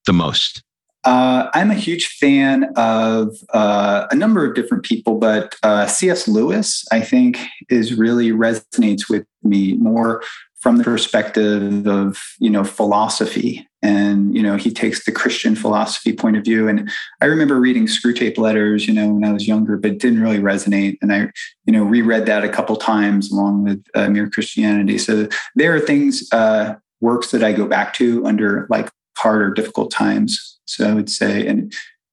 the 0.07 0.15
most? 0.15 0.63
Uh, 1.05 1.51
I'm 1.53 1.71
a 1.71 1.75
huge 1.75 2.07
fan 2.07 2.73
of 2.75 3.37
uh, 3.53 4.07
a 4.11 4.15
number 4.15 4.43
of 4.47 4.55
different 4.55 4.83
people, 4.83 5.19
but 5.19 5.55
uh, 5.63 5.87
C.S. 5.87 6.27
Lewis, 6.27 6.87
I 6.91 7.03
think, 7.03 7.39
is 7.69 7.93
really 7.93 8.31
resonates 8.31 9.11
with 9.11 9.27
me 9.43 9.75
more 9.75 10.23
from 10.59 10.79
the 10.79 10.85
perspective 10.85 11.87
of 11.87 12.17
you 12.39 12.49
know 12.49 12.65
philosophy 12.65 13.69
and 13.83 14.35
you 14.35 14.43
know 14.43 14.57
he 14.57 14.71
takes 14.71 15.05
the 15.05 15.13
christian 15.13 15.55
philosophy 15.55 16.13
point 16.13 16.37
of 16.37 16.45
view 16.45 16.69
and 16.69 16.91
i 17.21 17.27
remember 17.27 17.59
reading 17.59 17.87
Screwtape 17.87 18.39
letters 18.39 18.87
you 18.87 18.95
know 18.95 19.13
when 19.13 19.25
i 19.25 19.33
was 19.33 19.49
younger 19.49 19.77
but 19.77 19.99
didn't 19.99 20.23
really 20.23 20.39
resonate 20.39 20.99
and 21.03 21.13
i 21.13 21.29
you 21.65 21.73
know 21.73 21.85
reread 21.85 22.27
that 22.27 22.45
a 22.45 22.49
couple 22.49 22.77
times 22.77 23.31
along 23.31 23.65
with 23.65 23.85
uh, 23.95 24.09
mere 24.09 24.29
christianity 24.29 24.99
so 24.99 25.29
there 25.55 25.75
are 25.75 25.81
things 25.81 26.29
uh, 26.33 26.75
works 27.01 27.31
that 27.31 27.43
i 27.43 27.53
go 27.53 27.67
back 27.67 27.93
to 27.95 28.25
under 28.27 28.67
like 28.71 28.91
hard 29.19 29.43
or 29.43 29.51
difficult 29.51 29.91
times 29.91 30.59
so 30.65 30.89
i 30.89 30.95
would 30.95 31.11
say 31.11 31.47
and 31.47 31.73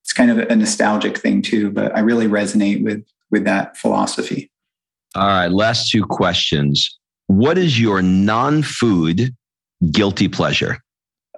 it's 0.09 0.13
kind 0.15 0.31
of 0.31 0.39
a 0.39 0.55
nostalgic 0.55 1.19
thing 1.19 1.43
too. 1.43 1.69
But 1.69 1.95
I 1.95 1.99
really 1.99 2.27
resonate 2.27 2.83
with 2.83 3.05
with 3.29 3.43
that 3.45 3.77
philosophy. 3.77 4.49
All 5.13 5.27
right, 5.27 5.51
last 5.51 5.91
two 5.91 6.03
questions. 6.03 6.97
What 7.27 7.59
is 7.59 7.79
your 7.79 8.01
non-food 8.01 9.35
guilty 9.91 10.27
pleasure? 10.27 10.79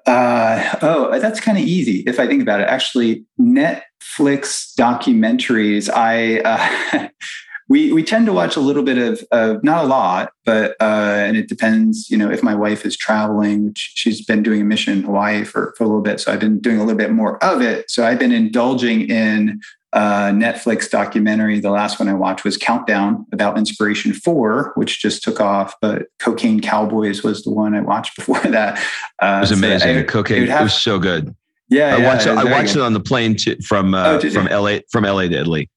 Uh, 0.06 0.78
oh, 0.82 1.20
that's 1.20 1.40
kind 1.40 1.58
of 1.58 1.64
easy 1.64 2.04
if 2.08 2.20
I 2.20 2.28
think 2.28 2.42
about 2.42 2.60
it. 2.60 2.68
Actually, 2.68 3.26
Netflix 3.40 4.74
documentaries. 4.76 5.90
I 5.90 6.40
uh, 6.40 7.08
we 7.70 7.94
we 7.94 8.04
tend 8.04 8.26
to 8.26 8.34
watch 8.34 8.56
a 8.56 8.60
little 8.60 8.84
bit 8.84 8.98
of, 8.98 9.24
of 9.32 9.64
not 9.64 9.86
a 9.86 9.88
lot, 9.88 10.34
but 10.44 10.76
uh, 10.82 11.24
and 11.26 11.38
it 11.38 11.48
depends. 11.48 12.10
You 12.10 12.18
know, 12.18 12.30
if 12.30 12.44
my 12.44 12.56
wife 12.56 12.86
is 12.86 12.98
traveling, 12.98 13.68
which 13.68 13.94
she's 13.96 14.26
been 14.26 14.44
doing 14.44 14.62
a 14.62 14.66
mission 14.66 14.98
in 14.98 15.04
Hawaii 15.04 15.44
for 15.44 15.74
for 15.78 15.84
a 15.84 15.88
little 15.88 16.02
bit, 16.02 16.20
so 16.20 16.34
I've 16.34 16.40
been 16.40 16.60
doing 16.60 16.78
a 16.78 16.84
little 16.84 16.98
bit 16.98 17.12
more 17.12 17.42
of 17.44 17.62
it. 17.62 17.90
So 17.90 18.06
I've 18.06 18.20
been 18.20 18.32
indulging 18.32 19.10
in 19.10 19.62
uh, 19.94 20.30
Netflix 20.30 20.90
documentary. 20.90 21.60
The 21.60 21.72
last 21.72 22.00
one 22.00 22.08
I 22.08 22.14
watched 22.14 22.44
was 22.44 22.58
Countdown 22.58 23.26
about 23.32 23.58
Inspiration 23.58 24.14
4, 24.14 24.74
which 24.76 25.02
just 25.02 25.24
took 25.24 25.42
off. 25.42 25.76
But 25.82 26.08
Cocaine 26.20 26.62
Cowboys 26.62 27.24
was 27.24 27.44
the 27.44 27.52
one 27.52 27.76
I 27.76 27.82
watched 27.82 28.16
before 28.18 28.40
that. 28.42 28.78
Uh, 29.22 29.38
it 29.38 29.42
was 29.42 29.52
amazing. 29.52 29.96
So 29.96 30.00
I, 30.00 30.04
Cocaine, 30.04 30.48
have, 30.48 30.62
it 30.62 30.64
was 30.64 30.82
so 30.82 31.00
good. 31.00 31.36
Yeah, 31.70 31.96
I 31.96 31.98
yeah, 31.98 32.08
watched. 32.08 32.28
It, 32.28 32.38
I 32.38 32.44
watched 32.44 32.76
it 32.76 32.82
on 32.82 32.94
the 32.94 33.00
plane 33.00 33.36
to, 33.38 33.62
from 33.62 33.94
uh, 33.94 34.20
oh, 34.22 34.30
from 34.30 34.48
LA 34.48 34.80
from 34.92 35.06
LA 35.06 35.24
to 35.24 35.40
Italy. 35.40 35.70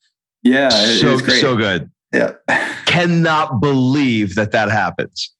Yeah, 0.42 0.68
so 0.68 1.18
so 1.18 1.56
good. 1.56 1.88
Yeah, 2.12 2.32
cannot 2.86 3.60
believe 3.60 4.34
that 4.34 4.50
that 4.50 4.70
happens. 4.70 5.33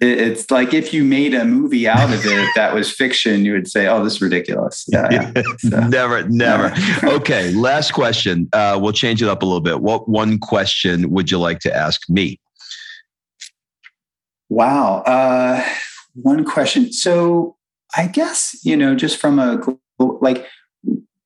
It's 0.00 0.50
like 0.50 0.72
if 0.72 0.94
you 0.94 1.04
made 1.04 1.34
a 1.34 1.44
movie 1.44 1.86
out 1.86 2.10
of 2.10 2.24
it 2.24 2.48
that 2.56 2.74
was 2.74 2.90
fiction, 2.90 3.44
you 3.44 3.52
would 3.52 3.68
say, 3.68 3.86
"Oh, 3.86 4.02
this 4.02 4.14
is 4.14 4.22
ridiculous." 4.22 4.86
Yeah, 4.88 5.08
yeah. 5.10 5.42
So, 5.58 5.80
never, 5.88 6.26
never. 6.28 6.74
okay, 7.04 7.52
last 7.52 7.92
question. 7.92 8.48
Uh, 8.54 8.78
we'll 8.80 8.94
change 8.94 9.22
it 9.22 9.28
up 9.28 9.42
a 9.42 9.44
little 9.44 9.60
bit. 9.60 9.82
What 9.82 10.08
one 10.08 10.38
question 10.38 11.10
would 11.10 11.30
you 11.30 11.38
like 11.38 11.58
to 11.60 11.76
ask 11.76 12.08
me? 12.08 12.40
Wow, 14.48 15.02
uh, 15.02 15.62
one 16.14 16.46
question. 16.46 16.92
So, 16.94 17.56
I 17.94 18.06
guess 18.06 18.58
you 18.64 18.78
know, 18.78 18.94
just 18.94 19.18
from 19.18 19.38
a 19.38 19.60
like 19.98 20.46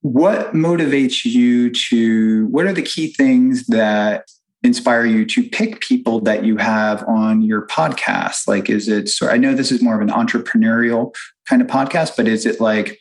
what 0.00 0.52
motivates 0.52 1.24
you 1.24 1.70
to 1.70 2.46
what 2.48 2.66
are 2.66 2.72
the 2.72 2.82
key 2.82 3.12
things 3.12 3.66
that 3.68 4.26
inspire 4.64 5.04
you 5.04 5.26
to 5.26 5.48
pick 5.50 5.80
people 5.80 6.20
that 6.20 6.44
you 6.44 6.56
have 6.56 7.06
on 7.06 7.42
your 7.42 7.66
podcast 7.66 8.48
like 8.48 8.70
is 8.70 8.88
it 8.88 9.08
so 9.08 9.28
i 9.28 9.36
know 9.36 9.54
this 9.54 9.70
is 9.70 9.82
more 9.82 9.94
of 9.94 10.00
an 10.00 10.08
entrepreneurial 10.08 11.14
kind 11.46 11.60
of 11.60 11.68
podcast 11.68 12.16
but 12.16 12.26
is 12.26 12.46
it 12.46 12.60
like 12.60 12.98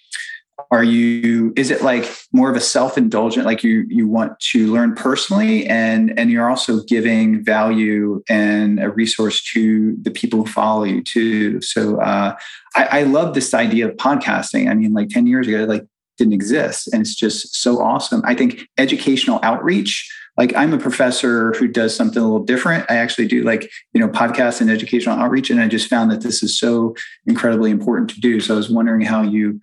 are 0.72 0.84
you 0.84 1.54
is 1.56 1.72
it 1.72 1.82
like 1.82 2.06
more 2.32 2.50
of 2.50 2.56
a 2.56 2.62
self-indulgent 2.62 3.46
like 3.46 3.64
you 3.64 3.86
you 3.88 4.08
want 4.08 4.38
to 4.40 4.72
learn 4.72 4.94
personally 4.94 5.66
and 5.68 6.18
and 6.20 6.30
you're 6.30 6.50
also 6.50 6.84
giving 6.84 7.44
value 7.44 8.22
and 8.30 8.80
a 8.80 8.90
resource 8.90 9.42
to 9.42 9.96
the 10.02 10.12
people 10.12 10.44
who 10.44 10.52
follow 10.52 10.84
you 10.84 11.02
too 11.02 11.62
so 11.62 12.00
uh, 12.02 12.36
I, 12.76 13.00
I 13.00 13.04
love 13.04 13.34
this 13.34 13.54
idea 13.54 13.88
of 13.88 13.96
podcasting 13.96 14.70
i 14.70 14.74
mean 14.74 14.94
like 14.94 15.10
10 15.10 15.28
years 15.28 15.48
ago 15.48 15.64
like 15.64 15.86
didn't 16.18 16.34
exist. 16.34 16.90
And 16.92 17.02
it's 17.02 17.16
just 17.16 17.56
so 17.56 17.82
awesome. 17.82 18.22
I 18.26 18.36
think 18.36 18.68
educational 18.78 19.40
outreach, 19.44 20.10
like 20.38 20.56
I'm 20.56 20.74
a 20.74 20.78
professor 20.78 21.54
who 21.54 21.68
does 21.68 21.96
something 21.96 22.22
a 22.22 22.26
little 22.26 22.44
different. 22.44 22.90
I 22.90 22.96
actually 22.96 23.28
do 23.28 23.44
like, 23.44 23.70
you 23.94 24.02
know, 24.02 24.08
podcasts 24.08 24.62
and 24.62 24.70
educational 24.70 25.18
outreach. 25.18 25.50
And 25.50 25.62
I 25.62 25.68
just 25.68 25.90
found 25.90 26.12
that 26.12 26.22
this 26.22 26.42
is 26.42 26.58
so 26.58 26.96
incredibly 27.28 27.72
important 27.72 28.10
to 28.12 28.20
do. 28.20 28.40
So 28.40 28.56
I 28.56 28.58
was 28.58 28.70
wondering 28.70 29.02
how 29.02 29.22
you 29.22 29.62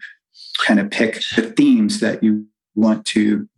kind 0.65 0.79
of 0.79 0.91
pick 0.91 1.23
the 1.35 1.43
themes 1.43 2.01
that 2.01 2.23
you 2.23 2.47
want 2.75 3.05
to 3.07 3.49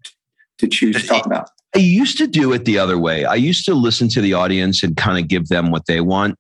to 0.59 0.69
choose 0.69 1.01
to 1.01 1.07
talk 1.07 1.27
about. 1.27 1.49
I 1.75 1.79
used 1.79 2.19
to 2.19 2.27
do 2.27 2.53
it 2.53 2.65
the 2.65 2.79
other 2.79 2.99
way. 2.99 3.25
I 3.25 3.35
used 3.35 3.65
to 3.67 3.75
listen 3.75 4.09
to 4.11 4.21
the 4.21 4.35
audience 4.35 4.83
and 4.83 4.97
kind 4.97 5.19
of 5.19 5.29
give 5.29 5.49
them 5.49 5.71
what 5.71 5.87
they 5.87 6.01
want. 6.01 6.39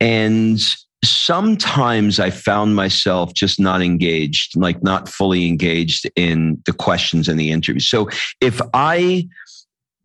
And 0.00 0.60
sometimes 1.02 2.20
I 2.20 2.30
found 2.30 2.76
myself 2.76 3.32
just 3.32 3.58
not 3.58 3.82
engaged, 3.82 4.56
like 4.56 4.82
not 4.82 5.08
fully 5.08 5.46
engaged 5.46 6.10
in 6.16 6.62
the 6.66 6.72
questions 6.72 7.28
and 7.28 7.40
the 7.40 7.50
interview. 7.50 7.80
So 7.80 8.08
if 8.40 8.60
I 8.74 9.26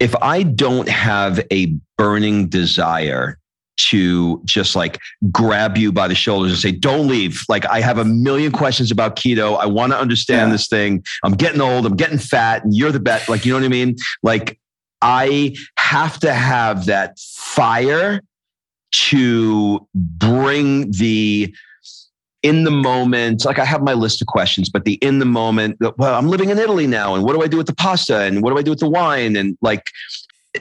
if 0.02 0.16
I 0.20 0.42
don't 0.42 0.90
have 0.90 1.40
a 1.52 1.76
burning 1.96 2.48
desire 2.48 3.38
to 3.78 4.42
just 4.46 4.76
like 4.76 4.98
grab 5.32 5.78
you 5.78 5.92
by 5.92 6.08
the 6.08 6.16
shoulders 6.16 6.52
and 6.52 6.60
say, 6.60 6.72
don't 6.72 7.08
leave. 7.08 7.44
Like, 7.48 7.68
I 7.68 7.82
have 7.82 8.00
a 8.00 8.06
million 8.06 8.52
questions 8.52 8.90
about 8.90 9.16
keto. 9.16 9.60
I 9.60 9.68
want 9.68 9.92
to 9.94 10.00
understand 10.00 10.50
yeah. 10.50 10.54
this 10.54 10.68
thing. 10.68 11.04
I'm 11.24 11.34
getting 11.34 11.62
old. 11.62 11.86
I'm 11.86 11.96
getting 11.96 12.18
fat 12.18 12.64
and 12.64 12.76
you're 12.76 12.92
the 12.92 13.00
best. 13.00 13.30
Like, 13.30 13.46
you 13.46 13.54
know 13.54 13.60
what 13.60 13.66
I 13.66 13.70
mean? 13.70 13.96
Like, 14.24 14.60
I 15.04 15.56
have 15.78 16.20
to 16.22 16.34
have 16.34 16.88
that 16.88 17.20
fire 17.20 18.22
to 18.92 19.88
bring 19.94 20.90
the 20.92 21.54
in 22.44 22.64
the 22.64 22.72
moment 22.72 23.46
like 23.46 23.60
i 23.60 23.66
have 23.66 23.84
my 23.84 23.94
list 23.94 24.22
of 24.22 24.28
questions 24.28 24.70
but 24.70 24.84
the 24.84 24.94
in 24.96 25.20
the 25.20 25.26
moment 25.26 25.78
well 25.98 26.16
i'm 26.16 26.28
living 26.28 26.50
in 26.50 26.58
italy 26.58 26.88
now 26.88 27.14
and 27.14 27.24
what 27.24 27.34
do 27.34 27.42
i 27.42 27.48
do 27.48 27.58
with 27.58 27.68
the 27.68 27.76
pasta 27.76 28.22
and 28.22 28.42
what 28.42 28.50
do 28.52 28.58
i 28.58 28.62
do 28.62 28.72
with 28.72 28.80
the 28.80 28.90
wine? 28.90 29.36
And 29.36 29.58
like 29.62 29.86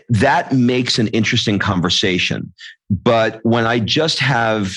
that 0.08 0.52
makes 0.52 1.00
an 1.00 1.08
interesting 1.08 1.58
conversation. 1.58 2.52
But 2.90 3.40
when 3.44 3.66
i 3.66 3.78
just 3.78 4.18
have 4.18 4.74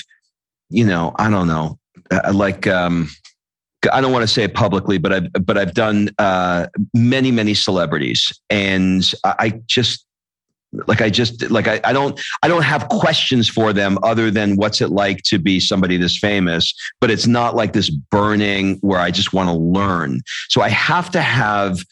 you 0.70 0.84
know 0.84 1.14
i 1.18 1.30
don't 1.30 1.46
know 1.46 1.78
uh, 2.10 2.32
like 2.32 2.66
um 2.66 3.08
I 3.92 4.00
don't 4.00 4.12
want 4.12 4.22
to 4.22 4.28
say 4.28 4.44
it 4.44 4.54
publicly, 4.54 4.96
but 4.96 5.12
I've 5.12 5.32
but 5.44 5.58
I've 5.58 5.74
done 5.74 6.08
uh, 6.18 6.68
many 6.94 7.30
many 7.30 7.52
celebrities, 7.52 8.32
and 8.48 9.12
I 9.24 9.60
just 9.66 10.03
like 10.86 11.00
i 11.00 11.10
just 11.10 11.50
like 11.50 11.66
I, 11.68 11.80
I 11.84 11.92
don't 11.92 12.20
i 12.42 12.48
don't 12.48 12.62
have 12.62 12.88
questions 12.88 13.48
for 13.48 13.72
them 13.72 13.98
other 14.02 14.30
than 14.30 14.56
what's 14.56 14.80
it 14.80 14.90
like 14.90 15.22
to 15.24 15.38
be 15.38 15.60
somebody 15.60 15.96
this 15.96 16.18
famous 16.18 16.74
but 17.00 17.10
it's 17.10 17.26
not 17.26 17.54
like 17.54 17.72
this 17.72 17.90
burning 17.90 18.78
where 18.80 19.00
i 19.00 19.10
just 19.10 19.32
want 19.32 19.48
to 19.48 19.54
learn. 19.54 20.20
So 20.48 20.62
i 20.62 20.68
have 20.68 21.10
to 21.12 21.20
have 21.20 21.84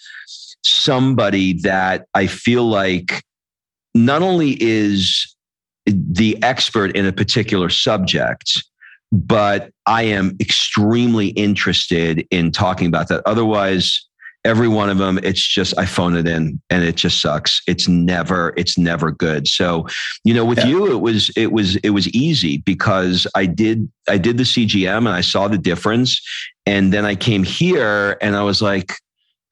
somebody 0.63 1.55
that 1.61 2.07
i 2.15 2.27
feel 2.27 2.65
like 2.65 3.23
not 3.95 4.23
only 4.23 4.57
is 4.63 5.35
the 5.87 6.41
expert 6.43 6.97
in 6.97 7.07
a 7.07 7.13
particular 7.13 7.69
subject 7.69 8.63
but 9.11 9.71
i 9.87 10.03
am 10.03 10.37
extremely 10.41 11.29
interested 11.29 12.27
in 12.31 12.51
talking 12.51 12.87
about 12.87 13.09
that. 13.09 13.23
Otherwise 13.27 14.07
every 14.45 14.69
one 14.69 14.91
of 14.91 14.99
them 14.99 15.19
it's 15.23 15.41
just 15.41 15.77
i 15.79 15.87
phone 15.87 16.17
it 16.17 16.27
in 16.27 16.61
and 16.71 16.85
it 16.85 16.97
just 16.97 17.21
sucks 17.21 17.63
it's 17.67 17.89
never 17.89 18.53
it's 18.57 18.77
never 18.77 19.11
good 19.11 19.47
so 19.47 19.87
you 20.25 20.35
know 20.35 20.45
with 20.45 20.59
yeah. 20.59 20.67
you 20.67 20.93
it 20.93 21.01
was 21.01 21.31
it 21.37 21.53
was 21.53 21.77
it 21.77 21.91
was 21.91 22.09
easy 22.09 22.59
because 22.59 23.27
i 23.35 23.47
did 23.47 23.91
i 24.09 24.19
did 24.19 24.37
the 24.37 24.45
cgm 24.45 24.99
and 24.99 25.09
i 25.09 25.21
saw 25.21 25.49
the 25.49 25.59
difference 25.59 26.21
and 26.67 26.93
then 26.93 27.05
i 27.05 27.15
came 27.15 27.45
here 27.45 28.17
and 28.21 28.37
i 28.37 28.43
was 28.43 28.61
like 28.61 28.93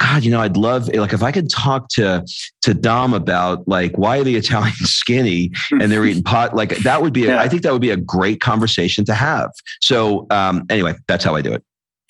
God, 0.01 0.25
you 0.25 0.31
know, 0.31 0.41
I'd 0.41 0.57
love 0.57 0.89
like 0.89 1.13
if 1.13 1.23
I 1.23 1.31
could 1.31 1.51
talk 1.51 1.89
to 1.91 2.27
to 2.63 2.73
Dom 2.73 3.13
about 3.13 3.69
like 3.69 3.97
why 3.99 4.19
are 4.19 4.25
the 4.25 4.35
Italians 4.37 4.95
skinny 4.95 5.51
and 5.71 5.93
they're 5.93 6.07
eating 6.07 6.23
pot 6.25 6.57
like 6.57 6.71
that 6.79 7.03
would 7.03 7.13
be 7.13 7.27
a, 7.27 7.35
yeah. 7.35 7.41
I 7.41 7.49
think 7.49 7.63
that 7.63 7.73
would 7.73 7.83
be 7.83 7.91
a 7.91 7.99
great 7.99 8.41
conversation 8.41 9.05
to 9.05 9.15
have. 9.15 9.51
So 9.83 10.27
um, 10.31 10.65
anyway, 10.71 10.95
that's 11.07 11.23
how 11.23 11.35
I 11.35 11.43
do 11.43 11.53
it. 11.53 11.63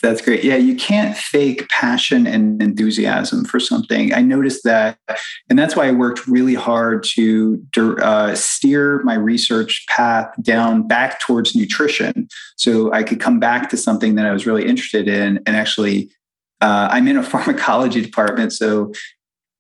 That's 0.02 0.22
great. 0.22 0.44
Yeah, 0.44 0.56
you 0.56 0.76
can't 0.76 1.14
fake 1.14 1.68
passion 1.68 2.26
and 2.26 2.62
enthusiasm 2.62 3.44
for 3.44 3.60
something. 3.60 4.14
I 4.14 4.22
noticed 4.22 4.64
that, 4.64 4.98
and 5.50 5.58
that's 5.58 5.76
why 5.76 5.88
I 5.88 5.92
worked 5.92 6.26
really 6.26 6.54
hard 6.54 7.04
to 7.14 7.62
uh, 7.76 8.34
steer 8.34 9.02
my 9.02 9.14
research 9.14 9.84
path 9.88 10.32
down 10.40 10.88
back 10.88 11.20
towards 11.20 11.54
nutrition, 11.54 12.28
so 12.56 12.90
I 12.92 13.02
could 13.02 13.20
come 13.20 13.38
back 13.38 13.68
to 13.70 13.76
something 13.76 14.14
that 14.14 14.24
I 14.24 14.32
was 14.32 14.46
really 14.46 14.66
interested 14.66 15.06
in. 15.06 15.42
And 15.44 15.54
actually, 15.54 16.10
uh, 16.62 16.88
I'm 16.90 17.06
in 17.06 17.18
a 17.18 17.22
pharmacology 17.30 18.00
department, 18.00 18.54
so 18.54 18.92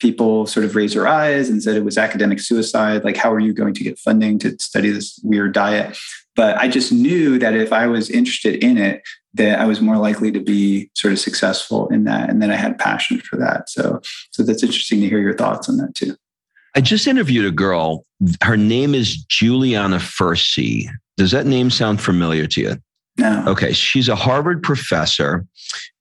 people 0.00 0.46
sort 0.46 0.64
of 0.64 0.74
raised 0.74 0.96
their 0.96 1.06
eyes 1.06 1.50
and 1.50 1.62
said 1.62 1.76
it 1.76 1.84
was 1.84 1.98
academic 1.98 2.40
suicide. 2.40 3.04
Like, 3.04 3.18
how 3.18 3.30
are 3.30 3.40
you 3.40 3.52
going 3.52 3.74
to 3.74 3.84
get 3.84 3.98
funding 3.98 4.38
to 4.38 4.56
study 4.58 4.90
this 4.90 5.20
weird 5.22 5.52
diet? 5.52 5.98
But 6.40 6.56
I 6.56 6.68
just 6.68 6.90
knew 6.90 7.38
that 7.38 7.52
if 7.52 7.70
I 7.70 7.86
was 7.86 8.08
interested 8.08 8.64
in 8.64 8.78
it, 8.78 9.02
that 9.34 9.60
I 9.60 9.66
was 9.66 9.82
more 9.82 9.98
likely 9.98 10.32
to 10.32 10.40
be 10.40 10.90
sort 10.94 11.12
of 11.12 11.18
successful 11.18 11.86
in 11.88 12.04
that. 12.04 12.30
And 12.30 12.40
then 12.40 12.50
I 12.50 12.54
had 12.54 12.78
passion 12.78 13.20
for 13.20 13.36
that. 13.36 13.68
So, 13.68 14.00
so 14.30 14.42
that's 14.42 14.62
interesting 14.62 15.02
to 15.02 15.06
hear 15.06 15.18
your 15.18 15.36
thoughts 15.36 15.68
on 15.68 15.76
that 15.76 15.94
too. 15.94 16.16
I 16.74 16.80
just 16.80 17.06
interviewed 17.06 17.44
a 17.44 17.50
girl. 17.50 18.06
Her 18.42 18.56
name 18.56 18.94
is 18.94 19.22
Giuliana 19.26 19.98
Furci. 19.98 20.88
Does 21.18 21.30
that 21.32 21.44
name 21.44 21.68
sound 21.68 22.00
familiar 22.00 22.46
to 22.46 22.60
you? 22.62 22.76
No. 23.18 23.44
Okay. 23.46 23.74
She's 23.74 24.08
a 24.08 24.16
Harvard 24.16 24.62
professor. 24.62 25.44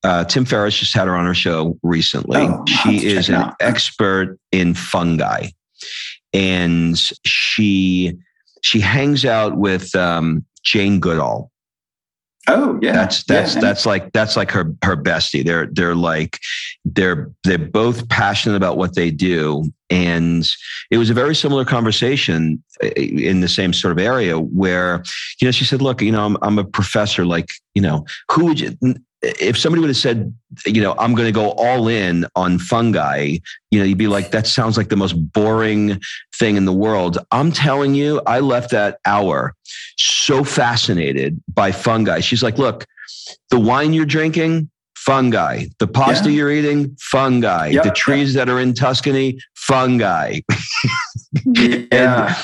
Uh, 0.06 0.24
Tim 0.24 0.46
Ferriss 0.46 0.78
just 0.78 0.96
had 0.96 1.08
her 1.08 1.18
on 1.18 1.26
her 1.26 1.36
show 1.36 1.78
recently. 1.84 2.44
Oh, 2.44 2.64
she 2.66 3.06
is 3.08 3.28
an 3.28 3.52
expert 3.60 4.40
in 4.54 4.74
fungi. 4.74 5.48
And 6.32 6.98
she 7.26 8.18
she 8.62 8.80
hangs 8.80 9.26
out 9.26 9.58
with 9.58 9.96
um, 9.96 10.46
Jane 10.64 11.00
Goodall 11.00 11.52
Oh 12.48 12.80
yeah, 12.82 12.94
that's 12.94 13.24
that's 13.26 13.56
yeah. 13.56 13.62
that's 13.62 13.86
like 13.86 14.12
that's 14.12 14.36
like 14.36 14.50
her 14.50 14.74
her 14.84 14.98
bestie. 14.98 15.46
They're 15.46 15.68
they're 15.68 15.94
like 15.94 16.40
they're 16.84 17.30
they're 17.44 17.60
both 17.60 18.10
passionate 18.10 18.56
about 18.56 18.76
what 18.76 18.96
they 18.96 19.12
do, 19.12 19.66
and 19.92 20.48
it 20.90 20.98
was 20.98 21.12
a 21.12 21.14
very 21.14 21.36
similar 21.36 21.64
conversation 21.64 22.64
eh, 22.82 22.90
in 22.96 23.42
the 23.42 23.48
same 23.48 23.72
sort 23.72 23.92
of 23.92 24.00
area 24.00 24.40
where 24.40 25.04
you 25.40 25.48
know 25.48 25.52
she 25.52 25.64
said, 25.64 25.82
"Look, 25.82 26.02
you 26.02 26.12
know, 26.12 26.26
I'm 26.26 26.38
I'm 26.42 26.58
a 26.58 26.64
professor. 26.64 27.24
Like, 27.24 27.50
you 27.76 27.84
know, 27.84 28.06
who 28.32 28.46
would 28.46 28.60
you?" 28.60 28.76
If 29.22 29.58
somebody 29.58 29.82
would 29.82 29.90
have 29.90 29.98
said, 29.98 30.34
you 30.66 30.82
know, 30.82 30.96
I'm 30.98 31.14
going 31.14 31.28
to 31.28 31.32
go 31.32 31.52
all 31.52 31.88
in 31.88 32.26
on 32.36 32.58
fungi, 32.58 33.38
you 33.72 33.80
know, 33.80 33.86
you'd 33.86 33.98
be 33.98 34.08
like, 34.08 34.32
that 34.32 34.48
sounds 34.48 34.78
like 34.78 34.90
the 34.90 34.96
most 34.96 35.14
boring 35.14 36.00
thing 36.36 36.56
in 36.56 36.66
the 36.66 36.74
world. 36.74 37.18
I'm 37.32 37.52
telling 37.52 37.96
you, 37.96 38.22
I 38.26 38.40
left 38.40 38.72
that 38.72 39.00
hour 39.06 39.56
so 39.98 40.44
fascinated 40.44 41.42
by 41.54 41.72
fungi. 41.72 42.22
She's 42.22 42.44
like, 42.44 42.58
look, 42.58 42.86
the 43.50 43.60
wine 43.60 43.94
you're 43.94 44.06
drinking, 44.06 44.70
fungi. 44.96 45.66
The 45.80 45.88
pasta 45.88 46.30
yeah. 46.30 46.38
you're 46.38 46.52
eating, 46.52 46.96
fungi. 47.00 47.70
Yep. 47.70 47.84
The 47.84 47.92
trees 47.92 48.34
that 48.36 48.50
are 48.50 48.60
in 48.60 48.74
Tuscany, 48.74 49.40
fungi. 49.56 50.40
yeah. 51.46 51.86
and, 51.92 52.36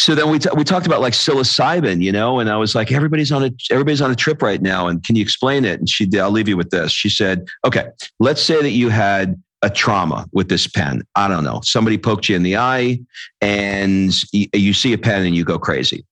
so 0.00 0.14
then 0.14 0.30
we, 0.30 0.38
t- 0.38 0.48
we 0.56 0.64
talked 0.64 0.86
about 0.86 1.02
like 1.02 1.12
psilocybin, 1.12 2.02
you 2.02 2.10
know, 2.10 2.40
and 2.40 2.48
I 2.48 2.56
was 2.56 2.74
like, 2.74 2.90
everybody's 2.90 3.30
on 3.30 3.44
a, 3.44 3.50
everybody's 3.70 4.00
on 4.00 4.10
a 4.10 4.16
trip 4.16 4.40
right 4.40 4.62
now. 4.62 4.86
And 4.86 5.04
can 5.04 5.14
you 5.14 5.20
explain 5.20 5.66
it? 5.66 5.78
And 5.78 5.86
she, 5.86 6.08
I'll 6.18 6.30
leave 6.30 6.48
you 6.48 6.56
with 6.56 6.70
this. 6.70 6.90
She 6.90 7.10
said, 7.10 7.46
okay, 7.66 7.88
let's 8.18 8.40
say 8.40 8.62
that 8.62 8.70
you 8.70 8.88
had 8.88 9.38
a 9.60 9.68
trauma 9.68 10.26
with 10.32 10.48
this 10.48 10.66
pen. 10.66 11.02
I 11.16 11.28
don't 11.28 11.44
know. 11.44 11.60
Somebody 11.62 11.98
poked 11.98 12.30
you 12.30 12.36
in 12.36 12.42
the 12.42 12.56
eye 12.56 12.98
and 13.42 14.10
you 14.32 14.72
see 14.72 14.94
a 14.94 14.98
pen 14.98 15.26
and 15.26 15.36
you 15.36 15.44
go 15.44 15.58
crazy. 15.58 16.06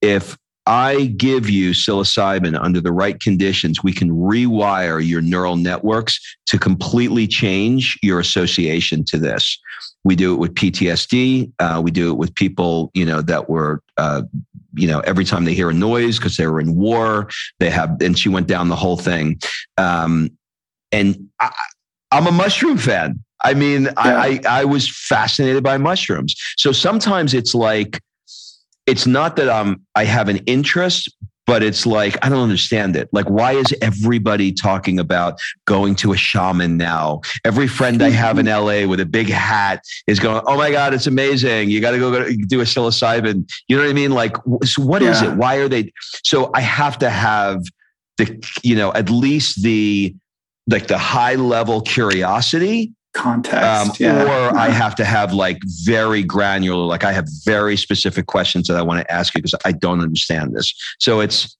If 0.00 0.38
I 0.66 1.06
give 1.16 1.50
you 1.50 1.72
psilocybin 1.72 2.58
under 2.60 2.80
the 2.80 2.92
right 2.92 3.20
conditions, 3.20 3.82
we 3.82 3.92
can 3.92 4.10
rewire 4.10 5.06
your 5.06 5.20
neural 5.20 5.56
networks 5.56 6.18
to 6.46 6.58
completely 6.58 7.26
change 7.26 7.98
your 8.02 8.18
association 8.18 9.04
to 9.06 9.18
this. 9.18 9.58
We 10.04 10.16
do 10.16 10.32
it 10.32 10.36
with 10.38 10.54
PTSD. 10.54 11.52
Uh, 11.58 11.80
we 11.84 11.90
do 11.90 12.10
it 12.10 12.16
with 12.16 12.34
people, 12.34 12.90
you 12.94 13.04
know, 13.04 13.20
that 13.22 13.48
were, 13.48 13.82
uh, 13.96 14.22
you 14.74 14.86
know, 14.86 15.00
every 15.00 15.24
time 15.24 15.44
they 15.44 15.54
hear 15.54 15.70
a 15.70 15.74
noise 15.74 16.18
because 16.18 16.36
they 16.36 16.46
were 16.46 16.60
in 16.60 16.74
war, 16.74 17.28
they 17.58 17.70
have, 17.70 18.00
and 18.00 18.18
she 18.18 18.28
went 18.28 18.46
down 18.46 18.68
the 18.68 18.76
whole 18.76 18.96
thing. 18.96 19.40
Um, 19.76 20.30
and 20.92 21.28
I, 21.40 21.50
I'm 22.10 22.26
a 22.26 22.32
mushroom 22.32 22.78
fan. 22.78 23.22
I 23.42 23.52
mean, 23.54 23.84
yeah. 23.84 23.92
I, 23.96 24.40
I 24.48 24.64
was 24.64 24.88
fascinated 24.88 25.62
by 25.62 25.76
mushrooms. 25.76 26.34
So 26.56 26.72
sometimes 26.72 27.34
it's 27.34 27.54
like, 27.54 28.00
it's 28.86 29.06
not 29.06 29.36
that 29.36 29.48
I'm 29.48 29.82
I 29.94 30.04
have 30.04 30.28
an 30.28 30.38
interest, 30.38 31.14
but 31.46 31.62
it's 31.62 31.86
like 31.86 32.16
I 32.24 32.28
don't 32.28 32.42
understand 32.42 32.96
it. 32.96 33.08
Like, 33.12 33.28
why 33.28 33.52
is 33.52 33.74
everybody 33.82 34.52
talking 34.52 34.98
about 34.98 35.38
going 35.66 35.94
to 35.96 36.12
a 36.12 36.16
shaman 36.16 36.76
now? 36.76 37.20
Every 37.44 37.68
friend 37.68 38.02
I 38.02 38.10
have 38.10 38.38
in 38.38 38.46
mm-hmm. 38.46 38.84
LA 38.84 38.88
with 38.88 39.00
a 39.00 39.06
big 39.06 39.28
hat 39.28 39.82
is 40.06 40.20
going, 40.20 40.42
"Oh 40.46 40.56
my 40.56 40.70
god, 40.70 40.94
it's 40.94 41.06
amazing! 41.06 41.70
You 41.70 41.80
got 41.80 41.92
to 41.92 41.98
go 41.98 42.10
do 42.46 42.60
a 42.60 42.64
psilocybin." 42.64 43.48
You 43.68 43.76
know 43.76 43.82
what 43.82 43.90
I 43.90 43.94
mean? 43.94 44.12
Like, 44.12 44.36
so 44.64 44.82
what 44.82 45.02
yeah. 45.02 45.10
is 45.10 45.22
it? 45.22 45.36
Why 45.36 45.56
are 45.56 45.68
they? 45.68 45.92
So 46.22 46.50
I 46.54 46.60
have 46.60 46.98
to 46.98 47.10
have 47.10 47.62
the, 48.18 48.42
you 48.62 48.76
know, 48.76 48.92
at 48.92 49.10
least 49.10 49.62
the 49.62 50.14
like 50.66 50.86
the 50.86 50.98
high 50.98 51.34
level 51.34 51.82
curiosity 51.82 52.92
context. 53.14 53.64
Um, 53.64 53.90
yeah. 53.98 54.22
Or 54.22 54.56
I 54.56 54.68
have 54.82 54.94
to 54.96 55.04
have 55.04 55.32
like 55.32 55.58
very 55.84 56.22
granular, 56.22 56.84
like 56.84 57.04
I 57.04 57.12
have 57.12 57.26
very 57.44 57.76
specific 57.76 58.26
questions 58.26 58.68
that 58.68 58.76
I 58.76 58.82
want 58.82 59.00
to 59.00 59.12
ask 59.12 59.34
you 59.34 59.40
because 59.40 59.58
I 59.64 59.72
don't 59.72 60.00
understand 60.00 60.54
this. 60.54 60.74
So 60.98 61.20
it's 61.20 61.56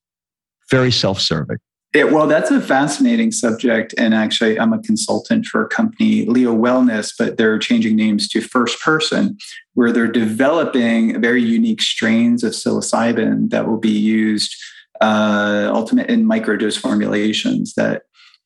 very 0.71 0.91
self 0.91 1.21
serving. 1.21 1.59
Yeah, 1.95 2.05
well, 2.05 2.27
that's 2.27 2.51
a 2.51 2.61
fascinating 2.61 3.31
subject. 3.31 3.95
And 3.97 4.15
actually, 4.15 4.59
I'm 4.59 4.73
a 4.73 4.83
consultant 4.83 5.47
for 5.47 5.65
a 5.65 5.69
company, 5.69 6.25
Leo 6.27 6.53
Wellness, 6.53 7.13
but 7.17 7.37
they're 7.37 7.57
changing 7.57 7.95
names 7.95 8.27
to 8.31 8.41
First 8.41 8.83
Person, 8.83 9.39
where 9.75 9.93
they're 9.93 10.11
developing 10.11 11.21
very 11.21 11.43
unique 11.43 11.81
strains 11.81 12.43
of 12.43 12.53
psilocybin 12.53 13.51
that 13.51 13.69
will 13.69 13.79
be 13.79 13.97
used 13.97 14.57
uh, 15.01 15.71
ultimate 15.73 16.09
in 16.09 16.25
microdose 16.25 16.79
formulations 16.79 17.75
that 17.75 18.03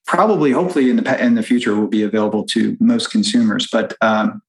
probably, 0.09 0.50
hopefully, 0.50 0.90
in 0.90 0.96
the 0.96 1.24
in 1.24 1.34
the 1.36 1.42
future 1.42 1.76
will 1.76 1.86
be 1.86 2.02
available 2.02 2.44
to 2.46 2.76
most 2.80 3.11
consumers. 3.11 3.68
But 3.70 3.94
um, 4.00 4.42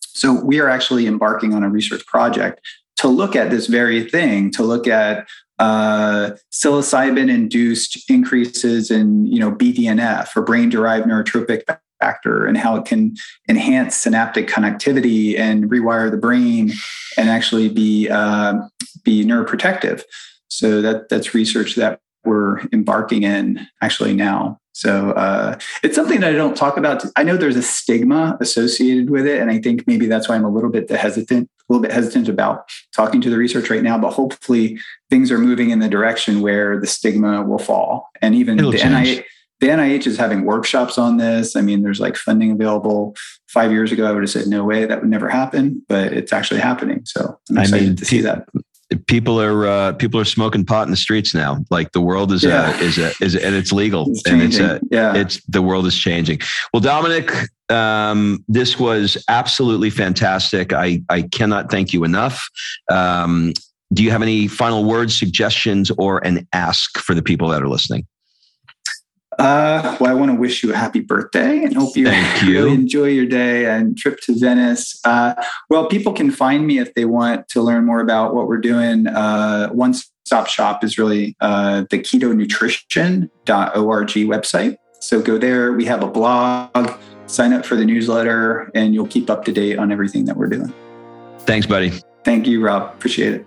so 0.00 0.44
we 0.44 0.60
are 0.60 0.68
actually 0.68 1.06
embarking 1.06 1.54
on 1.54 1.64
a 1.64 1.70
research 1.70 2.06
project 2.06 2.60
to 2.98 3.08
look 3.08 3.34
at 3.34 3.50
this 3.50 3.66
very 3.66 4.04
thing, 4.04 4.50
to 4.52 4.62
look 4.62 4.86
at 4.86 5.26
uh, 5.58 6.32
psilocybin 6.52 7.30
induced 7.30 8.08
increases 8.10 8.90
in 8.90 9.26
you 9.26 9.40
know 9.40 9.50
BDNF 9.50 10.36
or 10.36 10.42
brain 10.42 10.68
derived 10.68 11.06
neurotropic 11.06 11.62
factor 12.00 12.46
and 12.46 12.56
how 12.56 12.76
it 12.76 12.84
can 12.84 13.16
enhance 13.48 13.96
synaptic 13.96 14.46
connectivity 14.46 15.36
and 15.36 15.68
rewire 15.68 16.10
the 16.12 16.16
brain 16.16 16.70
and 17.16 17.28
actually 17.28 17.68
be 17.68 18.08
uh, 18.10 18.54
be 19.04 19.24
neuroprotective. 19.24 20.02
So 20.48 20.82
that 20.82 21.08
that's 21.08 21.34
research 21.34 21.76
that 21.76 22.00
we're 22.24 22.60
embarking 22.72 23.22
in 23.22 23.66
actually 23.80 24.12
now. 24.12 24.60
So 24.78 25.10
uh, 25.10 25.58
it's 25.82 25.96
something 25.96 26.20
that 26.20 26.30
I 26.30 26.36
don't 26.36 26.56
talk 26.56 26.76
about. 26.76 27.04
I 27.16 27.24
know 27.24 27.36
there's 27.36 27.56
a 27.56 27.62
stigma 27.62 28.38
associated 28.40 29.10
with 29.10 29.26
it, 29.26 29.40
and 29.40 29.50
I 29.50 29.58
think 29.58 29.84
maybe 29.88 30.06
that's 30.06 30.28
why 30.28 30.36
I'm 30.36 30.44
a 30.44 30.48
little 30.48 30.70
bit 30.70 30.88
hesitant, 30.88 31.50
a 31.68 31.72
little 31.72 31.82
bit 31.82 31.90
hesitant 31.90 32.28
about 32.28 32.70
talking 32.94 33.20
to 33.22 33.28
the 33.28 33.36
research 33.36 33.70
right 33.70 33.82
now. 33.82 33.98
But 33.98 34.12
hopefully, 34.12 34.78
things 35.10 35.32
are 35.32 35.38
moving 35.38 35.70
in 35.70 35.80
the 35.80 35.88
direction 35.88 36.42
where 36.42 36.78
the 36.80 36.86
stigma 36.86 37.42
will 37.42 37.58
fall, 37.58 38.08
and 38.22 38.36
even 38.36 38.60
It'll 38.60 38.70
the 38.70 38.78
NIH, 38.78 39.24
the 39.58 39.66
NIH 39.66 40.06
is 40.06 40.16
having 40.16 40.44
workshops 40.44 40.96
on 40.96 41.16
this. 41.16 41.56
I 41.56 41.60
mean, 41.60 41.82
there's 41.82 41.98
like 41.98 42.14
funding 42.14 42.52
available. 42.52 43.16
Five 43.48 43.72
years 43.72 43.90
ago, 43.90 44.06
I 44.08 44.12
would 44.12 44.22
have 44.22 44.30
said 44.30 44.46
no 44.46 44.62
way 44.62 44.84
that 44.84 45.00
would 45.00 45.10
never 45.10 45.28
happen, 45.28 45.84
but 45.88 46.12
it's 46.12 46.32
actually 46.32 46.60
happening. 46.60 47.04
So 47.04 47.36
I'm 47.50 47.58
excited 47.58 47.82
I 47.82 47.86
mean, 47.88 47.96
to 47.96 48.04
see 48.04 48.20
that 48.20 48.46
people 49.06 49.40
are 49.40 49.66
uh, 49.66 49.92
people 49.92 50.18
are 50.20 50.24
smoking 50.24 50.64
pot 50.64 50.86
in 50.86 50.90
the 50.90 50.96
streets 50.96 51.34
now. 51.34 51.64
Like 51.70 51.92
the 51.92 52.00
world 52.00 52.32
is 52.32 52.44
uh, 52.44 52.48
yeah. 52.48 52.70
uh, 52.70 52.82
is 52.82 52.98
a, 52.98 53.12
is 53.20 53.34
a, 53.34 53.44
and 53.44 53.54
it's 53.54 53.72
legal 53.72 54.10
it's 54.10 54.26
and 54.26 54.42
it's 54.42 54.58
a, 54.58 54.76
uh, 54.76 54.78
yeah. 54.90 55.16
it's 55.16 55.42
the 55.44 55.62
world 55.62 55.86
is 55.86 55.96
changing. 55.96 56.40
Well, 56.72 56.80
Dominic, 56.80 57.30
um, 57.68 58.44
this 58.48 58.78
was 58.78 59.22
absolutely 59.28 59.90
fantastic. 59.90 60.72
I 60.72 61.02
I 61.08 61.22
cannot 61.22 61.70
thank 61.70 61.92
you 61.92 62.04
enough. 62.04 62.48
Um, 62.90 63.52
do 63.92 64.02
you 64.02 64.10
have 64.10 64.22
any 64.22 64.48
final 64.48 64.84
words, 64.84 65.18
suggestions, 65.18 65.90
or 65.92 66.24
an 66.26 66.46
ask 66.52 66.98
for 66.98 67.14
the 67.14 67.22
people 67.22 67.48
that 67.48 67.62
are 67.62 67.68
listening? 67.68 68.06
Uh, 69.38 69.96
well, 70.00 70.10
I 70.10 70.14
want 70.14 70.32
to 70.32 70.36
wish 70.36 70.64
you 70.64 70.72
a 70.72 70.76
happy 70.76 71.00
birthday 71.00 71.62
and 71.62 71.76
hope 71.76 71.96
you, 71.96 72.10
you. 72.42 72.58
really 72.58 72.74
enjoy 72.74 73.06
your 73.06 73.26
day 73.26 73.66
and 73.66 73.96
trip 73.96 74.18
to 74.22 74.36
Venice. 74.36 75.00
Uh, 75.04 75.34
well, 75.70 75.86
people 75.86 76.12
can 76.12 76.32
find 76.32 76.66
me 76.66 76.78
if 76.78 76.92
they 76.94 77.04
want 77.04 77.48
to 77.50 77.62
learn 77.62 77.86
more 77.86 78.00
about 78.00 78.34
what 78.34 78.48
we're 78.48 78.58
doing. 78.58 79.06
Uh, 79.06 79.68
One 79.68 79.94
Stop 80.24 80.48
Shop 80.48 80.82
is 80.82 80.98
really 80.98 81.36
uh, 81.40 81.84
the 81.88 82.00
ketonutrition.org 82.00 84.08
website. 84.08 84.76
So 85.00 85.22
go 85.22 85.38
there. 85.38 85.72
We 85.72 85.84
have 85.84 86.02
a 86.02 86.08
blog, 86.08 86.98
sign 87.26 87.52
up 87.52 87.64
for 87.64 87.76
the 87.76 87.84
newsletter, 87.84 88.72
and 88.74 88.92
you'll 88.92 89.06
keep 89.06 89.30
up 89.30 89.44
to 89.44 89.52
date 89.52 89.78
on 89.78 89.92
everything 89.92 90.24
that 90.24 90.36
we're 90.36 90.48
doing. 90.48 90.74
Thanks, 91.40 91.66
buddy. 91.66 91.92
Thank 92.24 92.48
you, 92.48 92.60
Rob. 92.60 92.94
Appreciate 92.94 93.34
it. 93.34 93.46